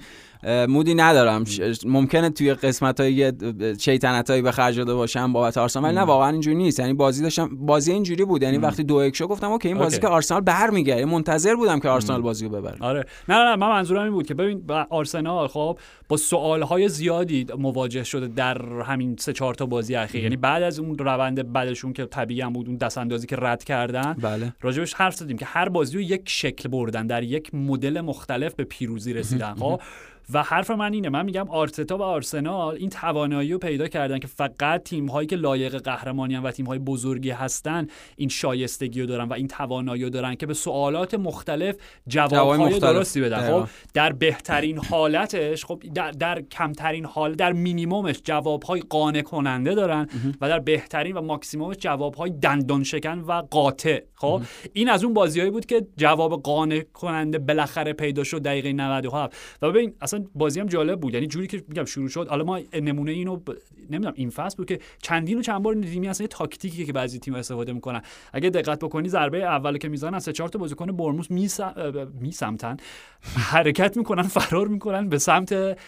[0.69, 1.45] mood ی ندارم.
[1.87, 3.33] ممکنه توی قسمت های
[3.79, 6.81] شیطنت هایی به خرج داده باشم بابت آرسنال ولی نه واقعا اینجوری نیست.
[6.81, 8.43] یعنی بازی داشتم بازی اینجوری بود.
[8.43, 10.07] یعنی وقتی دو یک گفتم okay این بازی okay.
[10.07, 11.05] که آرسنال برمیگرده.
[11.05, 12.77] منتظر بودم که آرسنال بازی رو ببره.
[12.81, 13.05] آره.
[13.29, 15.79] نه نه من منظورم این بود که ببین آرسنال خب
[16.09, 20.23] با سوالهای زیادی مواجه شده در همین سه چهار تا بازی اخیر.
[20.23, 23.65] یعنی بعد از اون روند بعدشون که طبیعی هم بود اون دست اندازی که رد
[23.65, 24.53] کردن بله.
[24.61, 28.65] راجبش حرف زدیم که هر بازی رو یک شکل بردن در یک مدل مختلف به
[28.65, 29.55] پیروزی رسیدن.
[29.55, 29.81] خب؟
[30.33, 34.27] و حرف من اینه من میگم آرتتا و آرسنال این توانایی رو پیدا کردن که
[34.27, 39.29] فقط تیم هایی که لایق قهرمانی و تیم های بزرگی هستن این شایستگی رو دارن
[39.29, 41.77] و این توانایی رو دارن که به سوالات مختلف
[42.09, 42.83] جواب جواب های مختلف.
[42.83, 43.51] درستی بدن.
[43.51, 49.75] خب در بهترین حالتش خب در, در کمترین حال در مینیمومش جواب های قانع کننده
[49.75, 50.09] دارن
[50.41, 54.01] و در بهترین و ماکسیمومش جواب های دندان شکن و قاطع.
[54.15, 59.37] خب این از اون بازیایی بود که جواب قانع کننده بالاخره پیدا شد دقیقه 97
[59.63, 61.15] و ببین اصلا بازی هم جالب بود.
[61.15, 62.29] یعنی جوری که میگم شروع شد.
[62.29, 63.51] حالا ما نمونه اینو ب...
[63.91, 67.19] نمی‌دونم این فصل بود که چندین و چند بار دیدیم اصلا یه تاکتیکی که بعضی
[67.19, 68.03] تیم استفاده می‌کنن.
[68.33, 72.11] اگه دقت بکنی ضربه اول که می‌زنن سه چهار تا بازیکن بورنموث میسم...
[72.21, 72.77] میسمتن
[73.37, 75.79] حرکت می‌کنن فرار می‌کنن به سمت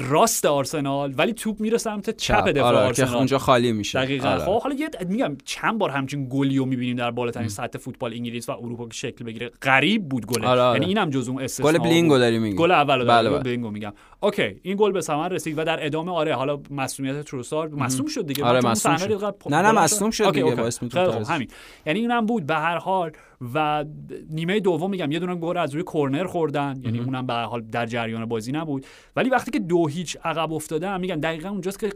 [0.00, 3.16] راست آرسنال ولی توپ میره سمت چپ دفاع آره که آرسنال.
[3.16, 3.98] اونجا خالی میشه.
[3.98, 4.28] دقیقا.
[4.28, 4.44] آره.
[4.44, 8.48] خب حالا یه میگم چند بار همچین گلی رو می‌بینیم در بالاترین سطح فوتبال انگلیس
[8.48, 9.50] و اروپا که شکل بگیره.
[9.62, 10.80] غریب بود گله آره، آره.
[10.80, 12.18] یعنی اینم جزو اون استثنا گل بیلینگو.
[12.18, 13.38] داری میگی گل اول بله، بله بله.
[13.42, 13.92] بیلینگو میگم.
[14.20, 18.26] okay این گل به ثمر رسید و در ادامه آره حالا مصدومیت تروسار مصدوم شد
[18.26, 18.44] دیگه.
[18.44, 19.36] آره صحنه شد.
[19.50, 20.24] نه نه مصدوم شد.
[20.24, 20.60] okay، دیگه okay.
[20.60, 21.48] با اسم خیلی خوب، توپ همین.
[21.86, 23.12] یعنی اینم بود به هر حال
[23.54, 23.84] و
[24.30, 27.60] نیمه دوم میگم یه دونه گل از روی کرنر خوردن یعنی اونم به هر حال
[27.60, 28.86] در جریان بازی نبود.
[29.16, 31.92] ولی وقتی که دو هیچ عقب افتادن میگن دقیقا اونجاست که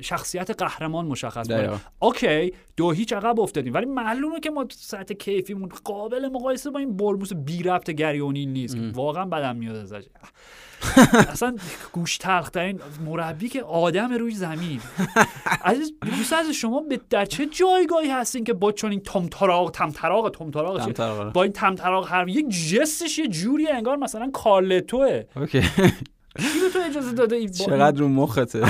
[0.00, 1.50] شخصیت قهرمان مشخص.
[1.50, 3.74] میشه okay دو هیچ عقب افتادیم.
[3.74, 8.46] ولی معلومه که ما سطح کیفیمون قابل مقایسه با این بورنموث بی ربط گری اونیل
[8.46, 8.76] نیست.
[8.94, 10.04] واقعا بدم میاد ازش.
[11.32, 11.56] اصلا
[11.92, 14.80] گوشت تلخترین مربی که آدم روی زمین.
[15.64, 20.30] عزیز دوست از شما به در چه جایگاهی هستین که با چون این طمطراق طمطراق
[20.30, 21.30] طمطراق چیه؟ طمطراق، آره.
[21.30, 25.24] با این طمطراق هر یک جستش یه جوری انگار مثلا کارلتوه.
[25.36, 25.62] okay.
[26.38, 28.60] کی تو اجازه داده این چقدر رو مخته؟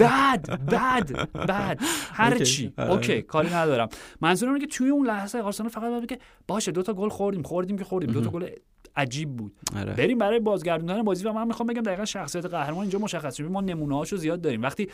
[0.00, 1.78] بد بد بد.
[2.12, 2.38] هر.
[2.38, 2.72] چی.
[2.78, 2.90] آره.
[2.90, 3.88] okay کاری ندارم.
[4.20, 6.18] منظورم اینه که توی اون لحظه آرسنال فقط باید بگه
[6.48, 8.10] باشه دو تا گل خوردیم خوردیم که خوردیم.
[8.12, 8.48] دو تا گل
[8.96, 9.52] عجیب بود.
[9.76, 9.92] آره.
[9.94, 13.96] بریم برای بازگردوندن بازی و من می‌خوام بگم دقیقا شخصیت قهرمان اینجا مشخص ما نمونه
[13.96, 14.62] هاشو زیاد داریم.
[14.62, 14.88] وقتی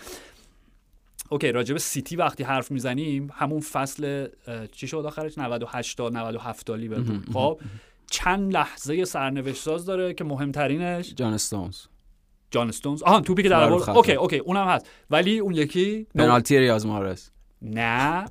[1.31, 4.29] okay راجع به سیتی وقتی حرف می‌زنیم همون فصل
[4.73, 7.61] چی شد آخرش؟ 98 تا 97 تا لیورپول خب
[8.11, 11.77] چند لحظه سرنوشت ساز داره که مهمترینش جان استونز.
[12.51, 13.03] جان استونز.
[13.03, 13.73] آها توپی که در.
[13.73, 14.87] okay okay اونم هست.
[15.11, 16.07] ولی اون یکی.
[16.15, 17.31] پنالتی ریاض محرز.
[17.63, 18.25] نه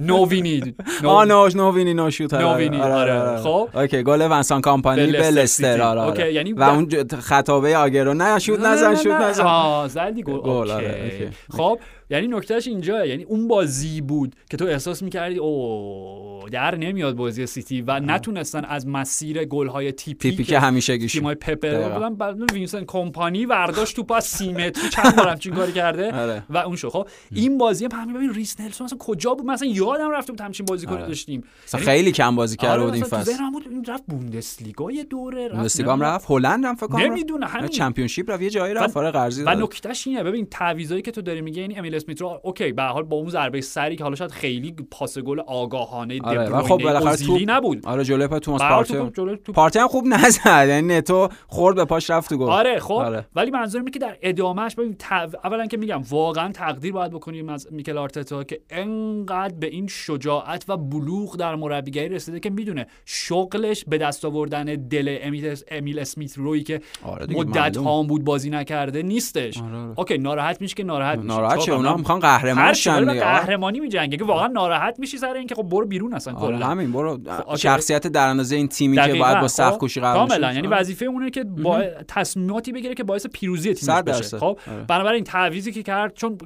[0.00, 3.42] no وینی آ نوش نووینی نو شوت آره، نووینی، آره، آره.
[3.42, 3.68] خب.
[3.74, 5.82] اوکی گل ونسان کامپانی به لستر.
[5.82, 6.88] آره اوکی، آره یعنی و اون
[7.20, 10.50] خطابه آگرو نه شوت نزن شوت نزن آه زدی گل.
[10.50, 11.30] آره،.
[11.50, 11.78] خب
[12.10, 17.46] یعنی نکتهش اینجا یعنی اون بازی بود که تو احساس می‌کردی او در نمیاد بازی
[17.46, 21.88] سیتی و نتونستن از مسیر گل‌های تیپی تیپی که همیشه گیش تیمای پپر.
[21.88, 26.42] بودن بعد وینسنت کمپانی ورداشت توپ از سی متری چند بار همچین کاری کرده آره.
[26.50, 29.68] و اون شو خب این بازی هم همین ببین ریس نلسون اصلا کجا بود مثلا
[29.68, 31.06] یادم رفته بود همچین بازی کنه آره.
[31.06, 33.84] داشتیم اصلا یعنی- خیلی کم بازی کرده آره بود این تو فصل ذهنم بود این
[33.84, 36.00] رفت بوندسلیگا یه دوره رفت بوندسلیگا هم.
[36.02, 37.00] رفت هلند هم فکر کنم.
[37.02, 39.54] نمی‌دونه همین Championship رفت یه جایی رفت آره قرضی و.
[39.54, 43.02] نکتهش اینه ببین تعویضایی که تو داری میگه یعنی امیل اسمیت رو okay به حال
[43.02, 47.16] با اون ضربه سری که حالا شاید خیلی پاس گل آگاهانه آره، آره خب بالاخره
[47.16, 51.76] توپ- نبود آره جلوی پای توماس پارتی توپ پارتی هم خوب نزد یعنی نتو خورد
[51.76, 53.26] به پاش رفت تو گل آره خب آره.
[53.34, 54.96] ولی منظورم اینه که در ادامهش ببین
[55.44, 60.64] اولا که میگم واقعا تقدیر باید بکنیم از میکل آرتتا که انقدر به این شجاعت
[60.68, 66.38] و بلوغ در مربیگری رسیده که می‌دونه شغلش به دست آوردن دل امیل, امیل اسمیت
[66.38, 67.84] روی که آره مدت معلوم.
[67.84, 69.94] ها بود بازی نکرده نیستش آره، آره.
[69.98, 73.08] okay ناراحت میشه که ناراحت میشه ناراحت کنم؟ اونا می‌خوان هر قهرمان شن.
[73.08, 73.20] آره.
[73.20, 76.92] قهرمانی میجنگه که واقعا ناراحت میشی سر اینکه خب برو بیرون اصلا آره کلا همین
[76.92, 77.58] برو okay.
[77.58, 80.52] شخصیت در اندازه این تیمی که باید با خب؟ سخت کوشی قرار کاملا.
[80.52, 80.76] یعنی آره.
[80.76, 84.38] وظیفه اونه که با تصمیماتی بگیره که باعث پیروزی تیمش صد بشه.
[84.38, 84.84] خب آره.
[84.88, 86.38] بنابراین تعویضی که کرد چون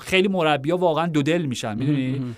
[0.00, 2.34] خیلی مربیا واقعا دو دل میشن می‌دونی؟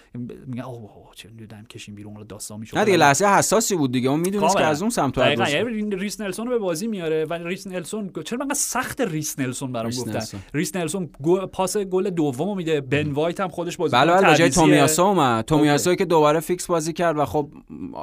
[0.47, 4.11] میگن اوه چه دیدم کشیم بیرون داستان میشه نه دیگه لحظه حساسی بود دیگه.
[4.11, 4.65] اون می‌دونست که.
[4.65, 5.49] از اون سمت دقیقاً.
[5.49, 9.73] یعنی ریس نلسون رو به بازی میاره و ریس نلسون چرا من سخت ریس نلسون
[9.73, 10.41] برام ریس گفتن؟ نلسون.
[10.55, 14.51] ریس نلسون گل- پاس گل دومو میده بن وایت هم خودش بازی بله بله جای.
[14.51, 15.45] تومیاسو اومد.
[15.45, 17.49] تومیاسو که دوباره فیکس بازی کرد و خب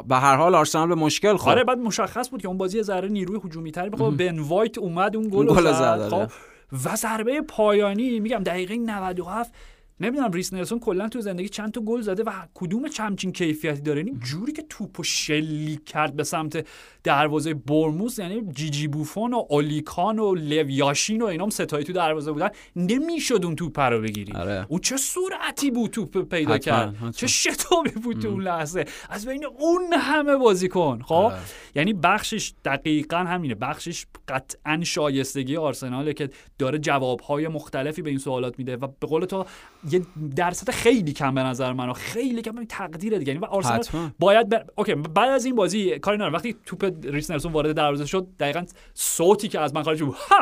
[0.08, 1.56] به هر حال آرسنال به مشکل خورد.
[1.56, 5.16] آره بعد مشخص بود که اون بازی ذره نیروی هجومی تری بخواد بن وایت اومد
[5.16, 6.10] اون گل زد، آره.
[6.10, 6.32] خب
[6.86, 9.54] و ضربه پایانی میگم دقیقه 97
[10.00, 14.00] نمی‌دونم ریس نلسون کلا تو زندگی چند تا گل زده و کدوم همچین کیفیتی داره؟
[14.00, 16.68] یعنی جوری که توپو شلیک کرد به سمت
[17.04, 21.94] دروازه بورنموث یعنی جیجی بوفون و الیور کان و لو یاشین و اینام ستایی تو
[21.94, 22.50] دروازه بودن.
[22.76, 24.34] نمی‌شد اون توپ رو بگیری.
[24.34, 24.66] آره.
[24.70, 27.12] اون چه سرعتی بود توپ پیدا حتما، کرد؟ حتما.
[27.12, 31.38] چه شتابی بود تو اون لحظه؟ از بین اون همه بازیکن خب؟ آره.
[31.76, 33.56] یعنی بخشش دقیقا همینه.
[33.56, 39.26] بخشش قطعا شایستگی آرسناله که داره جوابهای مختلفی به این سوالات میده و به قول
[39.26, 39.46] تو
[39.92, 40.02] یه
[40.36, 42.52] درصد خیلی کم به نظر من خیلی کم.
[42.52, 43.32] ببین تقدیره دیگه.
[43.32, 44.12] یعنی و آرسنال حتما.
[44.20, 44.66] باید بر...
[44.76, 46.34] okay بعد از این بازی کاری ندارم.
[46.34, 50.40] وقتی توپ ریس نلسون وارد دروازه شد دقیقا صوتی که از من خارج بود ها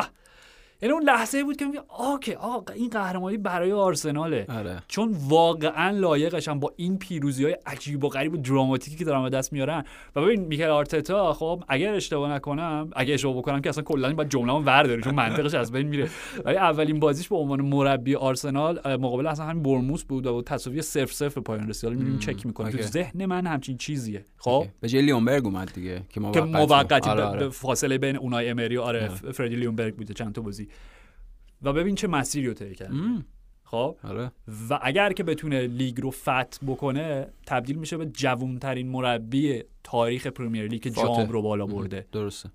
[0.82, 4.46] یعنی اون لحظه بود که میگه okay آقا این قهرمانی برای آرسناله.
[4.48, 4.82] آره.
[4.88, 9.30] چون واقعا لایقشن با این پیروزی های عجیب و غریب و دراماتیکی که دارن به
[9.30, 9.84] دست میارن.
[10.16, 14.28] و ببین میکل آرتتا خب اگر اشتباه نکنم اگه اشتباه بکنم که اصلا کلا باید
[14.28, 16.08] جمله‌مو ورداری چون منطقش از بین میره.
[16.44, 21.06] ولی اولین بازیش به عنوان مربی آرسنال مقابل اصلا همین برموس بود و تساوی 0
[21.06, 21.84] 0 به پایان رسید.
[21.84, 22.70] حالا می‌بینیم چک می‌کنه.
[22.70, 22.82] تو.
[22.82, 24.24] ذهن من همچین چیزیه.
[24.36, 24.66] خب.
[24.80, 27.48] به جای لیونبرگ اومد دیگه که موقت که موقتی آره، آره.
[27.48, 30.68] فاصله بین اونای امری و آره فردی لیونبرگ بوده چند تا بازی.
[31.62, 32.94] و ببین چه مسیری رو طی کرده.
[33.64, 34.32] خب؟ آره.
[34.70, 40.68] و اگر که بتونه لیگ رو فتح بکنه تبدیل میشه به جوانترین مربی تاریخ پرمیر
[40.68, 40.90] لیگ که.
[40.90, 42.06] جام رو بالا برده.
[42.12, 42.50] درسته.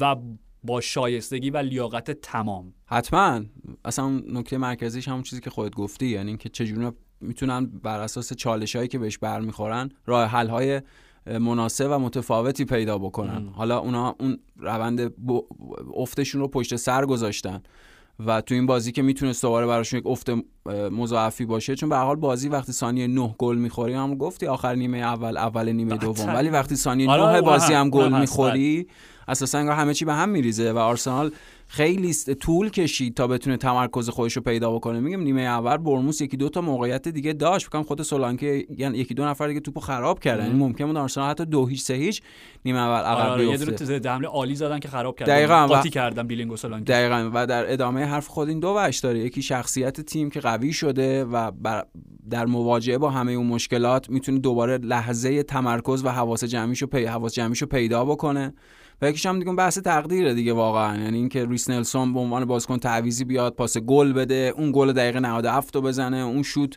[0.00, 0.16] و
[0.64, 2.74] با شایستگی و لیاقت تمام.
[2.86, 3.40] حتما.
[3.84, 6.90] اصلا نکته مرکزیش همون چیزی که خودت گفتی یعنی اینکه چجوری
[7.20, 10.82] می‌تونن بر اساس چالش هایی که بهش برمیخورن راه حل های
[11.38, 13.48] مناسب و متفاوتی پیدا بکنن.
[13.52, 15.14] حالا اونا اون روند
[15.96, 17.62] افتشون رو پشت سر گذاشتن
[18.26, 20.30] و تو این بازی که می‌تونست دوباره براشون یک افت
[20.92, 24.98] مضاعفی باشه چون به حال بازی وقتی ثانیه 9 گل می‌خوری هم گفتی آخر نیمه
[24.98, 26.34] اول اول نیمه دوم.
[26.34, 28.86] ولی وقتی ثانیه 9 آره، بازی هم گل می‌خوری
[29.30, 31.32] اساسا همه چی به هم میریزه و آرسنال
[31.66, 35.00] خیلی طول کشید تا بتونه تمرکز خودش رو پیدا بکنه.
[35.00, 37.66] میگم نیمه اول برموس یکی دو تا موقعیت دیگه داشت.
[37.66, 40.46] فکر خود سولانکه یعنی یکی دو نفر دیگه توپو خراب کردن.
[40.46, 42.22] یعنی ممکن بود آرسنال حتی دو هیچ سه هیچ
[42.64, 45.34] نیمه اول عقب آره, آره، یه دونه حمله عالی زدن که خراب کردن.
[45.34, 46.92] دقیقاً قاطی کردن بیلینگ و سولانکه.
[46.92, 49.18] دقیقاً و در ادامه حرف خود این دو وجه داره.
[49.18, 51.50] یکی شخصیت تیم که قوی شده و
[52.30, 57.34] در مواجهه با همه اون مشکلات می‌تونه دوباره لحظه تمرکز و حواس جمعیشو پی حواس
[57.34, 58.54] جمعیشو پیدا بکنه.
[59.02, 61.02] و یکیش هم دیگه بحث تقدیره دیگه واقعا.
[61.02, 65.20] یعنی اینکه ریس نلسون به عنوان بازیکن تعویزی بیاد پاس گل بده اون گل دقیقه
[65.20, 66.76] 97 رو بزنه اون شوت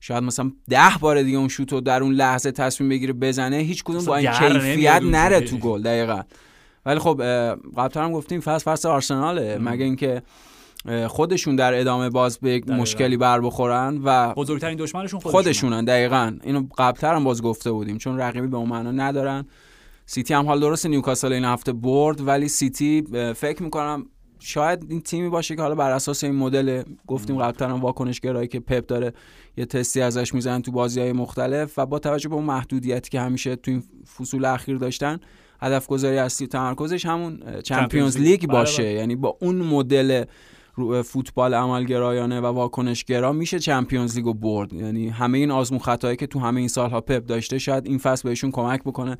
[0.00, 3.56] شاید مثلا ده بار دیگه اون شوت رو در اون لحظه تصمیم بگیره بزنه.
[3.56, 6.20] هیچ کدوم با این کیفیت نره تو گل دقیقا.
[6.86, 7.22] ولی خب
[7.76, 9.58] قبلا هم گفتیم فصل فصل آرسناله.
[9.58, 10.22] مگه اینکه
[11.08, 15.84] خودشون در ادامه باز به یک مشکلی بر بخورن و بزرگترین دشمنشون خودشونن, خودشونن.
[15.84, 16.32] دقیقا.
[16.42, 19.44] اینو قبلتر هم باز گفته بودیم چون رقیبی به اون معنا ندارن.
[20.06, 23.04] سیتی هم حالا درسته نیوکاسلو این هفته برد ولی سیتی
[23.36, 24.06] فکر می‌کنم
[24.38, 28.60] شاید این تیمی باشه که حالا بر اساس این مدل گفتیم قبلا هم واکنش‌گرایی که
[28.60, 29.12] پپ داره
[29.56, 33.20] یه تستی ازش می‌زنن تو بازی های مختلف و با توجه به اون محدودیتی که
[33.20, 33.82] همیشه تو این
[34.18, 35.20] فصول اخیر داشتن
[35.60, 38.82] هدف گذاری اصلی تمرکزش همون چمپیونز لیگ باشه.
[38.82, 39.00] بله، بله.
[39.00, 40.24] یعنی با اون مدل
[40.74, 44.72] رو فوتبال عملگرایانه و واکنشگرا میشه چمپیونز لیگو برد.
[44.72, 48.28] یعنی همه این آزمون خطایی که تو همه این سالها پپ داشته شاید این فصل
[48.28, 49.18] بهشون کمک بکنه.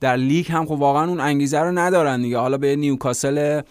[0.00, 2.38] در لیگ هم خب واقعا اون انگیزه رو ندارن دیگه.
[2.38, 3.62] حالا به نیوکاسل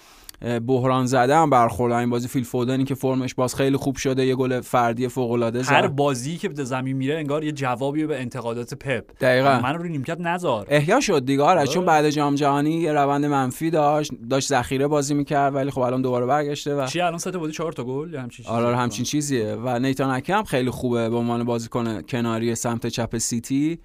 [0.67, 2.27] بحران زده هم برخورد این بازی.
[2.27, 5.71] فیل فودنی که فرمش باز خیلی خوب شده یه گل فردی فوق العاده زد.
[5.71, 9.03] هر بازی که به زمین میره انگار یه جوابی به انتقادات پپ.
[9.21, 9.59] دقیقاً.
[9.63, 10.65] من رو نیمکت نذار.
[10.69, 11.67] احیا شد دیگه آره.
[11.67, 16.01] چون بعد جام جهانی یه روند منفی داشت داشت ذخیره بازی می‌کرد ولی خب الان
[16.01, 19.57] دوباره برگشته و چی الان سه بازی 4 تا گل همچین چیزی؟ آره همچین چیزیه.
[19.63, 23.79] و نیتان هم خیلی خوبه به عنوان بازیکن کناری سمت چپ سیتی.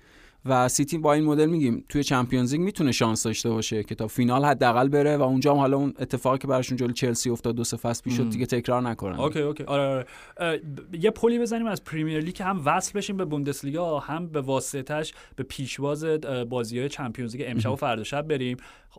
[0.45, 4.07] و سیتی با این مدل میگیم توی چمپیونز لیگ می‌تونه شانس داشته باشه که تا
[4.07, 7.64] فینال حداقل بره و اونجا هم حالا اون اتفاقی که براشون جلوی چلسی افتاد دو
[7.64, 9.20] سه فصل پیش دیگه تکرار نکنن.
[9.20, 9.64] اوکی اوکی.
[9.64, 10.62] آره, آره.
[10.93, 15.43] یه پلی بزنیم از پریمیر لیگ هم وصل بشیم به بوندسلیگا هم به واسطش به
[15.43, 16.05] پیشواز
[16.49, 18.57] بازی های چمپیونز لیگ امشب و فردا شب بریم.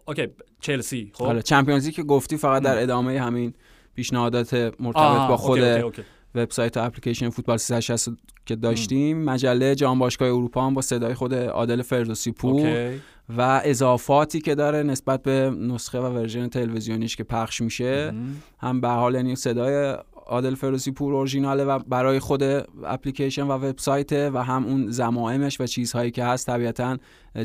[0.08, 0.28] okay.
[0.60, 3.54] چلسی خب؟ آره چمپیونز لیگ که گفتی فقط در ادامه همین
[3.96, 6.02] پیشنهادات مرتبط با خود okay، okay.
[6.36, 8.10] وبسایت و اپلیکیشن فوتبال 360
[8.46, 12.92] که داشتیم مجله جام باشگاه اروپا هم با صدای خود عادل فردوسی پور
[13.38, 18.14] و اضافاتی که داره نسبت به نسخه و ورژن تلویزیونیش که پخش میشه.
[18.60, 18.82] هم.
[18.82, 22.44] به هر حال یعنی صدای عادل فردوسی پور اورجیناله و برای خود
[22.84, 26.98] اپلیکیشن و وبسایت و هم اون ضمائمش و چیزهایی که هست طبیعتا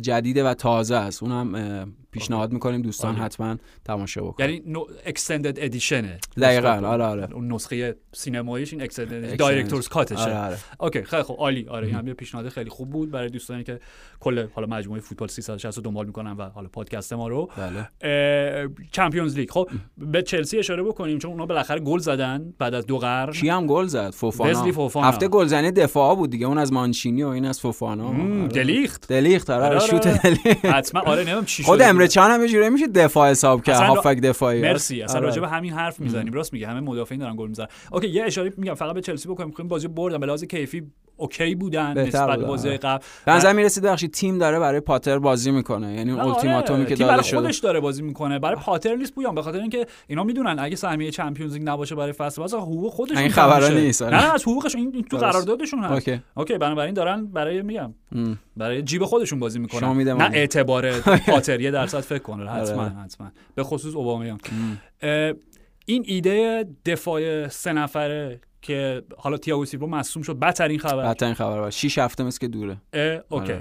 [0.02, 1.22] جدیده و تازه است.
[1.22, 2.82] اونم پیشنهاد می‌کنیم.
[2.82, 3.24] دوستان آره.
[3.24, 4.48] حتما تماشا بکنن.
[4.48, 6.68] یعنی نوعی extended edition ـه دقیقاً.
[6.68, 7.32] آره آره.
[7.32, 10.58] اون نسخه سینماییش این extended director's cut شه آره آره.
[10.80, 11.36] okay خیلی خوب.
[11.38, 11.66] عالی.
[11.68, 13.80] آره این هم یه پیشنهاد خیلی خوب بود برای دوستانی که
[14.20, 17.50] کل حالا مجموعه فوتبال 360 رو دنبال می‌کنن و حالا پادکست ما رو.
[17.56, 18.68] بله.
[18.92, 19.68] چمپیونز لیگ خب
[19.98, 23.32] به چلسی اشاره بکنیم چون اونا بالاخره گل زدن بعد از دو قرن.
[23.32, 24.72] کی هم گل زد؟ فوفانا.
[24.72, 25.06] فوفانا.
[25.06, 26.46] هفته گلزنی دفاع بود دیگه.
[26.46, 28.08] اون از مانچینی و این از فوفانا.
[28.08, 28.48] آره.
[28.48, 29.08] دلیخت.
[29.08, 31.00] دلیخت آره, آره، شوت دلیخت حتما.
[31.00, 34.62] آره نمی‌دونم چی خود امره چان هم یه میشه دفاع حساب کرد هافک دفاعی.
[34.62, 35.02] مرسی.
[35.02, 36.32] اصلا راجع به همین حرف می‌زنیم.
[36.32, 37.66] راست میگه همه مدافعین دارن گل می‌زنن.
[37.92, 39.48] okay یه اشاره میگم فقط به چلسی بکنیم.
[39.48, 40.18] می‌خوایم بازی بردن.
[40.18, 43.04] به لحاظ کیفی okay بودن نسبت به بازی قبل.
[43.24, 45.94] به نظر می‌رسید بخشی تیم داره برای پاتر بازی می‌کنه.
[45.94, 46.94] یعنی اون التیماتومی آره.
[46.94, 47.40] که داده شده.
[47.40, 48.38] خودش داره بازی می‌کنه.
[48.38, 52.12] برای پاتر نیست پویان به خاطر اینکه اینا می‌دونن اگه سهمیه چمپیونز لیگ نباشه برای
[52.12, 55.92] فصل واسه حقوق خودشون این خبرا نیست نه نه از حقوقش این تو قراردادشون هست.
[55.92, 56.20] okay.
[56.34, 57.94] okay بنابراین دارن برای میگم
[58.56, 60.02] برای جیب خودشون بازی می‌کنن.
[60.02, 61.00] نه اعتبار
[61.30, 62.92] پاتر یه درصد فکر کنه حتما آره.
[62.92, 63.30] حتما.
[63.54, 64.38] به خصوص اوبامیانگ.
[65.86, 70.38] این ایده دفاع سه نفره که حالا تیاگو سیلوا مصدوم شد.
[70.38, 71.02] بدترین خبر.
[71.08, 72.76] بدترین خبر با 6 هفته مثل اینکه دوره.
[73.28, 73.52] اوکی.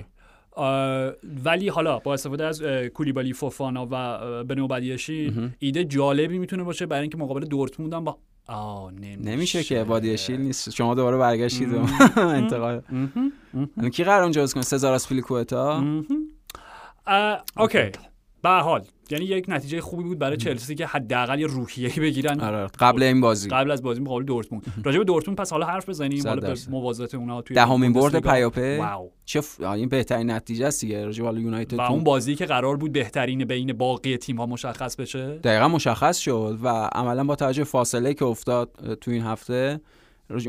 [0.51, 1.17] آره.
[1.45, 2.61] ولی حالا با استفاده از
[2.93, 8.17] کولیبالی فوفانا و بنوا بدیشیل ایده جالبی می‌تونه باشه برای اینکه مقابل دورتموند هم با
[8.47, 9.19] آه نمیشه.
[9.19, 10.69] نمیشه که بادیشیل نیست.
[10.69, 11.69] شما دوباره برگشتید
[12.17, 12.81] انتقال.
[13.93, 15.83] کی قراره اونجا کنه؟ سزار اسپلیکوتا
[17.57, 17.91] اوکی.
[18.45, 22.39] به حال یعنی یک نتیجه خوبی بود برای چلسی که حداقل یه روحیه بگیرن.
[22.39, 23.49] آره قبل این بازی.
[23.49, 24.73] قبل از بازی مقابل دورتموند.
[24.83, 26.27] راجع به دورتموند پس حالا حرف بزنیم.
[26.27, 29.11] حالا به موازات اونها توی دهمین برد پیاپی wow.
[29.25, 32.91] چه این بهترین نتیجه است دیگه راجع به یونایتد و اون بازی که قرار بود
[32.91, 38.13] بهترین بین باقی تیم ها مشخص بشه؟ دقیقا مشخص شد و عملا با توجه فاصله
[38.13, 39.81] که افتاد تو این هفته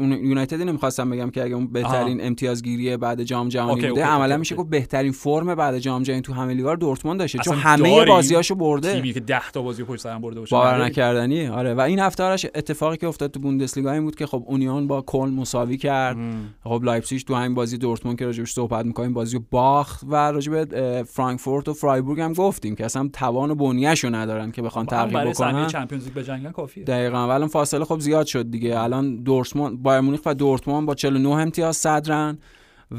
[0.00, 4.70] یونایتد نمی‌خواستم بگم که اگه اون بهترین امتیازگیری بعد جام جهانی بوده عملا میشه گفت
[4.70, 8.92] بهترین فرم بعد جام جهانی تو همه لیگا دورتموند داشته چون همه بازیاشو برده.
[8.92, 10.56] تیمی که 10 تا بازی پشت سر برده باشه.
[10.56, 11.74] باور نکردنی آره.
[11.74, 15.02] و این هفته آرش اتفاقی که افتاد تو بوندسلیگا این بود که خب اونیون با
[15.02, 16.16] کل مساوی کرد.
[16.64, 21.68] خب لایپزیگ تو همین بازی دورتموند که راجبش صحبت می‌کنیم بازی باخت و راجب فرانکفورت
[21.68, 25.52] و فرایبورگ هم گفتیم که اصلا توان و بنیه‌شو ندارن که بخوان تغییر بکنن.
[25.52, 26.84] برای چمپیونز لیگ بجنگن کافیه.
[26.84, 27.28] دقیقاً.
[27.28, 28.80] ولی فاصله خب زیاد شد دیگه.
[28.80, 32.38] الان دورتموند بایر مونیخ و دورتموند با 49 امتیاز صدرن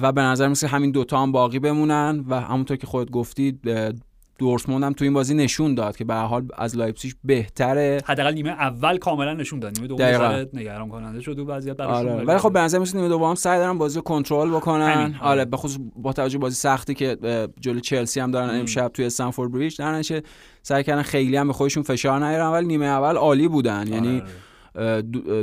[0.01, 3.69] و به نظر میرسه همین دوتا هم باقی بمونن و همونطور که خودت گفتید
[4.39, 8.01] دورتموند هم تو این بازی نشون داد که به هر حال از لایپزیگ بهتره.
[8.05, 9.75] حداقل نیمه اول کاملا نشون داد.
[9.75, 10.01] نیمه دوم
[10.53, 12.23] نگران کننده شد و وضعیت آره.
[12.23, 15.15] ولی خب به نظر میاد نیمه دوم سعی دارن بازی کنترل بکنن.
[15.21, 17.17] آره به خصوص با توجه بازی سختی که
[17.59, 19.77] جلوی چلسی هم دارن امشب توی استنفورد بریج.
[19.77, 20.03] در
[20.61, 23.87] سعی کردن خیلی هم به خودشون فشار نیارن ولی نیمه اول عالی بودن.
[23.87, 24.23] یعنی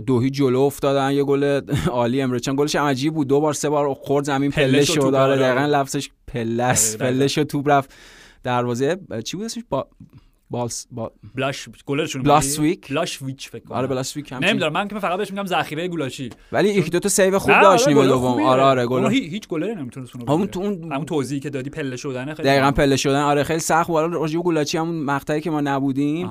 [0.06, 1.60] دوهی جلو افتادن یه گل
[1.90, 3.28] عالی امرچان گلش عجیب بود.
[3.28, 7.68] دو بار سه بار خورد زمین پله شد داره دقیقا لفظش پلس پله شد توپ
[7.68, 7.94] رفت.
[8.42, 9.88] دروازه چی بود اسمش با
[10.50, 13.78] بالس با بلاش گلرشون بلاسویک بلاشویچ فکر کنم.
[13.78, 16.30] آره بلاسویک هم نمی‌دونم من که فقط بهش میگم ذخیره گلاشی.
[16.52, 20.16] ولی یک دو تا سیو خوب داشت نیمه دوم آره آره گل هیچ گلری نمی‌تونست
[20.16, 23.20] اونو همون تو اون همون توضیحی که دادی پله شدن خیلی دقیقاً پله شدن.
[23.20, 24.12] آره خیلی سخت بود.
[24.12, 26.30] راجع گلاچی همون مقطعی که ما نبودیم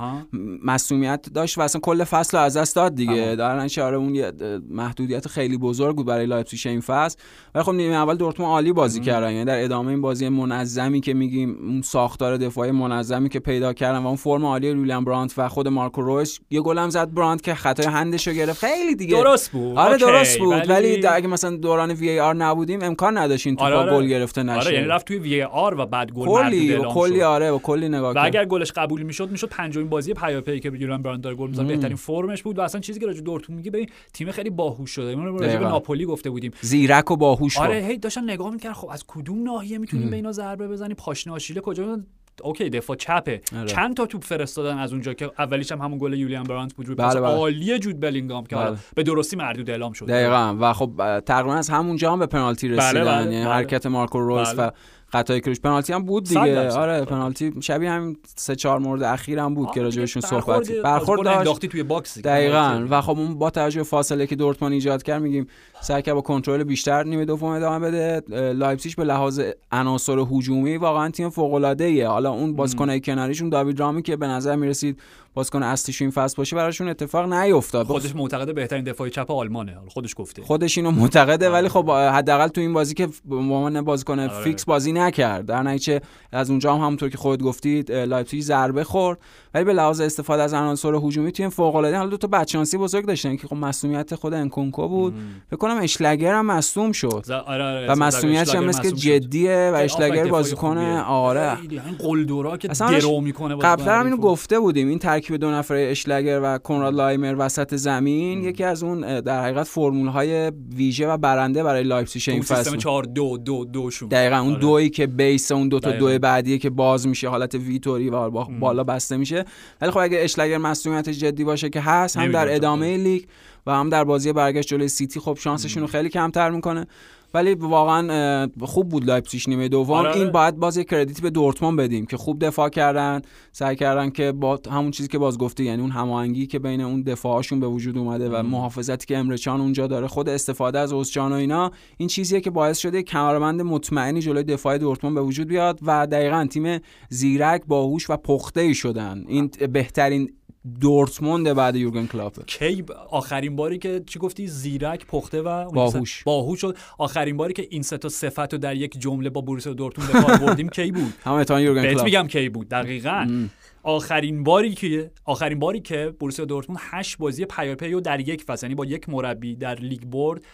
[0.64, 3.36] مسئولیت داشت و اصلا کل فصل رو از دست داد دیگه.
[3.36, 4.32] در آره اون
[4.70, 7.18] محدودیت خیلی بزرگ بود برای لایپزیگ این فصل.
[7.56, 11.14] ولی خب نیمه اول دورتموند عالی بازی کردن یعنی در ادامه این بازی منظمی که
[11.14, 15.50] میگیم اون ساختار دفاعی منظمی که پیدا کردن و اون فرم عالی ویلیام برانت و
[15.50, 18.60] خود مارکو رویس یه گلم زد برانت که خطای هندشو گرفت.
[18.60, 19.18] خیلی دیگه.
[19.18, 19.78] درست بود.
[19.78, 20.70] آره درست بود.
[20.70, 23.92] ولی, اگه مثلا دوران وی ای آر نبودیم امکان نداشت این آره, آره.
[23.92, 24.68] گل گرفته نشه.
[24.68, 28.14] آره یعنی رفت توی VAR و بعد گل کلی و کلی آره و کلی نگاه
[28.14, 31.68] و اگر گلش قبول می‌شد می‌شد پنجمین بازی پیاپی که یولیان برانت داره گل می‌زنه.
[31.68, 35.16] بهترین فرمش بود و اصلا چیزی که راجع دورتموند میگه ببین تیم خیلی باهوش شده.
[35.16, 36.52] ما راجع به ناپولی گفته بودیم.
[36.62, 40.32] زیرک و باهوش آره هی داشتن نگاه می‌کردن خب از کدوم ناحیه می‌تونیم به اینا
[40.32, 42.00] ضربه بزنیم؟ پاشنه آشیل کجاست؟
[42.44, 43.42] okay دفاع چپه.
[43.58, 43.66] آره.
[43.66, 46.96] چند تا توپ فرستادن از اونجا که اولیش هم همون گل یولیان برانت بود روی
[46.96, 47.34] بله بله.
[47.34, 48.78] عالی جود بلینگام که بله.
[48.96, 50.06] به درستی مردود اعلام شد.
[50.06, 50.58] دقیقاً.
[50.60, 53.04] و خب تقریبا از همونجا هم به پنالتی بله، رسیدن.
[53.04, 53.34] بله بله.
[53.34, 54.72] یعنی حرکت مارکو رویس و
[55.08, 56.72] خطای کروش پنالتی هم بود دیگه.
[56.72, 61.66] آره پنالتی شبیه هم سه چهار مورد اخیر هم بود که راجبشون صحبت برخورد داشت.
[61.66, 62.88] توی box دقیقاً.
[62.90, 65.48] و خب اون با توجه فاصله که دورتموند ایجاد کرد میگیم
[65.84, 68.22] سعی کرد با کنترل بیشتر نیمه دوم ادامه بده.
[68.54, 73.80] لایپزیگ به لحاظ عناصر هجومی واقعا تیم فوق العاده ایه حالا اون بازیکن کناریشون داوید
[73.80, 75.00] راومی که به نظر می‌رسید
[75.34, 77.86] بازیکن اصلیش این فصل باشه براشون اتفاق نیفتاد.
[77.86, 79.78] خودش معتقده بهترین دفاع چپ آلمانه.
[79.88, 80.42] خودش گفته.
[80.42, 84.44] خودش اینو معتقده ولی خب حداقل تو این بازی که به عنوان بازیکن آره.
[84.44, 85.46] فیکس بازی نکرد.
[85.46, 89.20] در نتیجه از اونجا هم همونطور که خودت گفتید لایپزیگ ضربه خورد.
[89.54, 93.06] ولی به لحاظ استفاده از عناصر هجومی تیم فوق العاده حالا دو تا بچانسی بزرگ
[93.06, 95.14] داشتن که خب مسئولیت خود انکونکو بود.
[95.48, 97.26] فکر کنم اشلگر هم مصدوم شد.
[97.46, 101.58] آره آره و مصدومیتش هم مثل جدیه و اشلگر بازیکن آره.
[102.00, 106.58] قلدورا که درو می‌کنه قبلا هم اینو گفته بودیم این ترکیب دو نفره اشلگر و
[106.58, 108.50] کنراد لایمر وسط زمین ام.
[108.50, 112.78] یکی از اون در حقیقت فرمول های ویژه و برنده برای لایپزیگ این فصل سیستم
[112.78, 114.10] 4 2 2 2 شون.
[114.10, 114.62] دقیقاً اون آره.
[114.62, 118.30] دویی که base اون دو تا دو بعدیه که باز میشه حالت V طوری و
[118.60, 119.46] بالا بسته میشه.
[119.82, 123.24] ولی خب اگه اشلگر مصدومیتش جدی باشه که هست هم در ادامه لیگ
[123.68, 126.88] و هم در بازی برگشت جلوی سیتی خب شانسشون رو خیلی کمتر می‌کنه.
[127.34, 129.96] ولی واقعا خوب بود لایپزیگ نیمه دوم.
[129.96, 130.16] آره.
[130.16, 134.32] این باید باز یک credit به دورتموند بدیم که خوب دفاع کردن سعی کردن که
[134.32, 137.98] با همون چیزی که باز گفته یعنی اون هماهنگی که بین اون دفاعشون به وجود
[137.98, 142.10] اومده و محافظتی که امره جان اونجا داره خود استفاده از اوزجان و اینا این
[142.10, 146.80] چیزیه که باعث شده کمربند مطمئنی جلوی دفاع دورتموند به وجود بیاد و دقیقا تیم
[147.10, 149.24] زیرک باهوش و پخته ای شدن.
[149.28, 150.32] این بهترین
[150.80, 152.46] دورتموند بعد یورگن کلاپ.
[152.46, 156.24] کی آخرین باری که چی گفتی؟ زیرک پخته و باهوش.
[156.24, 156.78] باهوش شد.
[156.98, 160.22] آخرین باری که این سه تا صفت رو در یک جمله با بوروسیا دورتموند به
[160.22, 162.06] کار بردیم کی بود؟ همه یورگن کلاپ.
[162.06, 163.48] میگم کی بود دقیقاً.
[163.84, 168.66] آخرین باری که آخرین باری که بوروسیا دورتموند هشت بازی پیاپی رو در یک فصل
[168.66, 170.46] یعنی با یک مربی در لیگ برد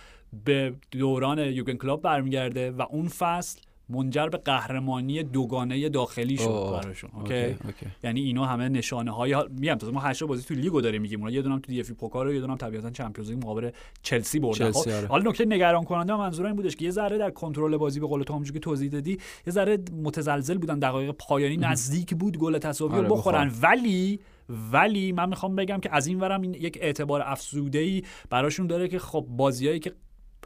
[0.46, 3.60] به دوران یورگن کلاپ برمیگرده و اون فصل
[3.90, 7.56] منجر به قهرمانی دوگانه داخلی شد براشون okay.
[8.04, 11.60] یعنی اینا همه نشانه های میگم ما هشت بازی تو لیگو داریم میگیم یه دونم
[11.60, 13.72] تو DFB-Pokal و یه دونم طبیعتا Champions League مقابل
[14.04, 14.72] چلسی بردن.
[14.72, 15.08] خب، آره.
[15.08, 18.24] حالا نکته نگران کننده منظور این بودش که یه ذره در کنترل بازی به قول
[18.24, 19.12] تو همونجوری که توضیح دادی
[19.48, 23.52] یه ذره متزلزل بودن دقایق پایانی نزدیک بود گل تساوی رو آره، بخورن.
[23.62, 24.20] ولی
[24.72, 28.88] ولی من می‌خوام بگم که از این ورم این یک اعتبار افزوده ای براشون داره
[28.88, 29.94] که خب بازیایی که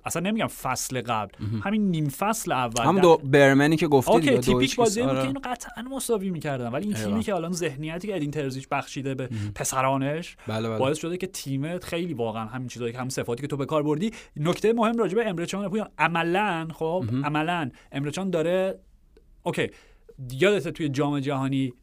[0.06, 1.32] اصلا نمیگم فصل قبل
[1.64, 2.84] همین نیم فصل اول.
[2.84, 5.22] هم دو برمنی که گفتی okay تیپیک بازی بود آره.
[5.22, 9.16] که اینو قطعا مساوی می‌کردن ولی این تیمی که الان ذهنیتی که ادین ترزیچ بخشیده
[9.16, 10.80] به پسرانش بله بله.
[10.80, 13.84] باعث شده که تیمت خیلی واقعا همین چیزایی که هم صفاتی که تو به کار
[13.84, 14.12] بردی.
[14.38, 18.80] نکته مهم راجع به امره جان پویان عملا خب عملا امره جان داره
[19.43, 19.70] okay
[20.32, 21.74] یادت توی جام جهانی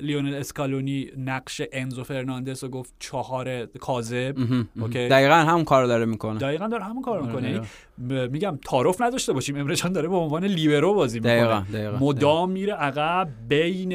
[0.00, 4.34] لیونل اسکالونی نقش انزو فرناندس رو گفت چهار کاذب.
[4.80, 5.08] اوکی.
[5.08, 6.38] دقیقا همون کار داره می‌کنه.
[6.38, 7.34] دقیقا داره همون کار می‌کنه.
[7.36, 9.56] آره، یعنی م- میگم تعارف نداشته باشیم.
[9.56, 13.92] امرچان داره به عنوان لیبرو بازی دقیقاً، می‌کنه دقیقاً، مدام میره عقب بین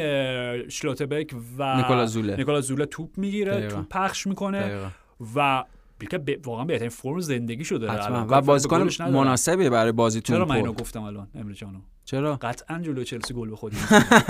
[0.70, 2.36] شلوتبک و نیکولا زوله.
[2.36, 3.76] نیکولا زوله توپ می‌گیره دقیقاً.
[3.76, 4.88] توپ پخش می‌کنه دقیقاً.
[5.36, 5.64] و
[6.12, 10.74] که ب- واقعا بهترین فرم زندگی شده و بازیکن مناسبی برای بازی چرا من اینو
[10.74, 13.80] گفتم الان امرچانو چرا؟ قطعا جلو چلسی گل بخوریم.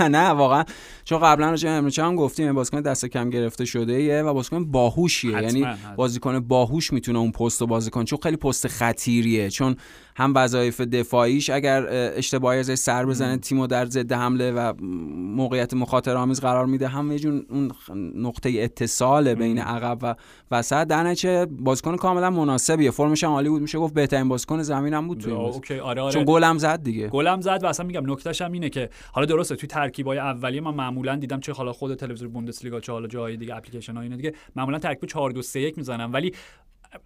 [0.00, 0.64] نه واقعا.
[1.04, 4.64] چون قبلا راجع به امریکا هم گفتیم بازیکن دست کم گرفته شده ایه و بازیکن
[4.64, 5.42] باهوشیه.
[5.42, 5.66] یعنی.
[5.96, 9.50] بازیکن باهوش می‌تونه اون پست رو بازی کنه چون خیلی پست خطیریه.
[9.50, 9.76] چون
[10.16, 14.72] هم وظایف دفاعیش اگر اه، اشتباهی ازش سر بزنه تیمو در ضد حمله و
[15.16, 17.72] موقعیت مخاطره آمیز قرار میده هم یه جون اون
[18.14, 20.14] نقطه اتصال بین عقب و
[20.50, 20.86] وسط.
[20.86, 22.90] در نتیجه بازیکن کاملا مناسبیه.
[22.90, 25.28] فرمش هم عالی بود میشه گفت بهترین بازیکن زمینم بود.
[25.28, 25.78] okay.
[25.78, 26.12] آره آره.
[26.12, 27.08] چون گلم زد دیگه.
[27.08, 30.74] گلم زد و اصلا میگم نکتهش هم اینه که حالا درسته توی ترکیبای اولیه من
[30.74, 34.32] معمولا دیدم چه حالا خود تلویزیون بوندسلیگا چه حالا جای دیگه اپلیکیشن ها اینا دیگه
[34.56, 36.12] معمولا ترکیب 4 2 3 1 می‌زنن.
[36.12, 36.32] ولی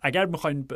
[0.02, 0.66] اگر می‌خواین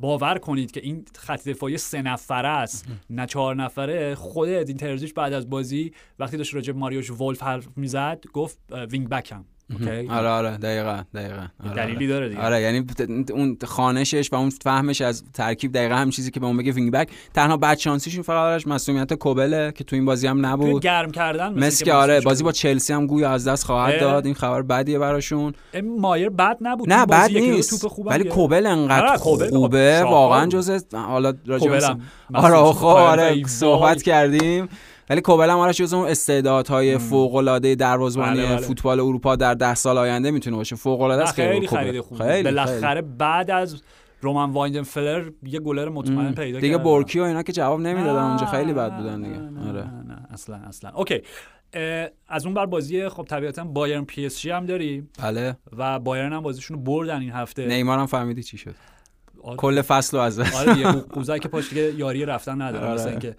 [0.00, 5.12] باور کنید که این خط دفاعی سه نفره است نه چهار نفره خود ادین ترزیچ
[5.12, 8.58] بعد از بازی وقتی داشت راجع به ماریوش ولف حرف می‌زد گفت
[8.90, 9.44] wing back هم.
[9.72, 12.06] okay آره آره دقیقا دقیقا آره دلیلی آره.
[12.06, 12.40] داره دیگه.
[12.40, 12.86] آره یعنی
[13.32, 16.92] اون خوانشش و اون فهمش از ترکیب دقیقا هم چیزی که به اون بگه wing
[16.92, 21.10] back تنها بد شانسیشون فقط آرش مصدومیت کوبله که تو این بازی هم نبود گرم
[21.10, 22.44] کردن مثل که آره بازی.
[22.44, 24.00] با چلسی هم گویا از دست خواهد اه.
[24.00, 25.52] داد این خبر بدیه براشون
[25.98, 28.24] مایر بد نبود نه بد نیست ولی.
[28.24, 29.18] کوبل انقدر آره،
[29.50, 30.46] خوبه واقعا.
[30.46, 31.94] جز حالا راجع
[32.34, 33.44] آره خب آره.
[33.46, 34.68] صحبت کردیم
[35.10, 38.56] ولی کوبل هم آرش اون استعدادهای فوق العاده دروازه‌بانی بله، بله.
[38.56, 40.76] فوتبال اروپا در ده سال آینده می‌تونه باشه.
[40.76, 41.66] فوق العاده است خیلی.
[41.66, 42.42] خرید خوب خیلی خیلی.
[42.42, 43.82] بالاخره بعد از
[44.20, 46.78] رومن وایندنفلر یه گلر مطمئن پیدا دیگه.
[46.78, 48.46] بورکی و اینا که جواب نمی‌دادن اونجا.
[48.46, 49.38] خیلی بد بودن دیگه.
[49.38, 49.80] نه، آره.
[49.80, 50.90] نه، نه، اصلا اصلا.
[50.90, 51.22] okay.
[52.28, 55.10] از اون بر بازی خب طبیعتا بایرن پی اس جی هم داریم.
[55.22, 55.56] بله.
[55.76, 57.66] و بایرن هم بازیشون رو بردن این هفته.
[57.66, 58.74] نیمار هم فهمیدی چی شد.
[59.46, 59.56] آره.
[59.56, 60.38] کل فصل رو از.
[60.38, 62.94] آره دیگه قوزک که پاش دیگه یاری رفتن نداره آره.
[62.94, 63.36] مثلا اینکه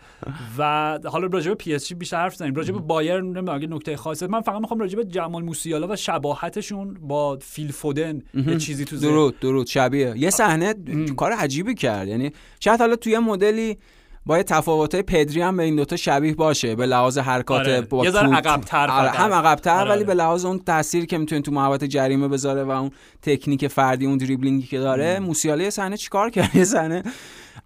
[0.58, 3.68] و حالا راجع به پی اس جی بیشتر حرف بزنیم راجع به بایرن نمی‌دونم اگه
[3.68, 4.28] نکته خاصه.
[4.28, 8.98] من فقط می‌خوام راجع به جمال موسیالا و شباهتشون با فیل فودن یه چیزی تو
[8.98, 9.68] درود درود.
[9.68, 10.14] شبیه.
[10.18, 10.76] یه صحنه
[11.18, 12.08] کار عجیبی کرد.
[12.08, 13.78] یعنی شاید حالا توی یه مدلی
[14.28, 17.82] با یه تفاوتای پدری هم به این دوتا شبیه باشه به لحاظ حرکات آره.
[17.82, 18.36] با یه ذره.
[18.36, 19.10] عقب‌تر آره،.
[19.10, 20.04] هم عقبتر آره، ولی آره.
[20.08, 24.18] به لحاظ اون تاثیری که می‌تونه تو محوطه جریمه بذاره و اون تکنیک فردی اون
[24.18, 27.04] دریبلینگی که داره موسیالا یه صحنه چیکار کرد یه صحنه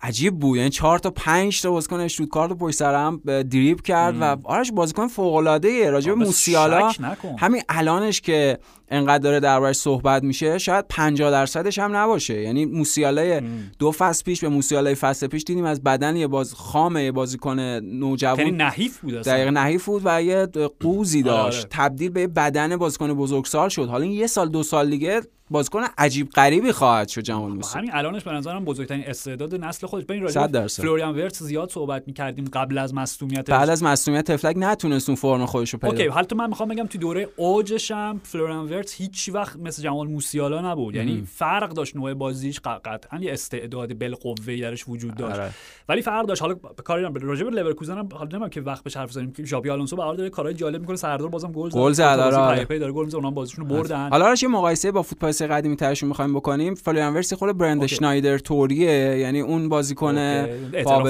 [0.01, 4.15] عجیب بود یعنی 4 تا 5 تا بازیکن اشتوتگارت رو پشت سر هم دریب کرد
[4.21, 6.91] و آرش بازیکن فوق العاده راجع به موسیالا.
[7.37, 8.59] همین الانش که
[8.91, 12.41] انقدر داره دربارش صحبت میشه شاید 50 درصدش هم نباشه.
[12.41, 13.41] یعنی موسیالا
[13.79, 17.59] دو فصل پیش به موسیالا فصل پیش دیدیم از بدن یه باز خام یه بازیکن
[17.59, 19.33] یعنی نوجوان نحیف بود اصلا.
[19.33, 20.47] دقیق نحیف بود و یه
[20.79, 21.59] قوزی آره، داشت.
[21.59, 21.67] آره.
[21.69, 23.87] تبدیل به بدن بازیکن بزرگسال شد.
[23.87, 27.77] حالا این یه سال دو سال دیگه بازیکن عجیب غریبی خواهد شد جمال موسی.
[27.77, 30.05] همین الانش به نظرم بزرگترین استعداد نسل خودش.
[30.05, 30.67] ببین راجع.
[30.67, 35.45] فلوریان ورتس زیاد صحبت می‌کردیم قبل از مصدومیتش بعد از مصدومیت طفلک نتونست اون فرم
[35.45, 38.93] خودش رو پیدا okay حالا تو من می‌خوام بگم تو دوره اوجش هم فلوریان ورتس
[38.93, 40.95] هیچ وقت مثل جمال موسیالا نبود.
[40.95, 42.59] یعنی فرق داشت نوع بازیش.
[42.59, 45.39] قطعا یه استعداد بالقوه درش وجود داشت.
[45.39, 45.51] آره.
[45.89, 46.41] ولی فرق داشت.
[46.41, 49.31] حالا کاری هم راجع به لورکوزن هم حالا نمی‌دونم که وقت بهش حرف بزنیم.
[49.31, 50.95] که ژابی آلونسو به داره کارهای جالب می‌کنه.
[50.95, 52.65] سردار بازم گل گل زد، آره، آره.
[52.65, 53.15] پی داره گل می‌زنه.
[53.15, 54.09] اونها هم بازیشون رو بردن.
[54.09, 56.75] حالا یه مقایسه با فوتبال قدیمی ترشون می‌خوایم بکنیم.
[56.75, 57.85] فلوریان ویرتس خود برند.
[57.85, 59.17] شنایدر طوریه.
[59.17, 60.45] یعنی اون بازیکن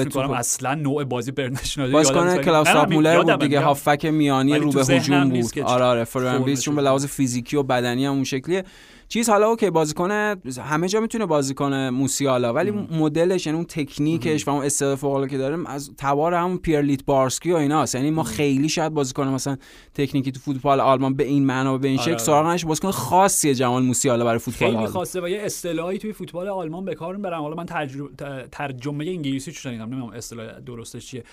[0.04, 3.60] توپ اصلا نوع بازی برند شنایدر بازیکن کلاوس مولر بود دیگه.
[3.60, 5.58] هافبک میانی رو به هجوم بود.
[5.58, 6.38] آره آره.
[6.38, 6.82] ویرتس چون به.
[6.82, 8.64] لحاظ فیزیکی و بدنی هم اون شکلیه.
[9.12, 10.10] چیز حالا okay بازیکن
[10.64, 15.28] همه جا می‌تونه بازی کنه موسیالا ولی مدلش یعنی اون تکنیکش و اون استعداد فوق
[15.28, 17.94] که داره از تبار همون پیر لیتبارسکی و ایناست.
[17.94, 19.56] یعنی ما خیلی شاید بازیکن مثلا
[19.94, 22.22] تکنیکی تو فوتبال آلمان به این معنا و به این آره، شکل آره.
[22.22, 22.66] سراغ نشه.
[22.66, 24.92] بازیکن خاصیه جمال موسیالا برای فوتبال خیلی آلمان.
[24.92, 27.38] خواسته و یه اصطلاحی توی فوتبال آلمان به کار می‌برن.
[27.38, 28.08] حالا من ترجمه
[28.52, 31.24] ترجمه انگلیسی چه شنیدم؟ نمی‌دونم اصطلاح درستش چیه.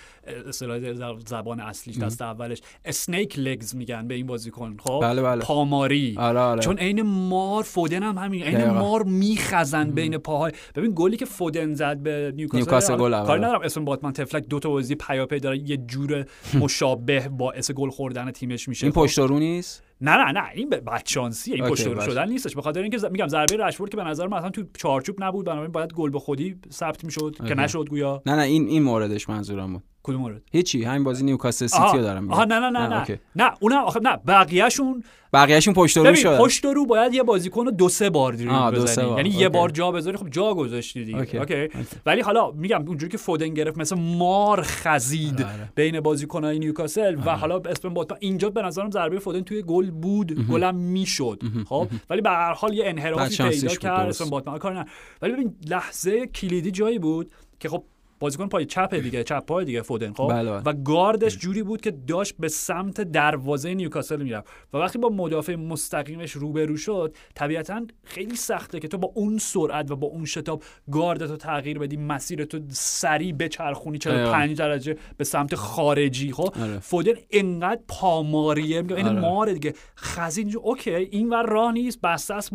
[0.48, 0.78] اصطلاح
[1.26, 2.60] زبان اصلیش دست اولش.
[2.84, 5.40] snake legs میگن به این بازیکن خب؟ بله، بله.
[5.40, 6.16] پاماری.
[6.18, 6.62] آره آره.
[6.62, 8.70] چون عین مار فودن هم همین عین.
[8.70, 13.24] مار میخزن بین پاهای ببین گلی که فودن زد به نیوکاسل گل.
[13.24, 16.24] کاری ندارم اسم بوتمن تفلک دو تا بازی پیاپی داره یه جور
[16.60, 19.00] مشابه باعث گل خوردن تیمش میشه این خب.
[19.00, 22.10] پشت رو نیست نه نه نه این بچانسیه این پشت باشه.
[22.10, 24.62] شدن نیستش به خاطر اینکه ز- میگم ضربه رشفورد که به نظر من اصلا تو
[24.78, 27.54] چارچوب نبود بنابراین باید گل به خودی ثبت می‌شد که.
[27.54, 31.66] نشد گویا نه نه این این موردش منظورم بود کدوم مورد هیچی همین بازی نیوکاسل.
[31.66, 33.20] سیتی رو دارم آها نه نه نه نه.
[33.36, 37.70] نه اونم آخه نه بقیه‌شون بقیه‌شون پشت رو شدن پشت رو باید یه بازیکن رو
[37.70, 39.16] دو سه بار دریبل بزنی بار.
[39.16, 39.40] یعنی okay.
[39.40, 41.38] یه بار جا بذاری خب جا گذاشتی دیگه okay.
[41.38, 41.54] okay.
[41.54, 41.86] okay.
[42.06, 45.72] ولی حالا میگم اونجوری که فودن گرفت مثل مار خزید آره.
[45.74, 50.46] بین بازیکن‌های نیوکاسل و حالا اسم بوتمن اینجا به نظرم ضربه فودن توی گل بود
[50.46, 54.08] گلم می‌شد خب ولی به هر حال یه انحرافی پیدا کرد.
[54.08, 54.86] اسم باتمن کار نه
[55.22, 57.30] ولی ببین لحظه کلیدی جایی بود
[57.60, 57.84] که خب
[58.20, 60.62] بازیکن پای چپ دیگه چپ پای دیگه فودن خب؟ بله، بله.
[60.62, 64.48] و گاردش جوری بود که داشت به سمت دروازه نیوکاسل می‌رفت.
[64.72, 69.90] و وقتی با مدافع مستقیمش روبرو شد طبیعتا خیلی سخته که تو با اون سرعت
[69.90, 70.62] و با اون شتاب
[70.92, 76.78] گاردتو تغییر بدی مسیرتو سریع بچرخونی 45 درجه به سمت خارجی خب؟ آره.
[76.78, 79.20] فودن انقدر پاماریه میگم این آره.
[79.20, 79.74] ماره دیگه.
[79.96, 82.52] خزین اوکی این ور راه نیست بسته است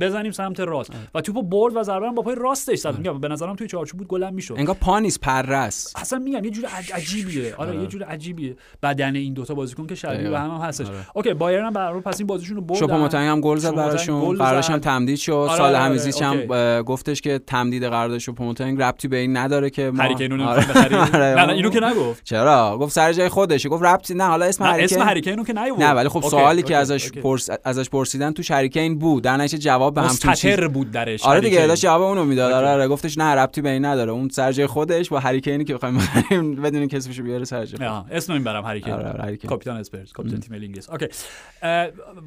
[0.00, 0.90] بزنیم سمت راست.
[0.90, 1.00] آره.
[1.14, 2.98] و توپو برد و ضربه با پای راستش زد.
[2.98, 4.54] میگم به نظرم توی چارچوب بود گلم می‌شد.
[4.58, 7.80] انگار نیست پره است اصلا میگم یه جور عج- عجیبیه آره, آره.
[7.80, 10.30] یه جور عجیبیه بدن این دوتا بازیکن که شبیه.
[10.30, 10.96] به هم, هم هستش آره.
[11.14, 14.70] اوکی بایرن هم برای پس این بازیشون رو بردن شوپوموتنگ هم گل زد براشون قراردادش
[14.70, 14.78] هم.
[14.78, 16.42] تمدید شد آره، سال آره، همیزیچ هم
[16.82, 20.16] گفتش که تمدید قرارداد شوپوموتنگ ربطی به این نداره که ما آره.
[21.14, 21.34] آره.
[21.34, 24.64] نه نه اینو که نگفت چرا گفت سر جای خودشه گفت ربطی نه حالا اسم
[24.64, 27.12] هریکین اسم هریکین که نیورد نه ولی خب سوالی که ازش.
[27.12, 27.48] پرس...
[27.64, 31.66] ازش پرسیدن تو شریکین بود در نتیجه جواب به همچین چیز بود درش آره دیگه.
[31.66, 32.68] داشت جواب اونو می‌داد آره.
[32.68, 35.98] آره گفتش نه ربطی به این نداره اون سر جای خودش با هریکینی که بخوایم
[35.98, 39.36] ببریم بدون کسبشو بیاره سر آه، اسم این برم هریکین آره، آره،.
[39.36, 41.06] کاپیتان اسپرز کاپیتان تیم انگلیس اوکی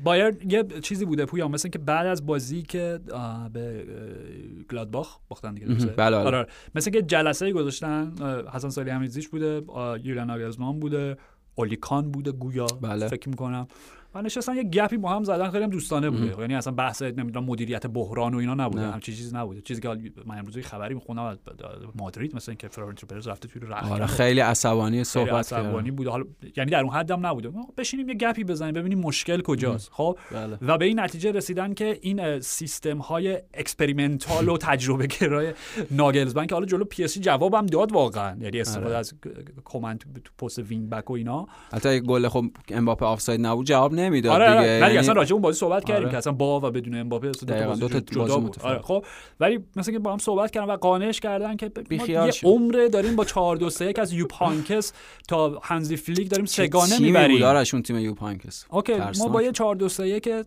[0.03, 2.99] بایر یه چیزی بوده پویا مثل اینکه بعد از بازی که
[3.53, 3.85] به
[4.71, 6.17] گلادباخ باختن دیگه؟ بله،.
[6.17, 6.47] آره آره.
[6.75, 8.13] مثل اینکه جلسه گذاشتن
[8.53, 9.61] حسن سالی حمیدزیش بوده
[10.03, 11.17] یولیان ناگلزمان بوده
[11.55, 13.07] اولیکان بوده گویا بله.
[13.07, 13.67] فکر می‌کنم
[14.15, 16.41] و نشستن یه گپی با هم زدن خیلی هم دوستانه بوده.
[16.41, 18.81] یعنی اصلا بحث نمی‌دونم مدیریت بحران و اینا نبوده.
[18.81, 18.91] نه.
[18.91, 19.61] همچین چیزی نبوده.
[19.61, 19.89] چیزی که
[20.25, 21.37] من امروز خبری می‌خونم از
[21.95, 26.09] مادرید مثلا اینکه فلورنتینو پرز رفته توی رخکن آره خیلی عصبانی صحبت عصبانی بوده.
[26.09, 26.25] حالا
[26.57, 27.47] یعنی در اون حدم نبوده.
[27.47, 29.89] آقا بشینیم یه گپی بزنیم ببینیم مشکل کجاست.
[29.91, 30.57] خب؟ بله.
[30.61, 35.53] و به این نتیجه رسیدن که این سیستم های experimental و تجربه گرای
[35.91, 38.37] ناگلزمن که حالا جلو پی اس جوابم داد واقعا.
[38.41, 38.97] یعنی استفاده آره.
[38.97, 39.13] از
[39.63, 41.47] کومان تو پست وینگ بک و اینا.
[41.73, 44.73] حتی گل خب امباپه آفساید نبود جواب نمی‌داد آره دیگه آره.
[44.73, 46.11] دیگه یعنی- اصلا راجع اون بازی صحبت کردیم آره.
[46.11, 48.65] که اصلا با و بدون امباپه دو تا بازی دو تا جدا بود متفاوت.
[48.65, 49.05] آره خب
[49.39, 52.31] ولی مثلا که با هم صحبت کردن و قانعش کردن که ما یه.
[52.43, 54.93] عمره داریم با 4 2 3 1 از یوپ هاینکس
[55.27, 59.27] تا هانسی فلیک داریم چه سگانه می‌بریم بود آرشون تیم یوپ هاینکس okay ما.
[59.27, 60.45] با یه 4 2 3 1 که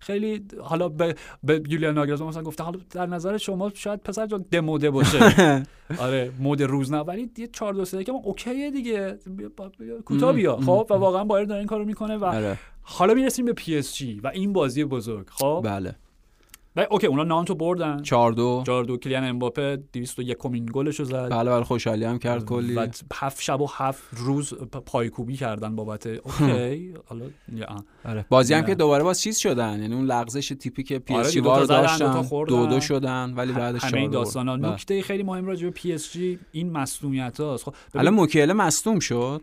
[0.00, 4.44] خیلی حالا به, به یولیان ناگلزمان مثلا گفته حالا در نظر شما شاید پسر جان
[4.50, 5.18] دموده باشه.
[5.98, 9.18] آره مد روز نه ولی یه 4 2 3 که ما okay ـه دیگه.
[9.36, 10.56] بیا- کوتاه بیا.
[10.56, 12.58] خب و واقعا بایر داره این کارو می‌کنه و آره.
[12.82, 15.26] حالا می‌رسیم به پی اس جی و این بازی بزرگ.
[15.30, 15.94] خب؟ بله.
[16.76, 18.02] و okay اونا نانتو بردن.
[18.02, 21.30] 4 2 4 2 کیلیان امباپه 201 کمین گلشو زد.
[21.30, 22.74] بله بله خوشحالی هم کرد کلی.
[22.74, 24.54] و هفت شب و هفت روز
[24.86, 27.84] پایکوبی کردن بابت okay حالا یا آه.
[28.04, 28.64] آره بازی هم.
[28.64, 29.80] که دوباره باز چیز شدن.
[29.82, 32.22] یعنی اون لغزش تیپیک که پی آره اس جی زدن، داشتن.
[32.48, 34.72] دو دو شدن ولی بعدش همه این 4 داستانا بله.
[34.72, 38.98] نکته خیلی مهم راجع به پی اس جی این مصونیت هاست خب حالا موکیله مصدوم
[38.98, 39.42] شد.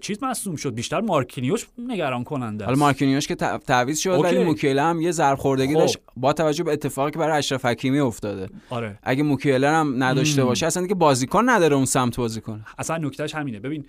[0.00, 0.74] چیز مصدوم شد.
[0.74, 2.68] بیشتر مارکینیوش نگران کننده است.
[2.68, 4.22] حالا مارکینیوش که تعویض شد okay.
[4.22, 5.80] ولی موکیله هم یه ضرب خوردگی خب.
[5.80, 5.98] داشت.
[6.16, 8.48] با توجه به اتفاقی که برای اشرف حکیمی افتاده.
[8.70, 8.98] آره.
[9.02, 10.48] اگه موکیله هم نداشته مم.
[10.48, 12.64] باشه اصلا دیگه بازیکن نداره اون سمت بازی کنه.
[12.78, 13.60] اصلا نکتهش همینه.
[13.60, 13.86] ببین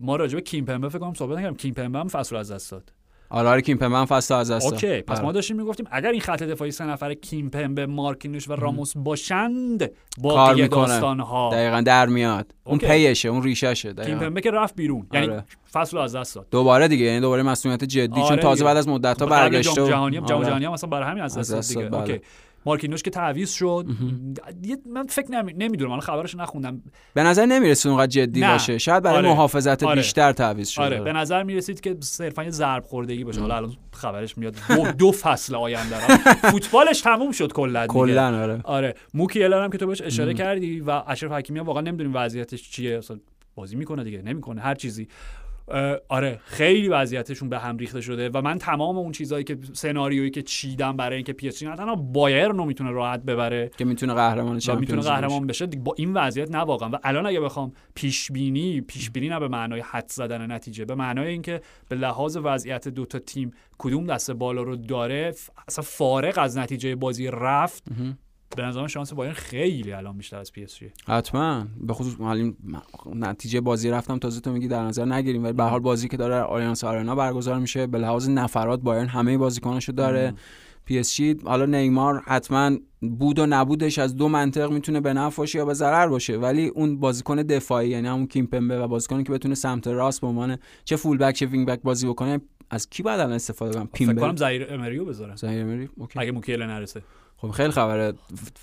[0.00, 1.56] ما راجع به کیمپمبه فکر کنم صحبت نکردیم.
[1.56, 2.92] کیمپمبه هم فصل از دست داد.
[3.30, 4.72] آره آره کیمپمبه هم فصل از دست.
[4.72, 5.24] okay پس آره.
[5.24, 10.68] ما داشتیم می‌گفتیم اگر این خط دفاعی سه نفر کیمپمبه مارکینوش و راموس باشند می‌کنه.
[10.68, 12.78] داستان ها دقیقا در میاد اون.
[12.78, 15.44] پیشه اون ریششه کیمپمبه که رفت بیرون یعنی آره.
[15.72, 18.64] فصل رو از دست داد دوباره دیگه یعنی دوباره مسئولیت جدی چون آره تازه دیگه.
[18.64, 20.26] بعد از مدت ها و- جهانی آره.
[20.26, 22.00] جهانی هم مثلا برای همین از دست داد دیگه بله.
[22.00, 22.20] اوکی
[22.66, 23.86] مارکینوش که تعویض شد.
[24.92, 25.52] من فکر نمی...
[25.52, 25.90] نمی‌دونم.
[25.90, 26.82] من خبرش نخوندم.
[27.14, 28.52] به نظر نمی‌رسه اونقدر جدی نه.
[28.52, 28.78] باشه.
[28.78, 29.28] شاید برای آره.
[29.28, 29.96] محافظت آره.
[29.96, 30.84] بیشتر تعویض شده.
[30.84, 31.00] آره.
[31.00, 33.40] به نظر می‌رسید که صرفا یه ضرب خوردگی باشه.
[33.40, 34.56] حالا الان خبرش میاد.
[34.68, 35.96] دو, دو فصل آینده.
[36.52, 37.86] فوتبالش تموم شد کلا.
[37.86, 38.60] کلا آره.
[38.64, 38.94] آره.
[39.14, 43.00] موکیله الان که تو بهش اشاره کردی و اشرف حکیمی واقعا نمی‌دونیم وضعیتش چیه.
[43.54, 44.22] بازی می‌کنه دیگه.
[44.22, 44.60] نمی‌کنه.
[44.60, 45.08] هر چیزی.
[46.08, 50.42] آره خیلی وضعیتشون به هم ریخته شده و من تمام اون چیزهایی که سناریویی که
[50.42, 54.14] چیدم برای اینکه پی اس جی نه تنها بایر رو می‌تونه راحت ببره که می‌تونه
[54.14, 56.90] قهرمان می‌تونه چمپیونز لیگ قهرمان بشه با این وضعیت نه واقعا.
[56.92, 60.94] و الان اگه بخوام پیش بینی پیش بینی نه به معنای حدس زدن نتیجه به
[60.94, 65.34] معنای اینکه به لحاظ وضعیت دو تا تیم کدوم دست بالا رو داره
[65.68, 67.84] اصلا فارغ از نتیجه بازی رفت
[68.56, 70.92] به نظرم شانس بایرن خیلی الان بیشتر از پی اس جی.
[71.06, 71.66] حتما.
[71.80, 72.52] به خصوص حالا
[73.14, 75.44] نتیجه بازی رفتم تازه تو میگی در نظر نگیریم.
[75.44, 77.86] ولی به حال بازی که داره آلیانس آرنا برگزار میشه.
[77.86, 80.34] به لحاظ نفرات بایرن همه بازیکناشو داره.
[80.84, 85.36] پی اس جی حالا نیمار حتما بود و نبودش از دو منطق می‌تونه به نفع
[85.36, 86.36] باشه یا به ضرر باشه.
[86.36, 90.58] ولی اون بازیکن دفاعی یعنی همون کیمپمبه و بازیکنی که بتونه سمت راست به عنوان
[90.84, 92.40] چه فول بک چه وینگ بک بازی بکنه
[92.70, 96.18] از کی بعد الان استفاده کنم؟ فکر کنم زایر امریو بذارن زایر امری okay.
[96.18, 97.02] اگه موکیله نرسه.
[97.42, 98.14] خب خیلی خبر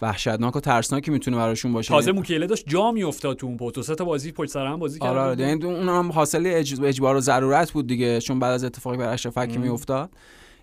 [0.02, 1.90] وحشتناک و ترسناکی می‌تونه براشون باشه.
[1.90, 5.00] تازه موکیله داشت جا میافتاد تو اون پست دو تا بازی پشت سر هم بازی
[5.00, 5.20] کرد آره.
[5.20, 6.82] آره یعنی اون هم حاصل اج...
[6.84, 10.10] اجبار و ضرورت بود دیگه چون بعد از اتفاقی بر اشرف حکیمی افتاد.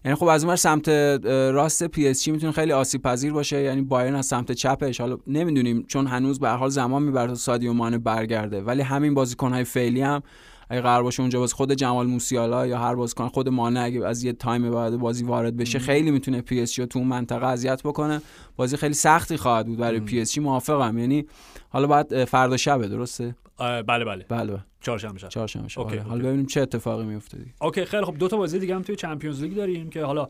[0.05, 0.89] یعنی خب از اون سمت
[1.29, 3.63] راست پی اس جی می‌تونه خیلی آسیب پذیر باشه.
[3.63, 7.73] یعنی بایرن از سمت چپش حالا نمی‌دونیم چون هنوز به حال زمان می‌بره تا سادیو
[7.73, 8.63] مانه برگرده.
[8.63, 10.23] ولی همین بازیکن‌های فعلی هم
[10.69, 14.25] اگه قرار باشه اونجا باز خود جمال موسیالا یا هر بازیکن خود مانع اگه از
[14.25, 18.23] یه تایم بد بازی وارد بشه خیلی می‌تونه پی اس تو اون منطقه اذیت بکنه.
[18.57, 20.99] بازی خیلی سختی خواهد بود برای پی اس موافقم.
[20.99, 21.27] یعنی
[21.69, 24.05] حالا بعد فردا شبه درسته؟ بله بله.
[24.05, 24.65] بله بله.
[24.81, 25.29] چهارشنبه شب.
[25.29, 25.81] چهارشنبه شب.
[25.81, 25.97] okay،.
[25.97, 26.25] حالا.
[26.25, 29.55] ببینیم چه اتفاقی میفته okay خیلی خب دو تا بازی دیگه هم توی چمپیونز لیگ
[29.55, 30.29] داریم که حالا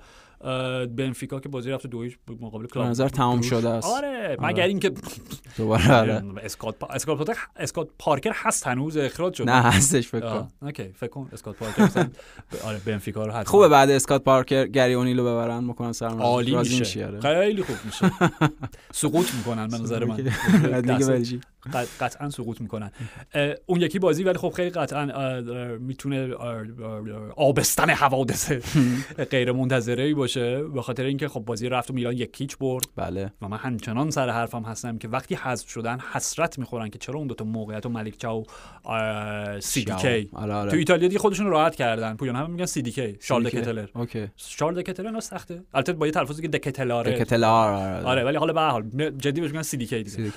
[0.97, 3.41] بنفیکا که بازی رفت دو هیچ مقابل کلاب نظر تمام.
[3.41, 3.87] شده است.
[3.89, 4.93] آره مگر اینکه
[5.57, 6.23] دوباره آره.
[6.45, 6.87] اسکات پا...
[6.87, 10.49] اسکات پارکر اسکات پارکر هست هنوز اخراج شد نه هستش فکر کنم.
[10.63, 12.07] okay فکر کن اسکات پارکر
[12.69, 13.45] آره بنفیکا رو حتما.
[13.45, 17.07] خوبه بعد اسکات پارکر گری اونیلو ببرن می‌کنن سر عالی میشه.
[17.07, 17.21] آره.
[17.21, 18.11] خیلی خوب میشه.
[18.93, 20.17] سقوط می‌کنن به نظر من.
[20.17, 21.43] دیگه بلژیک.
[22.01, 22.91] قطعا سقوط می‌کنن.
[23.67, 25.41] اون یکی بازی ولی خب خیلی قطعا
[25.79, 26.35] می‌تونه
[27.37, 28.53] آبستن حوادث
[29.31, 30.63] غیر منتظره ای باشه.
[30.63, 32.85] به خاطر اینکه خب بازی رفت و میلان یک هیچ برد.
[32.97, 33.33] بله.
[33.43, 37.27] و من همچنان سر حرفم هستم که وقتی حذف شدن حسرت می‌خورن که چرا اون
[37.27, 38.45] دوتا موقعیت و ملیک چاو
[39.61, 42.17] سی دی کی تو ایتالیا دیگه خودشون راحت کردن.
[42.17, 43.45] پویان هم میگن سی دی کی شارل.
[43.45, 43.87] دکتلر.
[43.95, 44.29] okay.
[44.37, 45.63] شارل دکتلر نه سخته.
[45.75, 47.19] البته با یه تلفظی که دکتلاره.
[47.19, 47.73] دکتلار
[48.05, 50.33] آره ولی حالا به هر حال جدی بهش میگن سی دی کی دیگه.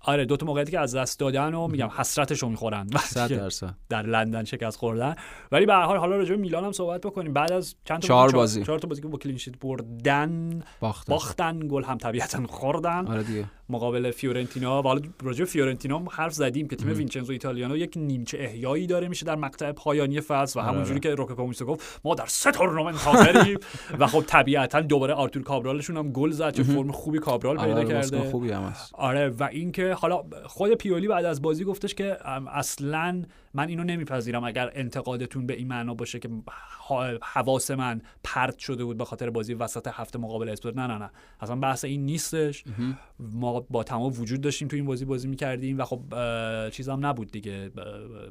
[0.00, 2.86] آره دو تا موقعیتی که از دست دادن و میگم حسرتشو می‌خورن.
[2.96, 3.74] صد درصد.
[3.88, 5.14] در لندن شکست خوردن.
[5.52, 7.32] ولی به هر حال حالا راجع به میلان هم صحبت بکنیم.
[7.32, 8.64] بعد از چند تا چهار بازی.
[8.64, 11.12] چهار تا بازی که با clean sheet بردن باختن.
[11.12, 13.06] باختن گل هم طبیعتا خوردن.
[13.06, 13.44] آره دیگه.
[13.68, 14.82] مقابل فیورنتینا.
[14.82, 19.08] و حالا راجع فیورنتینا هم حرف زدیم که تیم وینچنزو ایتالیانو یک نیمچه احیایی داره.
[19.08, 22.50] میشه در مقطع پایانی فصل و آره، همونجوری که روکا کومیسو گفت ما در سه
[22.50, 23.58] تورنمنت حاضریم
[23.98, 27.80] و خب طبیعتا دوباره آرتور کابرالشون هم گل زد چه فرم خوبی کابرال آره پیدا
[27.80, 28.30] آره، کرده.
[28.30, 30.22] خوبی هم آره و اینکه حالا
[30.60, 32.16] خود پیولی بعد از بازی گفتش که
[32.52, 33.22] اصلا
[33.54, 36.28] من اینو نمیپذیرم اگر انتقادتون به این معنا باشه که
[37.22, 40.76] حواس من پرت شده بود به خاطر بازی وسط هفته مقابل اسپورت.
[40.76, 41.10] نه نه نه.
[41.40, 42.64] اصلا بحث این نیستش.
[43.18, 46.00] ما با تمام وجود داشتیم تو این بازی بازی می‌کردیم و خب
[46.70, 47.70] چیزام نبود دیگه.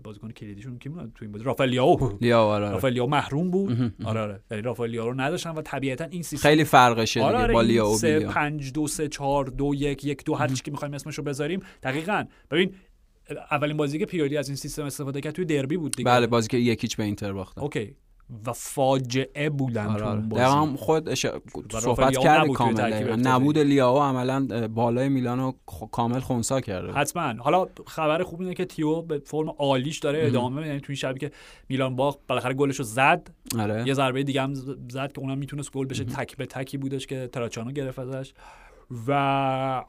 [0.04, 2.74] بازیکن کلیدیشون کی بود؟ تو این بازی رافائل لیاو لیا آره آره.
[2.74, 3.94] رافائل لیاو محروم بود.
[4.04, 4.40] آره آره.
[4.52, 7.62] یعنی رافائل لیاو رو نداشتن و طبیعتا این سیستم خیلی فرقشه آره دیگه آره با
[7.62, 10.64] این لیا و سه بیلیا پنج دو سه چهار دو یک یک دو هر چی
[10.64, 12.26] که می‌خوایم اسمشو بذاریم دقیقا.
[12.52, 12.74] ببین
[13.52, 16.10] اولین بازی که پیولی از این سیستم استفاده کرد توی دربی بود دیگه.
[16.12, 17.96] بله بازی که یکیچ به اینتر باختن اوکی.
[18.46, 20.20] و فاجعه بودن آره تو آره.
[20.20, 20.44] اون بازی.
[20.44, 21.26] هم خود اش...
[21.70, 23.28] صحبت توی کامل.
[23.28, 27.34] نبود لیاو عملا بالای میلانو خ- کامل خونسا کرده حتما.
[27.44, 31.32] حالا خبر خوب اینه که تیو به فرم عالیش داره ادامه یعنی توی شبی که
[31.70, 33.32] میلان باخت بالاخره گلشو زد.
[33.60, 33.84] آره.
[33.88, 34.54] یه ضربه دیگه هم
[34.90, 36.04] زد که اونم می‌تونست گل بشه.
[36.04, 38.34] تک به تکی بودش که تراچانو گرفت ازش.
[39.08, 39.84] و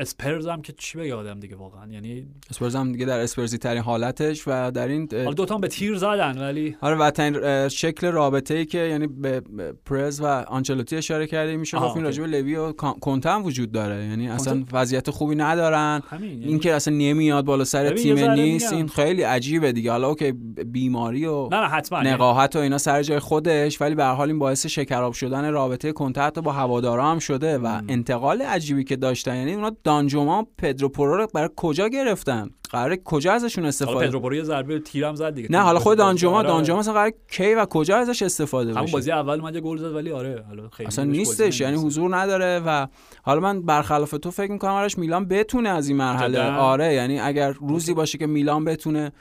[0.00, 3.82] اسپرز هم که چی بگه آدم دیگه واقعا یعنی اسپرز هم دیگه در اسپرزی ترین
[3.82, 7.68] حالتش و در این حالا دوتا هم به تیر زدن ولی آره و ترین اه،
[7.68, 9.42] شکل رابطه ای که یعنی به
[9.86, 12.20] پرز و آنچلوتی اشاره کرده میشه گفت این okay.
[12.20, 16.44] راجع به لوی و کنته هم وجود داره یعنی اصلا؟ وضعیت خوبی ندارن همین یعنی
[16.44, 18.72] این که اصلا نمیاد بالا سر تیم نیست.
[18.72, 20.32] این خیلی عجیبه دیگه حالا okay
[20.66, 24.14] بیماری و نه نه حتما یعنی نقاهت و اینا سر جای خودش ولی به هر
[24.14, 27.80] حال این باعث شکراب شدن رابطه حتی با هوادارا هم شده و.
[27.88, 32.96] انتقال عجیبی که داشتن یعنی اونا دانجوما و پدرو پرو رو برای کجا گرفتن قراره
[33.04, 36.38] کجا ازشون حالا استفاده پدرو پورو یه ضربه تیرم زد دیگه نه حالا خود دانجوما
[36.38, 36.48] آره،.
[36.48, 39.94] دانجوما مثلا قرار کی و کجا ازش استفاده همون بشه بازی اول اومد گل زد
[39.94, 41.76] ولی آره حالا خیلی اصلا نیستش یعنی.
[41.76, 42.86] حضور نداره و
[43.22, 47.52] حالا من برخلاف تو فکر می‌کنم آرش میلان بتونه از این مرحله؟ آره یعنی اگر
[47.52, 49.12] روزی باشه که میلان بتونه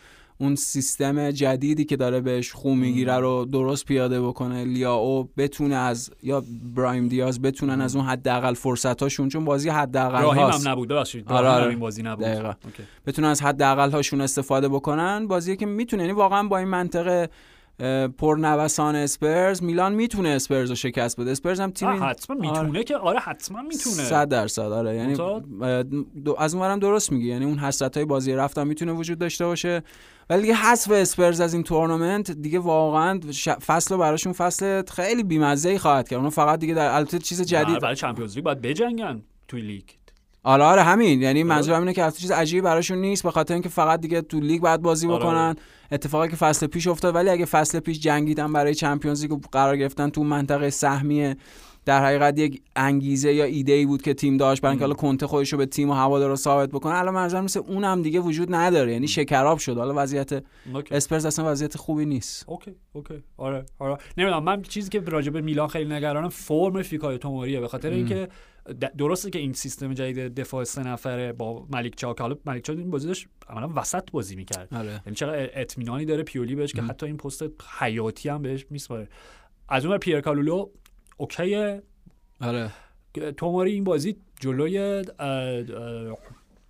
[0.42, 6.12] اون سیستم جدیدی که داره بهش خون می‌گیره رو درست پیاده بکنه لیاو بتونه از
[6.24, 6.44] یا
[6.76, 10.68] برایم دیاز بتونن از اون حداقل فرصتاشون چون بازی حداقل راهیم هاست.
[10.68, 11.32] هم نبود ببخشید.
[11.32, 11.70] آره، آره.
[11.70, 12.26] این بازی نبود.
[12.26, 12.50] دقیقاً.
[12.50, 12.84] اوکی.
[13.08, 15.28] بتونن از حداقل هاشون استفاده بکنن.
[15.28, 17.30] بازی که می‌تونه یعنی واقعا با این منطقه
[18.18, 21.32] پرنوسان اسپرز میلان می‌تونه اسپرز رو شکست بده.
[21.32, 23.96] اسپرز هم تیم حتما می‌تونه که آره حتما می‌تونه.
[23.96, 24.96] صد درصد آره.
[24.96, 25.18] یعنی
[26.38, 27.28] از اونورم درست میگی.
[27.28, 29.84] یعنی اون حسرت های بازی رفتن می‌تونه وجود داشته باشه.
[30.30, 33.20] ولی دیگه حذف اسپرز از این تورنمنت دیگه واقعا
[33.66, 36.18] فصل براشون فصل خیلی بیمزه ای خواهد کرد.
[36.18, 39.84] اونها فقط دیگه در البته چیز جدید برای چمپیونز لیگ باید بجنگن توی لیگ.
[40.44, 41.22] آره آره همین.
[41.22, 44.62] یعنی منظورم اینه که چیز عجیبی براشون نیست به خاطر اینکه فقط دیگه تو لیگ
[44.62, 45.20] باید بازی آره.
[45.20, 45.56] بکنن.
[45.92, 50.10] اتفاقی که فصل پیش افتاد ولی اگه فصل پیش جنگیدن برای چمپیونز لیگ قرار گرفتن
[50.10, 51.38] تو منطقه سهمیه
[51.90, 55.28] در حقیقت یک انگیزه یا ایده ای بود که تیم داشت برای اینکه حالا کنته
[55.28, 56.94] خودش رو به تیم و هوادارا ثابت بکنه.
[56.94, 58.94] الان منظورم مثل اونم دیگه وجود نداره.
[58.94, 59.78] یعنی شکراب شد.
[59.78, 60.44] حالا وضعیت.
[60.92, 62.46] اسپرز اصلا وضعیت خوبی نیست.
[62.50, 63.24] okay okay.
[63.38, 63.98] آره آره.
[64.18, 67.60] نمی‌دونم من چیزی که راجع به میلان خیلی نگرانم فرم فیکای توموریه.
[67.60, 68.28] به خاطر اینکه
[68.98, 72.92] درسته که این سیستم جدید دفاع سه نفره با ملیک چاک حالا ملیک چاک این
[72.92, 74.74] بازی داشت عملا وسط بازی می‌کرد.
[74.76, 75.02] آره.
[75.06, 77.44] یعنی چقدر اطمینانی داره پیولی بهش که حتی این پست
[77.80, 79.08] حیاتی هم بهش میسپاره.
[79.72, 80.70] از اون پیر کالولو
[81.20, 81.82] okay ه
[82.42, 82.72] آره
[83.38, 85.04] توماری این بازی جلوی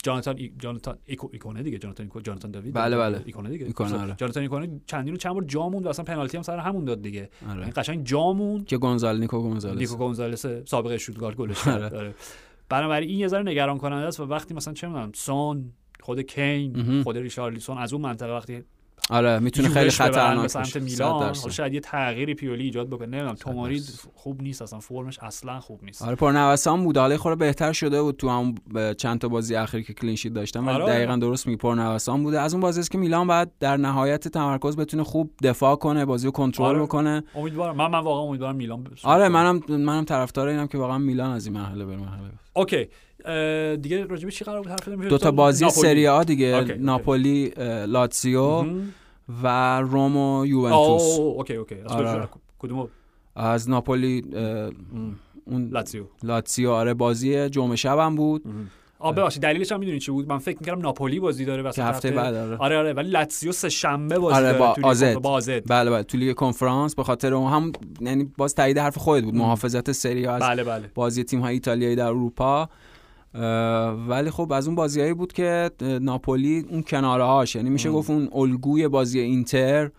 [0.03, 0.51] جاناتان ای...
[0.59, 1.29] جاناتان ایکو...
[1.33, 2.21] ایکونه دیگه جاناتان ایکو...
[2.21, 3.21] جاناتان داوید بله، بله.
[3.25, 4.15] ایکونه دیگه ایکونه، آره.
[4.17, 7.29] جاناتان ایکونه چندین چند بار جا موند و اصلا پنالتی هم سر همون داد دیگه
[7.49, 11.79] آره این قشنگ جا موند که گونزال نیکو گونزالس نیکو گونزالس سابقه شوتگارد گلش آره.
[11.79, 12.15] کرد آره.
[12.69, 17.03] بنابراین این یه ذره نگران کننده است و وقتی مثلا چه می‌دونم سون خود کین.
[17.03, 18.63] خود ریشارلیسون از اون منطقه وقتی
[19.09, 20.79] آره می‌تونه خیلی به خطرناک بشه.
[20.79, 21.33] میلان.
[21.33, 23.83] شاید یه تغییری پیولی ایجاد بکنه نمی‌دونم توماری.
[24.15, 28.17] خوب نیست اصلا فرمش اصلا خوب نیست آره پرنوسان بود حالا خورده بهتر شده بود
[28.17, 28.55] تو هم
[28.93, 30.85] چند تا بازی اخیر که clean sheet داشتن ولی آره.
[30.85, 34.75] دقیقا درست میگی پرنوسان بوده از اون بازی است که میلان بعد در نهایت تمرکز
[34.77, 36.79] بتونه خوب دفاع کنه بازی رو کنترل آره.
[36.79, 38.87] بکنه امیدوارم من من واقعا امیدوارم میلان.
[39.03, 42.29] آره منم منم طرفدار اینم که واقعا میلان از این مرحله بره مرحله.
[42.53, 42.87] okay
[43.81, 45.69] دیگه راجع به چی قرار بود؟ حرف بزنیم دو تا بازی.
[45.69, 46.47] سری آ دیگه.
[46.47, 46.73] okay،.
[46.73, 47.53] ناپولی
[47.87, 48.93] لاتسیو مهم.
[49.43, 51.19] و روم و یوونتوس.
[51.19, 51.75] okay okay.
[51.75, 52.29] از آره.
[52.59, 52.89] کدوم؟
[53.35, 54.23] از ناپولی
[55.45, 56.03] اون لاتزیو.
[56.23, 58.43] لاتسیو آره بازی جمعه شبم بود.
[59.01, 62.11] آ ببخشید دلیلش هم می‌دونی چی بود؟ من فکر می‌کردم ناپولی بازی داره وسط هفته
[62.11, 62.57] بعد آره.
[62.57, 65.13] آره آره ولی لاتزیو سه شنبه بازی آره، داره با آزد.
[65.13, 65.69] با آزد.
[65.69, 66.95] بله بله تو لیگ کنفرانس.
[66.95, 67.71] به خاطر اون هم
[68.01, 69.35] یعنی باز تایید حرف خودت بود.
[69.35, 70.91] محافظت سری آ از بله بله.
[70.95, 72.69] بازی تیم های ایتالیایی در اروپا.
[74.07, 77.91] ولی خب از اون بازیهایی بود که ناپولی اون کناره هاش یعنی میشه.
[77.91, 79.91] گفت اون الگوی بازی اینتر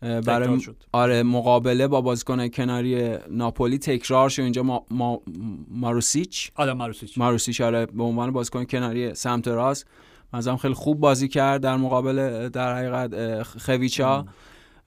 [0.00, 0.60] برای.
[0.92, 4.42] آره مقابله با بازیکن کناری ناپولی تکرار شد.
[4.42, 5.20] اینجا ما, ما
[5.68, 6.50] ماروسیچ.
[6.54, 7.18] آدم ماروسیچ.
[7.18, 9.86] ماروسیچ آره به عنوان بازیکن کناری سمت راست.
[10.32, 14.26] مثلا خیلی خوب بازی کرد در مقابل در حقیقت خویچا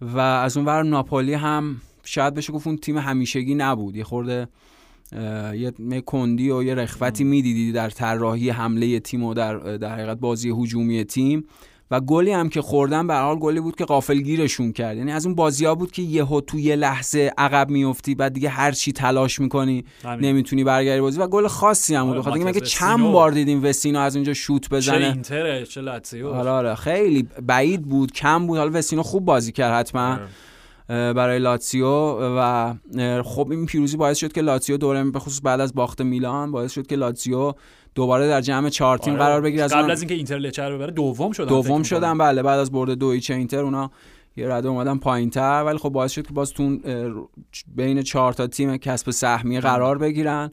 [0.02, 3.96] و از اون ور ناپولی هم شاید بشه گفت اون تیم همیشگی نبود.
[3.96, 4.48] یه خورده
[5.90, 10.50] یه کندی و یه رخوتی می‌دیدی در طراحی حمله تیم و در در حقیقت بازی
[10.50, 11.46] هجومی تیم.
[11.92, 14.98] و گلی هم که خوردن به حال گلی بود که غافلگیرشون کرد.
[14.98, 18.50] یعنی از اون بازی ها بود که یهو تو یه لحظه عقب میفتی بعد دیگه
[18.50, 20.26] هر چی تلاش می‌کنی همین.
[20.26, 21.20] نمی‌تونی برگردی بازی.
[21.20, 22.12] و گل خاصی هم بود.
[22.12, 23.00] آره، بخاطر اینکه مگه چند.
[23.00, 25.06] بار دیدیم وسینو از اونجا شوت چه بزنه.
[25.06, 26.76] اینتره چه لاتزیو آره آره.
[26.76, 28.58] خیلی بعید بود کم بود.
[28.58, 30.20] حالا وسینو خوب بازی کرد حتما.
[30.90, 31.88] برای لاتسیو
[32.20, 32.74] و
[33.24, 36.72] خب این پیروزی باعث شد که لاتسیو دوره به خصوص بعد از باخت میلان باعث
[36.72, 37.54] شد که لاتسیو
[37.96, 39.24] دوباره در جمع چهار تیم آره.
[39.24, 42.18] قرار بگیره قبل از اینکه اینتر لچر ببره دوم شدن دوم شدن.
[42.18, 43.92] بله بعد از برد دو هیچ اینتر اونا
[44.38, 47.30] یه رده اومدن پایین تر ولی خب باعث شد که باز تو اون، اه،
[47.76, 50.52] بین چهار تا تیم کسب سهمیه قرار بگیرن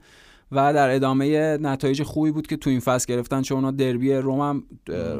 [0.52, 4.40] و در ادامه نتایج خوبی بود که تو این فصل گرفتن چون اونا دربی روم
[4.40, 4.64] هم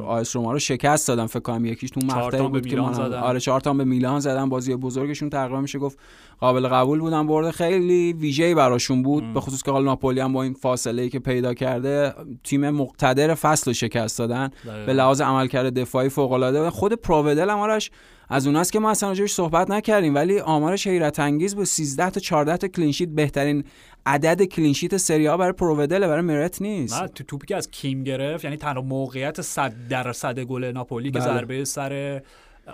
[0.07, 3.19] آیس روما رو شکست دادن فکر کنم یکیش تو مقطعی بود که زدن.
[3.19, 5.99] آره چهار تا به میلان زدن بازی بزرگشون تقریبا میشه گفت
[6.41, 9.35] قابل قبول بودن برده خیلی ویژه‌ای براشون بود ام.
[9.35, 13.35] به خصوص که حالا ناپولی هم با این فاصله ای که پیدا کرده تیم مقتدر
[13.35, 14.51] فصل رو شکست دادن.
[14.87, 17.79] به لحاظ عملکرد دفاعی فوق العاده خود پروودل هم
[18.29, 22.21] از اوناست که ما اصلا راجعش صحبت نکردیم ولی آمارش حیرت انگیز بود 13 تا
[22.21, 23.65] 14 تا کلین شیت بهترین
[24.07, 28.05] عدد کلین شیت سری برای پروودل برای مرت نیست نه تو توپی که از کیم
[28.05, 31.29] گرفت یعنی تنها موقعیت 100 درصد گل ناپولی که بله.
[31.29, 32.23] ضربه سر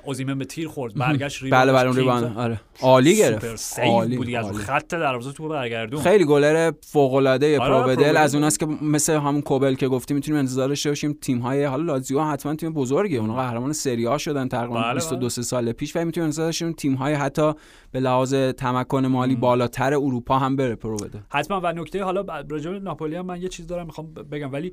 [0.05, 2.33] اوزیمن به تیر خورد برگشت بله بله اون زد.
[2.37, 2.61] آره.
[2.81, 3.79] عالی گرفت.
[3.79, 4.59] عالی، بود دیگه از.
[4.59, 6.03] خط دروازه تو برگردون.
[6.03, 8.17] خیلی گلر فوق العاده آره، پروودل.
[8.17, 11.13] از اوناست که مثل همون کوبل که گفتی می‌تونیم انتظار داشته باشیم.
[11.21, 13.19] تیم های حالا لازیو حتما تیم بزرگه.
[13.19, 15.97] اونا قهرمان سری آ شدن تقریبا بله، 22 سه سال پیش.
[15.97, 17.53] و می‌تونیم انتظار داشتیم تیم های حتی
[17.93, 21.61] به لحاظ تمکن مالی بالاتر اروپا هم بره پروودل حتما.
[21.61, 24.53] و نکته حالا راجع به ناپولی هم من یه چیز دارم می‌خوام بگم.
[24.53, 24.73] ولی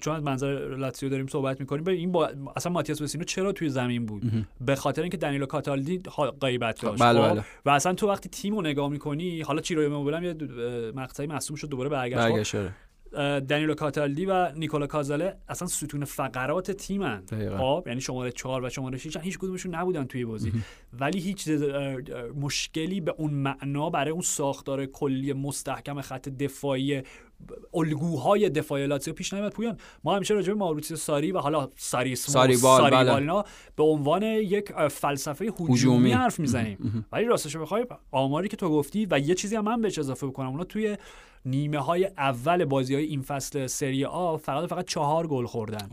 [0.00, 2.30] چون از منظر لاتزیو داریم صحبت می‌کنیم این با...
[2.56, 4.22] اصلا ماتیاس وسینو چرا توی زمین بود؟
[4.60, 6.02] به خاطر اینکه دنیلو کاتالدی
[6.40, 7.44] غیبت داشت بله، خب؟ بله.
[7.64, 10.34] و اصلا تو وقتی تیم رو نگاه می‌کنی حالا چیروی موبیل هم یه
[10.94, 12.74] مقطعی مصوم شد دوباره برگشت خب؟ آره.
[13.40, 17.22] دنیلو کاتالدی و نیکولا کازاله اصلا ستون فقرات تیمن.
[17.58, 20.52] خب یعنی شماره 4 و شماره 6 هیچ کدومشون نبودن توی بازی
[20.92, 21.48] ولی هیچ
[22.40, 27.02] مشکلی به اون معنا برای اون ساختار کلی مستحکم خط دفاعی
[27.74, 32.16] الگوهای دفاعی لاتزیو پیش نمیاد پویان ما همیشه راجع به ماوریتسیو ساری و حالا ساری
[32.16, 33.42] ساری بال بله.
[33.76, 37.06] به عنوان یک فلسفه هجومی حرف می‌زنیم.
[37.12, 40.48] ولی راستش بخوای آماری که تو گفتی و یه چیزی هم من بهش اضافه بکنم
[40.48, 40.96] اونا توی
[41.44, 45.88] نیمه های اول بازی های این فصل سری آ فقط فقط چهار گل خوردن.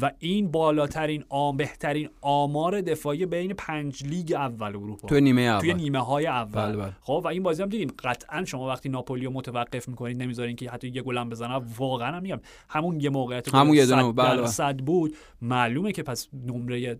[0.00, 5.08] و این بالاترین آم بهترین آمار دفاعی بین پنج لیگ اول اروپا.
[5.08, 5.60] توی نیمه اول.
[5.60, 6.62] توی نیمه های اول.
[6.62, 6.92] بله بله.
[7.00, 10.70] خب و این بازی هم دیدیم قطعا شما وقتی ناپولی رو متوقف می‌کنید نمی‌ذارین که
[10.70, 11.60] حتی یه گلم بزنه.
[11.78, 15.16] واقعا هم میگم همون یه موقعیت همون یه دونه بله صد بود.
[15.42, 16.96] معلومه که پس نمره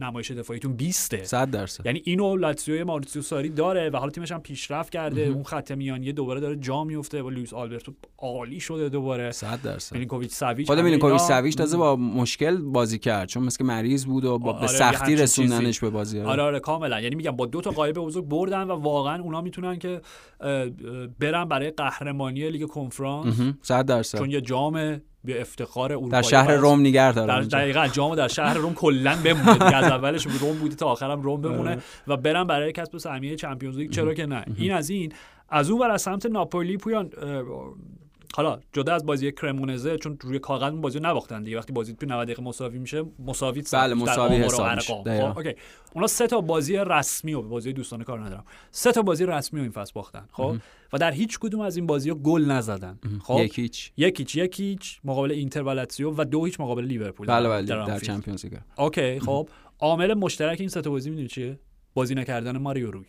[0.00, 1.86] نمایش دفاعیتون 20 100 درصد.
[1.86, 5.22] یعنی اینو لاتزیو ماریتسیو ساری داره و حالا تیمش هم پیشرفت کرده.
[5.22, 9.32] اون خط میانی دوباره داره جام میفته با لوئیس آلبرتو عالی شده دوباره.
[9.32, 9.92] 100 درصد.
[9.92, 14.38] میلینکوویچ ساویچ خود میلینکوویچ ساویچ تازه با مشکل بازی کرد چون مثل مریض بود و
[14.38, 16.42] با به آره، سختی رسوندنش به بازی آره.
[16.42, 17.00] آره کاملا.
[17.00, 20.00] یعنی میگم با دو تا غایب بزرگ بردن و واقعا اونا می‌تونن که
[21.20, 23.34] برن برای قهرمانی لیگ کنفرانس.
[23.62, 24.18] 100 درصد.
[24.18, 28.28] چون یه جام به افتخار اروپا در شهر روم نگه دارن در دقیقاً جام در
[28.28, 29.64] شهر روم کلا بمونه.
[29.76, 31.82] از اولش روم بوده تا آخرم روم بمونه آره.
[32.06, 33.90] و برن برای کسب سهمیه چمپیونز لیگ.
[33.90, 34.44] چرا که نه.
[34.56, 35.12] این از این
[35.48, 37.10] از اون ور از سمت ناپولی پویان
[38.34, 41.58] حالا جدا از بازی کرمونزه چون روی کاغذ اون بازی نباختن دیگه.
[41.58, 45.54] وقتی بازی تو 90 دقیقه مساوی میشه مساوی بله مساوی حساب خب okay.
[45.94, 48.44] اونا سه تا بازی رسمی و بازی دوستانه کار ندارم.
[48.70, 50.56] سه تا بازی رسمی و این فصل باختن خب؟
[50.92, 53.92] و در هیچ کدوم از این بازی ها گل نزدن خب؟ یک هیچ.
[53.96, 57.26] یک هیچ یک هیچ مقابل اینتر و لاتزیو و دو هیچ مقابل لیورپول.
[57.26, 58.54] بله بله در, در Champions League.
[58.78, 59.48] okay خب.
[59.78, 61.58] عامل مشترک این سه تا بازی می‌دونی چیه؟
[61.94, 63.06] بازی نکردن ماریو روی.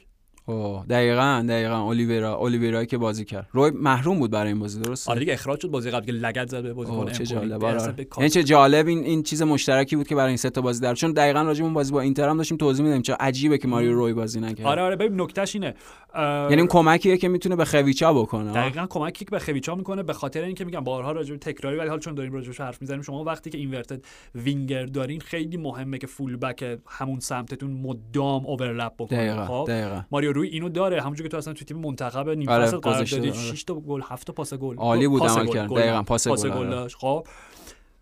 [0.50, 1.76] اوه دقیقا دقیقا.
[1.76, 3.48] اولیورا اولیورا که بازی کرد.
[3.52, 6.50] روی محروم بود برای این بازی درست آره دیگه اخراج شد بازی قبل که لگد
[6.50, 7.96] زد به بازیکن چه جالب آره.
[8.18, 10.96] یعنی چه جالب این این چیز مشترکی بود که برای این سه تا بازی در
[10.96, 13.94] چون دقیقا راجع اون بازی با اینتر هم داشتیم توضیح میدیم چه عجیبه که ماریو
[13.94, 14.68] روی بازی نکرد.
[14.68, 14.96] آره آره.
[14.96, 15.74] ببین نکتهش اینه.
[16.16, 18.52] یعنی اون کمکیه که می‌تونه به خویچا بکنه.
[18.52, 21.90] دقیقاً کمکی که به خویچا می‌کنه به خاطر اینکه میگم بارها راجع به تکراری ولی
[21.90, 24.06] حال چون داریم راجع حرف می‌زنیم شما وقتی که اینورتد
[24.36, 29.46] وینگر دارین خیلی مهمه که فول بک همون سمتتون مدام اورلپ بکنه.
[29.46, 29.70] خب؟
[30.12, 31.02] ماریو روی اینو داره.
[31.02, 33.58] همونجوری که تو اصلا تو تیم منتخب نیم آره فصل قرار دادی 6 آره.
[33.68, 34.76] تا گل 7 تا پاس گل.
[34.76, 36.52] عالی بود عمل کرد دقیقاً پاس گل.
[36.52, 36.70] آره.
[36.70, 37.28] داشت خب.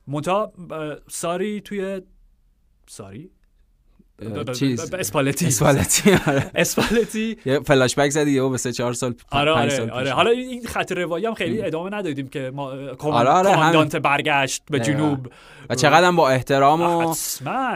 [0.08, 0.54] مونتا
[1.08, 2.02] ساری توی
[2.88, 3.32] ساری؟
[4.54, 4.94] چیز.
[4.94, 5.46] اسپالتی.
[5.46, 6.52] اسپالتی آره.
[6.56, 7.38] اسپالتی.
[7.46, 10.12] یه فلاش بک زدی یهو به 3 4 سال آره آره, آره.
[10.12, 15.28] حالا این خط روایی هم خیلی ادامه ندادیم که ما آره کماندانت برگشت به جنوب.
[15.70, 17.16] و چقدر با احترام و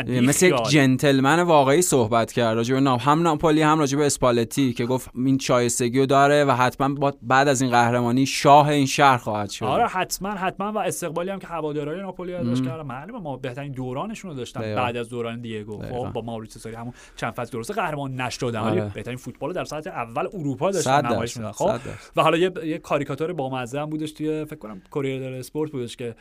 [0.07, 0.63] مثل یک.
[0.69, 5.09] جنتلمن واقعی صحبت کرد راجع به نام هم ناپولی هم راجع به اسپالتی که گفت
[5.15, 9.65] این شایستگی رو داره و حتما بعد از این قهرمانی شاه این شهر خواهد شد.
[9.65, 10.71] آره حتما حتما.
[10.71, 12.81] و استقبالی هم که هوادارهای ناپولی ازش کردن.
[12.83, 14.75] معلومه ما بهترین دورانشون رو داشتن.
[14.75, 15.81] بعد از دوران دیگو.
[16.29, 18.81] ماوریتسیو ساری همون چند فصل درسته قهرمان نشدن آره.
[18.81, 21.79] ولی بهترین فوتبال رو در سطح اول اروپا صد داشتن نمایش میدن خب.
[22.15, 25.95] و حالا یه, یه کاریکاتور بامزه هم بودش توی فکر کنم کوریره دلو اسپورت بودش
[25.95, 26.15] که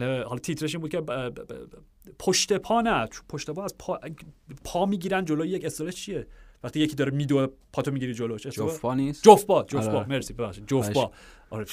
[0.00, 1.02] حالا تیترش این بود که
[2.18, 4.00] پشت پا نه پشت پا از پا,
[4.64, 6.26] پا می‌گیرن جلوی یک اصطلاح چیه
[6.64, 9.98] وقتی یکی داره میدوه پاتو می‌گیری جلوش جفت پا نیست جفت پا جفت آره.
[9.98, 10.92] پا مرسی ببخشید جفت.
[10.92, 11.12] پا
[11.50, 11.66] آره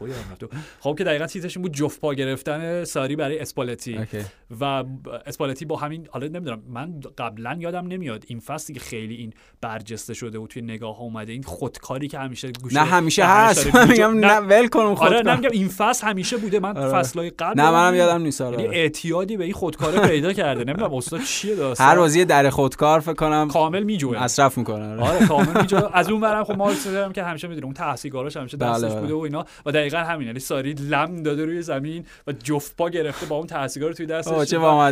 [0.00, 0.44] یادم رفت
[0.80, 3.98] خب که دقیقا چیزش این بود جفت پا گرفتن ساری برای اسپالتی.
[3.98, 4.18] okay.
[4.60, 4.84] و
[5.26, 10.14] اسپالتی با همین حالا نمی‌دونم من قبلا یادم نمیاد این فصلی که خیلی این برجسته
[10.14, 13.66] شده و توی نگاه ها اومده این خودکاری که همیشه گوشه نه همیشه هست.
[13.74, 14.36] من میگم نه.
[14.36, 15.32] ول کن اون آره خودکار.
[15.32, 16.60] نمیگم این فصل همیشه بوده.
[16.60, 16.92] من آره.
[16.92, 20.64] فصلهای قبل نه منم یادم نیست یعنی آره اعتیادی به این خودکاره پیدا کرده.
[20.64, 21.86] نمی‌دونم استاد چیه داستان.
[21.86, 24.22] هر بازی در خودکار فکر کنم کامل میجوه.
[24.24, 25.26] مصرف می‌کنه آره.
[25.26, 28.90] کامل میجا از اون ورم خب دارم که همیشه می‌دونه اون تحصیلگاراش همیشه بله، دستش
[28.90, 29.00] بله.
[29.00, 32.90] بوده و اینا و دقیقا همین یعنی ساری لم داده روی زمین و جفت پا
[32.90, 34.32] گرفته با اون تحصیلگار توی دستش.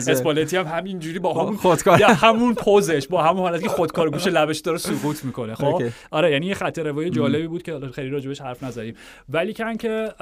[0.08, 2.00] اسپالتی هم همینجوری با همون خودکار.
[2.00, 5.54] یا همون پوزش با همون حالتی که خودکار گوشه لبش داره سقوط می‌کنه.
[5.54, 5.82] خب.
[6.10, 8.94] آره یعنی یه خط روایی جالبی بود که خیلی راجبش حرف نزدیم.
[9.28, 10.12] ولی کن که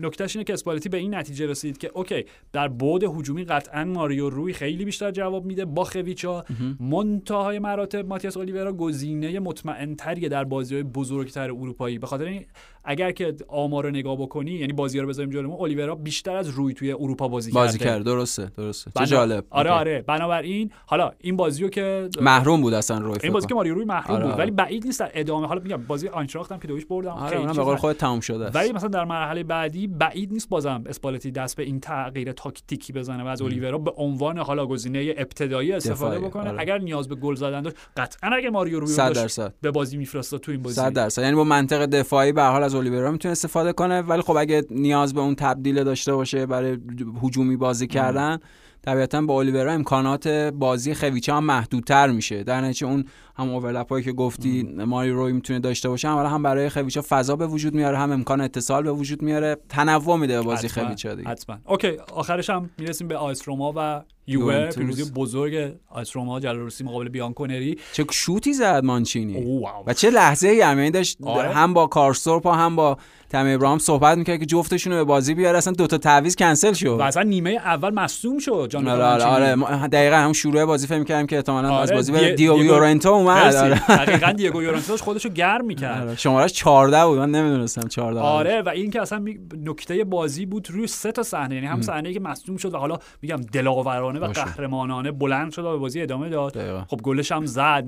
[0.00, 4.30] نکتهش اینه که اسپالتی به این نتیجه رسید که اوکی در بعد هجومی قطعا ماریو
[4.30, 6.44] روی خیلی بیشتر جواب میده با خویچا.
[6.80, 11.98] منتهای مراتب ماتیاس اولیورا گزینه مطمئن تریه در بازی های بزرگتر اروپایی.
[11.98, 12.44] به خاطر این
[12.88, 16.74] اگر که آمار رو نگاه بکنی یعنی بازی رو بذاریم جلومون اولیورا بیشتر از روی
[16.74, 17.90] توی اروپا بازی, بازی کرده.
[17.90, 18.02] کرد.
[18.04, 18.90] درسته درسته.
[18.90, 19.44] چه بنا- جالب.
[19.50, 19.70] آره.
[19.70, 20.04] آره.
[20.06, 23.54] بنابراین حالا این بازی رو که محروم بود اصلا روی این بازی که.
[23.54, 24.42] ماریو روی محروم آره، بود آره.
[24.42, 25.46] ولی بعید نیست در ادامه.
[25.46, 27.10] حالا میگم بازی آینتراخت هم که دویش بردم.
[27.10, 27.76] آره خیلی به قول.
[27.76, 28.56] خود تموم شده است.
[28.56, 33.24] ولی مثلا در مرحله بعدی بعید نیست بازم اسپالتی دست به این تغییر تاکتیکی بزنه
[33.24, 36.48] و از اولیورا به عنوان حالا گزینه ابتدایی استفاده بکنه.
[36.50, 36.60] آره.
[36.60, 39.54] اگر نیاز به گل زدن داشت قطعا اگه ماریو روی 100 داشت درصد.
[39.60, 40.76] به بازی میفرستاد تو این بازی.
[40.76, 41.22] 100 درصد.
[41.22, 45.14] یعنی با منطق دفاعی به حال از اولیورا می‌تونه استفاده کنه ولی خب اگه نیاز
[45.14, 46.78] به اون تبدیل داشته باشه برای
[47.22, 48.38] هجومی بازی کردن
[48.84, 52.44] طبیعتا با الیورا امکانات بازی خویچه هم محدودتر میشه.
[52.44, 53.04] در نتیجه اون
[53.36, 57.36] هم overlap هایی که گفتی ماریو روی می‌تونه داشته باشه هم هم برای خویچه فضا
[57.36, 61.28] به وجود میاره هم امکان اتصال به وجود میاره تنوع میده به بازی خویچه دیگه.
[61.28, 61.56] حتما.
[61.64, 67.08] okay آخرش هم می‌رسیم به آیس روما و یووه پیروزی بزرگ آیس روما جلاروسی مقابل
[67.08, 67.78] بیانکونری.
[67.92, 69.60] چه شوتی زد مانچینی.
[69.86, 71.48] و چه لحظه ای یعنی داشت آره.
[71.48, 72.98] هم با کارسورپ هم با
[73.30, 75.58] تم ابراهام صحبت می‌کرد که جفتشون رو به بازی بیاره.
[75.58, 76.86] اصلا دو تا تعویض کنسل شد.
[76.86, 78.68] و اصلا نیمه اول مصدوم شد.
[78.70, 79.88] جان آره آره, آره.
[79.88, 81.82] دقیقاً هم شروع بازی فهم کردم که احتمالاً آره.
[81.82, 82.34] از بازی بره.
[82.34, 83.54] دیو یورنتو اومد.
[83.54, 83.80] آره.
[83.88, 86.02] دقیقاً دیگو یورنتو خودشو گرم می‌کرد.
[86.02, 86.16] آره.
[86.16, 87.18] شمارش 14 بود.
[87.18, 89.24] من نمی‌دونستم 14 آره و این که اصلا
[89.64, 91.54] نکته بازی بود روی سه تا صحنه.
[91.54, 95.70] یعنی هم صحنه که مصدوم شد و حالا میگم دلاورانه و قهرمانانه بلند شد و
[95.70, 96.84] به بازی ادامه داد.
[96.84, 97.84] خب گلش هم زد.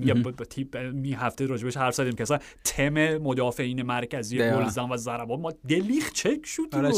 [0.92, 6.12] همین هفته راجبش حرف زدیم که اصلا تم مدافعین مرکزی گلزن و ضربات ما دلیخ
[6.12, 6.90] چک شد آره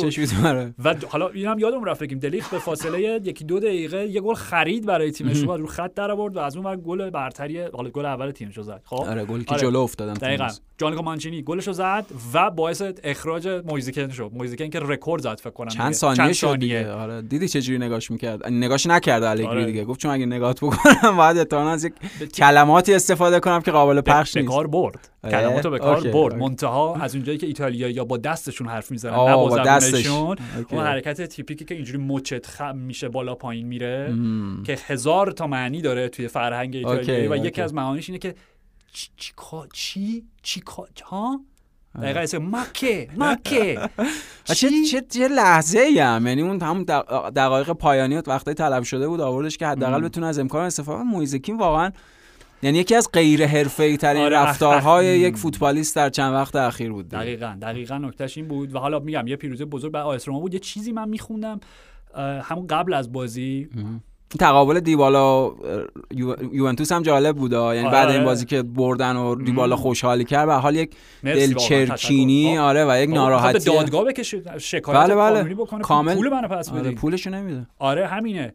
[0.44, 0.74] آره.
[0.84, 4.86] و حالا اینم یادم رفت بگیم دلیخ به فاصله یکی دو دقیقه یه گل خرید
[4.86, 5.42] برای تیمش.
[5.42, 8.62] و رو خط در آورد و از اون گل برتری حالا گل اول تیمش رو
[8.62, 8.82] زد.
[8.84, 9.62] خب؟ آره گلی که آره.
[9.62, 10.48] جلو افتادن دقیقاً.
[10.78, 14.30] جانلوکا مانچینی گلش رو زد و باعث اخراج مویزه کین شد.
[14.34, 16.92] مویزه کین که رکورد زد فکر کنم چند ثانیه شد دیگه.
[16.92, 19.64] آره دیدی چه جوری نگاش می‌کرد؟ نگاش نکرد الگری آره.
[19.64, 19.84] دیگه.
[19.84, 21.92] گفت چون اگه نگات بکنم بعد احتمالاً از یک
[22.34, 24.48] کلماتی استفاده کنم که قابل پخش نیست.
[24.48, 25.08] به کار برد.
[25.22, 26.36] کلماتو به کار برد.
[26.36, 30.36] منتها از اونجایی که ایتالیا یا با دستشون حرف می‌زنن نه با زبونشون
[30.70, 34.14] اون حرکت تیپیکی که اینجوری مچت خم میشه بالا پایین میره
[34.64, 38.34] که هزار تا معنی داره توی فرهنگ ایتالیایی و یکی از معانیش اینه که
[38.92, 39.10] چی
[39.72, 40.62] چی چی
[41.04, 41.40] ها؟
[42.02, 43.80] دقیقا اسم مکه مکه.
[44.44, 46.26] چه چه چه لحظه ای هم.
[46.26, 46.84] یعنی اون هم
[47.30, 51.92] دقایق پایانی وقتی طلب شده بود آوردش که حداقل بتونه از امکان استفاده مویزکین واقعا
[52.62, 54.36] یعنی یکی از غیر حرفه‌ای ترین آره.
[54.36, 57.08] رفتارهای یک فوتبالیست در چند وقت اخیر بود.
[57.08, 58.74] دقیقاً دقیقاً نکتهش این بود.
[58.74, 60.54] و حالا میگم یه پیروزی بزرگ برای آیس بود.
[60.54, 61.60] یه چیزی من میخوندم
[62.42, 63.68] همون قبل از بازی.
[64.38, 65.52] تقابل دیبالا
[66.52, 68.24] یوونتوس هم جالب بود یعنی بعد این آره.
[68.24, 73.58] بازی که بردن و دیبالا خوشحالی کرد به حال یک دلچرکینی آره و یک ناراحتی.
[73.58, 75.54] به دادگاه بکشه شکایت بله بله.
[75.54, 75.82] بکنه.
[75.82, 76.14] کامل.
[76.14, 77.66] پول منو پس آره پولشو نمیده.
[77.78, 78.52] آره همینه.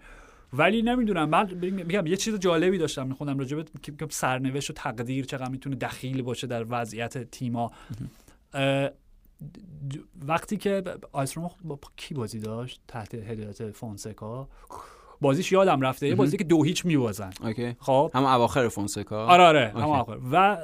[0.54, 3.66] ولی نمی‌دونم من میگم یه چیز جالبی داشتم میخوندم راجع به
[4.10, 7.72] سرنوشت و تقدیر چقدر می‌تونه دخیل باشه در وضعیت تیما
[10.28, 14.48] وقتی که آیسروم با کی بازی داشت؟ تحت هدایت فونسکا.
[15.22, 17.30] بازیش یادم رفته یه بازی که دو هیچ میبازن.
[17.80, 18.12] خب.
[18.14, 19.26] هم اواخر فونسکا.
[19.26, 20.18] آره آره هم اواخر.
[20.32, 20.58] و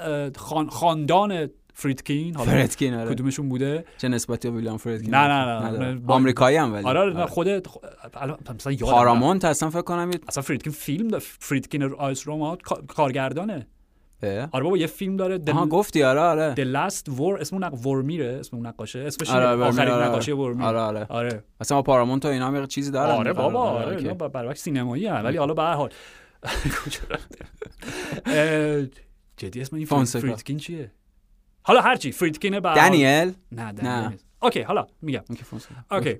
[0.70, 3.16] خاندان فریدکین حالا فریدکین آره.
[3.16, 6.02] کدومشون بوده؟ چه نسبتی به ویلیام فریدکین؟ نه نه نه, نه.
[6.08, 6.86] آمریکایی هم ولی.
[6.86, 7.26] آره, آره.
[7.26, 7.48] خود
[8.56, 11.20] مثلا پارامونت اصلا فکر کنم اصلا فریدکین فیلم ده.
[11.20, 12.58] فریدکین آیس روما
[12.88, 13.68] کارگردانه.
[14.52, 15.40] آره بابا یه فیلم داره.
[15.52, 16.56] آها گفتی آره آره.
[16.56, 20.06] The Last War اسم اون ورمیره اسم اون نقاشه اسمش آره آخرین آره.
[20.06, 21.06] نقاشه ورمیر آره آره.
[21.10, 21.44] آره.
[21.62, 23.16] مثلا پارامونت و اینا هم چیزی دارن.
[23.16, 24.14] آره بابا آره, آره.
[24.14, 25.90] برای سینمایی ولی حالا به هر حال.
[29.38, 30.92] جدی اسم این فریدکین چیه؟
[31.64, 35.24] حالا هرچی فریدکین با دنیل؟ نه دنیل اوکی حالا میگم.
[35.92, 36.20] okay.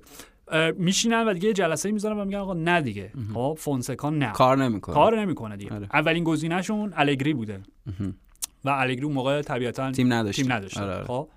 [0.76, 3.12] میشینن و دیگه جلسه می‌ذارن و میگن آقا نه دیگه.
[3.34, 4.32] خب فونسکا نه.
[4.32, 4.94] کار نمی‌کنه.
[4.94, 5.74] کار نمی‌کنه دیگه.
[5.74, 5.88] آره.
[5.92, 7.60] اولین گزینهشون الگری بوده.
[8.64, 10.42] و الگری اون موقع طبیعتا تیم نداشت.
[10.42, 10.78] تیم نداشت.
[10.78, 11.04] آره، آره.
[11.04, 11.28] خب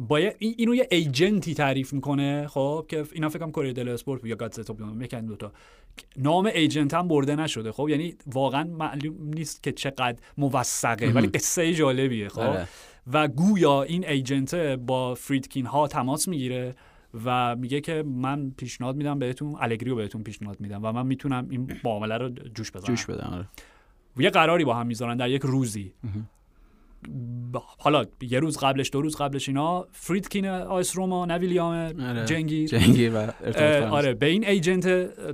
[0.00, 4.24] باید اینو یه agent ی تعریف می‌کنه خب که اینا فکر کنم کوریره دلو اسپورت
[4.24, 5.52] یا گاتزتا بودن دو دوتا
[6.16, 7.72] نام agent هم برده نشده.
[7.72, 12.56] خب یعنی واقعا معلوم نیست که چقدر موثقه ولی قصه جالبیه خب.
[13.12, 16.74] و گویا این ایجنت با فریدکین ها تماس می‌گیره.
[17.24, 21.46] و میگه که من پیشنهاد میدم بهتون الگری رو بهتون پیشنهاد میدم و من می‌تونم
[21.50, 23.48] این معامله رو جوش بزنم جوش بدم آره.
[24.16, 25.92] یه قراری با هم می‌ذارن در یک روزی.
[27.78, 32.24] حالا یه روز قبلش دو روز قبلش اینا فریدکین آیس روما نه ویلیام آره.
[32.24, 32.66] جنگی.
[32.66, 33.32] جنگی و
[33.90, 34.86] آره به این ایجنت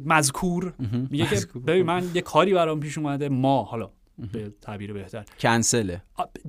[0.06, 0.74] مذکور
[1.10, 1.36] میگه که
[1.66, 3.90] ببین من یه کاری برام پیش اومده ما حالا
[4.32, 5.24] به تعبیر بهتر.
[5.40, 6.02] کنسله.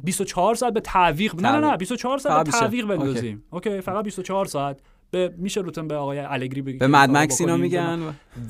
[0.04, 1.36] 24 ساعت به تعویق.
[1.36, 3.44] نه نه نه 24 ساعت به تعویق بندازیم.
[3.50, 3.82] اوکی.
[3.82, 4.80] فقط 24 ساعت
[5.12, 8.00] به میشه روتون به آقای الگری بگید به مد مکس اینا میگن؟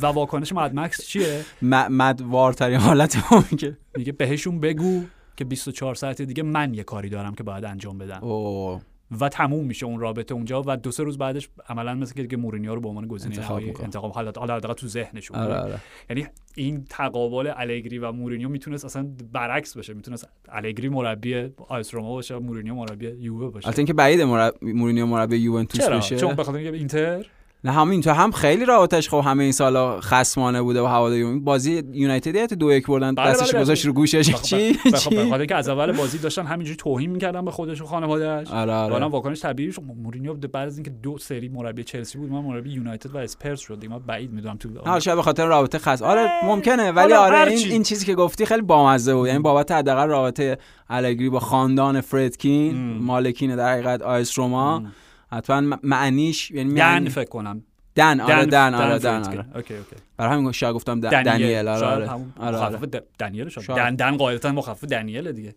[0.02, 1.46] و واکنش مد مکس چیه؟
[1.90, 3.78] مد وارترین حالت ما میگه.
[3.98, 5.04] میگه بهشون بگو
[5.36, 8.24] که 24 ساعت دیگه من یه کاری دارم که باید انجام بدم.
[8.24, 8.82] اوه.
[9.22, 12.76] و تموم میشه اون رابطه اونجا و دو سه روز بعدش عملا مثل که مورینیو
[12.76, 15.38] رو به عنوان گزینه انتخاب, انتخاب حالا حالا تو ذهنشون.
[15.38, 15.80] آره آره.
[16.10, 22.10] یعنی این تقابل الگری و مورینیو می‌تونست اصلا برعکس بشه می‌تونست الگری مربی آیس روما
[22.10, 23.68] باشه مورینیو مربی یووه باشه.
[23.68, 24.54] البته اینکه بعید مرب...
[24.62, 26.18] مورینیو مربی یوونتوس بشه.
[26.18, 27.26] چون بخاطر اینکه اینتر
[27.64, 31.84] نه همین تو هم خیلی رابطش خب همه این سالا خصمانه بوده و هواداری بازی
[31.92, 34.42] یونایتد دو یک بردن بله، دستش بله، گذاشت رو گوشش.
[34.42, 38.48] چی؟ چی؟ بخاطر که از اول بازی داشتن همینجوری توهین می‌کردن به خودش و خانواده‌اش.
[38.48, 38.94] آره آره.
[38.94, 42.70] حالا واکنش طبیعی شد مورینیو بعد از اینکه دو سری مربی چلسی بود من مربی
[42.70, 43.86] یونایتد و اسپرز شد.
[43.86, 47.72] من بعید می‌دونم تو حالا شاید به خاطر رابطه خاص آره ممکنه ولی آره این.
[47.72, 49.28] این چیزی که گفتی خیلی بامزه بود.
[49.28, 50.58] یعنی بابت حداقل رابطه
[50.90, 52.98] الگری با خاندان فریدکین.
[52.98, 54.84] مالکین در حقیقت آیس روما.
[55.32, 57.64] حتما معنیش یعنی دن فکر کنم.
[57.96, 59.24] دن آره دن آره دن.
[59.24, 59.46] آره.
[59.56, 59.96] okay okay.
[60.18, 61.68] برای همین شاید گفتم دنیل.
[61.68, 62.10] آره آره.
[62.40, 63.04] آره, مخفف آره.
[63.20, 63.62] دنیل شد.
[63.62, 63.80] شاید.
[63.80, 65.56] دن دن قاعدتا مخفف دنیل دیگه.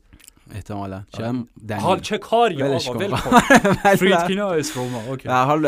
[0.55, 1.03] احتمالا.
[1.81, 2.93] حال چه کاری آقا.
[2.95, 3.31] ول کن.
[5.31, 5.67] حال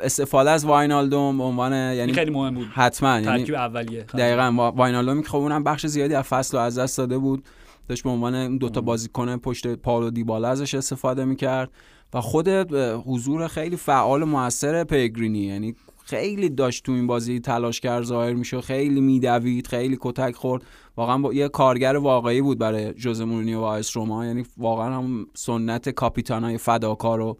[0.00, 2.66] استفاده از واینالدوم به عنوان یعنی خیلی مهم بود.
[2.72, 4.02] حتما یعنی ترکیب اولیه.
[4.02, 7.44] دقیقا وا- واینالدوم که خب اونم بخش زیادی از فصل رو از دست داده بود.
[7.88, 11.70] داشت به عنوان اون دوتا بازیکن پشت پاولو دیبالا ازش استفاده می‌کرد.
[12.14, 12.48] و خود
[13.06, 15.38] حضور خیلی فعال موثر پیگرینی.
[15.38, 15.74] یعنی
[16.04, 20.62] خیلی داشت تو این بازی تلاش کرد ظاهر میشه خیلی میدوید خیلی کتک خورد.
[20.96, 24.26] واقعا با یه کارگر واقعی بود برای جوز مورینیو و آیس روما.
[24.26, 27.38] یعنی واقعا هم سنت کاپیتانای فداکار و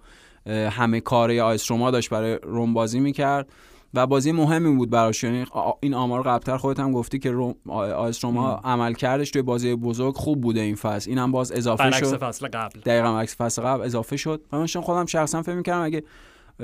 [0.50, 3.48] همه کاره آیس روما داشت برای روم بازی می‌کرد.
[3.94, 5.24] و بازی مهمی بود براش.
[5.24, 5.46] یعنی
[5.80, 10.14] این آمار قبلتر خودت هم گفتی که روم آیس روما عمل کردش توی بازی بزرگ
[10.14, 11.10] خوب بوده این فصل.
[11.10, 12.16] اینم باز اضافه شد.
[12.16, 12.80] فصل قبل.
[12.80, 14.42] دقیقا عکس فصل قبل اضافه شد.
[14.52, 16.02] و من خودم شخصا فکر می‌کردم اگه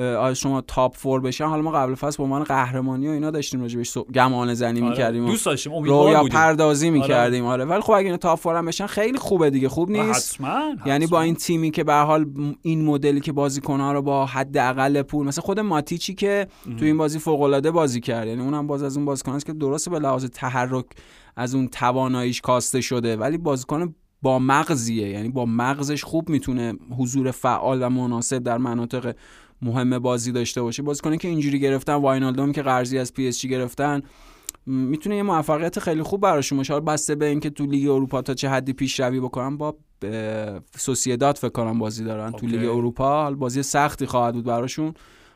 [0.00, 3.60] آیس روما top four بشن حالا ما قبل فصل به عنوان قهرمانی و اینا داشتیم
[3.60, 4.90] راجبش صح- گمان زنی آره.
[4.90, 6.28] می‌کردیم دوست داشتیم امیدوار بودیم.
[6.28, 7.44] پردازی می‌کردیم.
[7.44, 7.64] آره.
[7.64, 9.68] ولی خب اگه اینا top four هم بشن خیلی خوبه دیگه.
[9.68, 11.06] خوب نیست؟ حتما یعنی.
[11.06, 12.26] با این تیمی که به حال
[12.62, 16.46] این مدلی که بازیکن‌ها رو با حداقل پول مثلا خود ماتیچی که
[16.78, 18.28] تو این بازی فوق‌العاده بازی کرد.
[18.28, 20.84] یعنی اونم باز از اون بازیکناست که درسته به لحاظ تحرک
[21.36, 25.08] از اون تواناییش کاسته شده ولی بازیکن با مغزیه.
[25.08, 29.14] یعنی با مغزش خوب می‌تونه حضور فعال و مناسب در مناطق
[29.64, 30.82] مهم بازی داشته باشه.
[30.82, 34.02] بازیکنی که اینجوری گرفتن واینالدوم که قرضی از پی اس جی گرفتن
[34.66, 36.72] می‌تونه یه موفقیت خیلی خوب براشون باشه.
[36.72, 39.76] حالا بسته به اینکه تو لیگ اروپا تا چه حدی پیشروی بکنن با
[40.76, 42.46] سوسییداد فکر کنم بازی دارن تو.
[42.46, 43.30] لیگ اروپا.
[43.30, 44.94] بازی سختی خواهد بود براشون.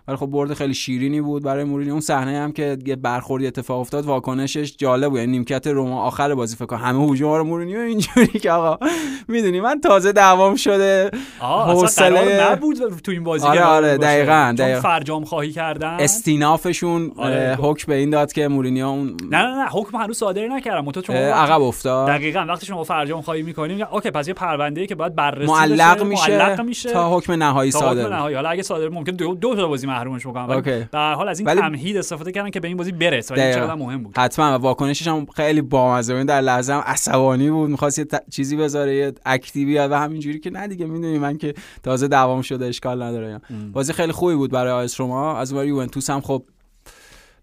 [0.08, 3.80] ولی خب برد خیلی شیرینی بود برای مورینیو اون صحنه هم که یه برخوردی اتفاق
[3.80, 7.78] افتاد واکنشش جالب بود یعنی نیمکت روما آخر بازی فکر کنم همه هجوم رو مورینیو
[7.78, 8.86] اینجوری که آقا
[9.28, 11.10] می‌دونی من تازه دعوام شده
[11.40, 13.96] حوصله- نبود تو این بازی آره، آره،.
[13.96, 14.80] دقیقاً، دقیقاً.
[14.80, 17.56] فرجام خواهی کردن استینافشون آره.
[17.60, 20.84] اه، حکم به این داد که مورینیو اون نه نه نه حکم هنوز صادر نکردم
[20.84, 24.94] منتها چون عقب افتاد دقیقاً وقتی شما فرجام خواهی می‌کنیم okay پس یه پرونده که
[24.94, 28.16] باید بررسی معلق بشه، میشه, معلق میشه تا حکم نهایی تا صادر حکم بشه.
[28.16, 30.86] نهایی حالا اگه صادر ممکن دو, دو تا بازی محرومش بکنن okay.
[30.94, 33.40] هر حال از این ولی- تمهید استفاده کردن که به این بازی برس ولی.
[33.40, 34.58] چقدر مهم بود؟ حتما.
[34.58, 36.14] و واکنشش هم خیلی بامزه.
[36.14, 37.70] بود در لحظه هم عصبانی بود.
[37.70, 41.38] می‌خواست یه ت- چیزی بذاره یه active ی و همینجوری که نه دیگه می‌دونی من
[41.38, 43.40] که تازه دعوام شده اشکال نداره.
[43.50, 43.72] ام.
[43.72, 45.36] بازی خیلی خوبی بود برای آیس روما.
[45.38, 46.42] از اون ور یوونتوس هم خب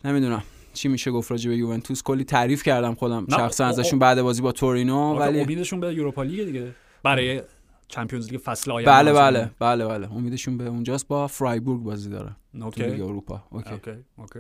[0.06, 2.04] نمی‌دونم چی میشه گفت راجع به یوونتوس.
[2.04, 6.46] کلی تعریف کردم خودم شخصا ازشون بعد بازی با تورینو ولی امیدشون به Europa League
[6.46, 6.68] دیگه.
[7.04, 7.42] برای
[7.88, 9.14] Champions League فصل آینده بله.
[9.14, 10.14] بله بله بله.
[10.14, 11.08] امیدشون به اونجاست.
[11.08, 12.30] با فرایبورگ بازی داره.
[12.60, 14.40] تو okay لیگ اروپا okay okay okay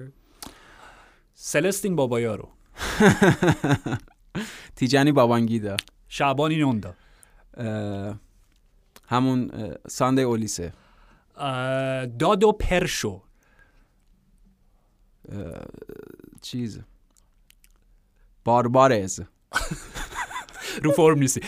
[1.33, 2.49] سلستین بابایارو
[4.75, 5.77] تیجانی بابانگیدا
[6.07, 6.93] شعبانی نوندا
[9.07, 10.73] همون اه، ساندی اولیسه
[12.19, 13.21] دادو پرشو
[16.41, 16.79] چیز
[18.45, 19.19] باربارز
[20.83, 21.41] رو فرم نیستی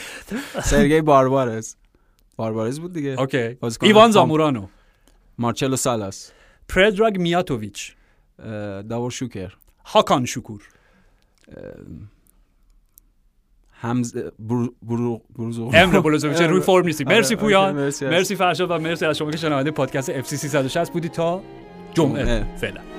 [0.64, 1.76] سرگی باربارز
[2.36, 4.12] باربارز بود دیگه okay ایوان.
[4.12, 4.68] زامورانو
[5.38, 6.32] مارچلو سالاس
[6.70, 7.96] پردراگ میاتوویچ
[8.90, 9.54] داور شوکر.
[9.86, 10.62] هاکان شکور
[13.72, 15.22] همز برو برو
[15.74, 17.04] امر بلوزوویچ روی فرم نیستی.
[17.04, 18.06] مرسی okay، پویان مرسی.
[18.06, 18.36] مرسی.
[18.36, 21.10] فرشاد و مرسی از شما که شنونده پادکست FC 360 بودی.
[21.10, 21.42] تا
[21.94, 22.58] جمعه.
[22.58, 22.97] فعلا.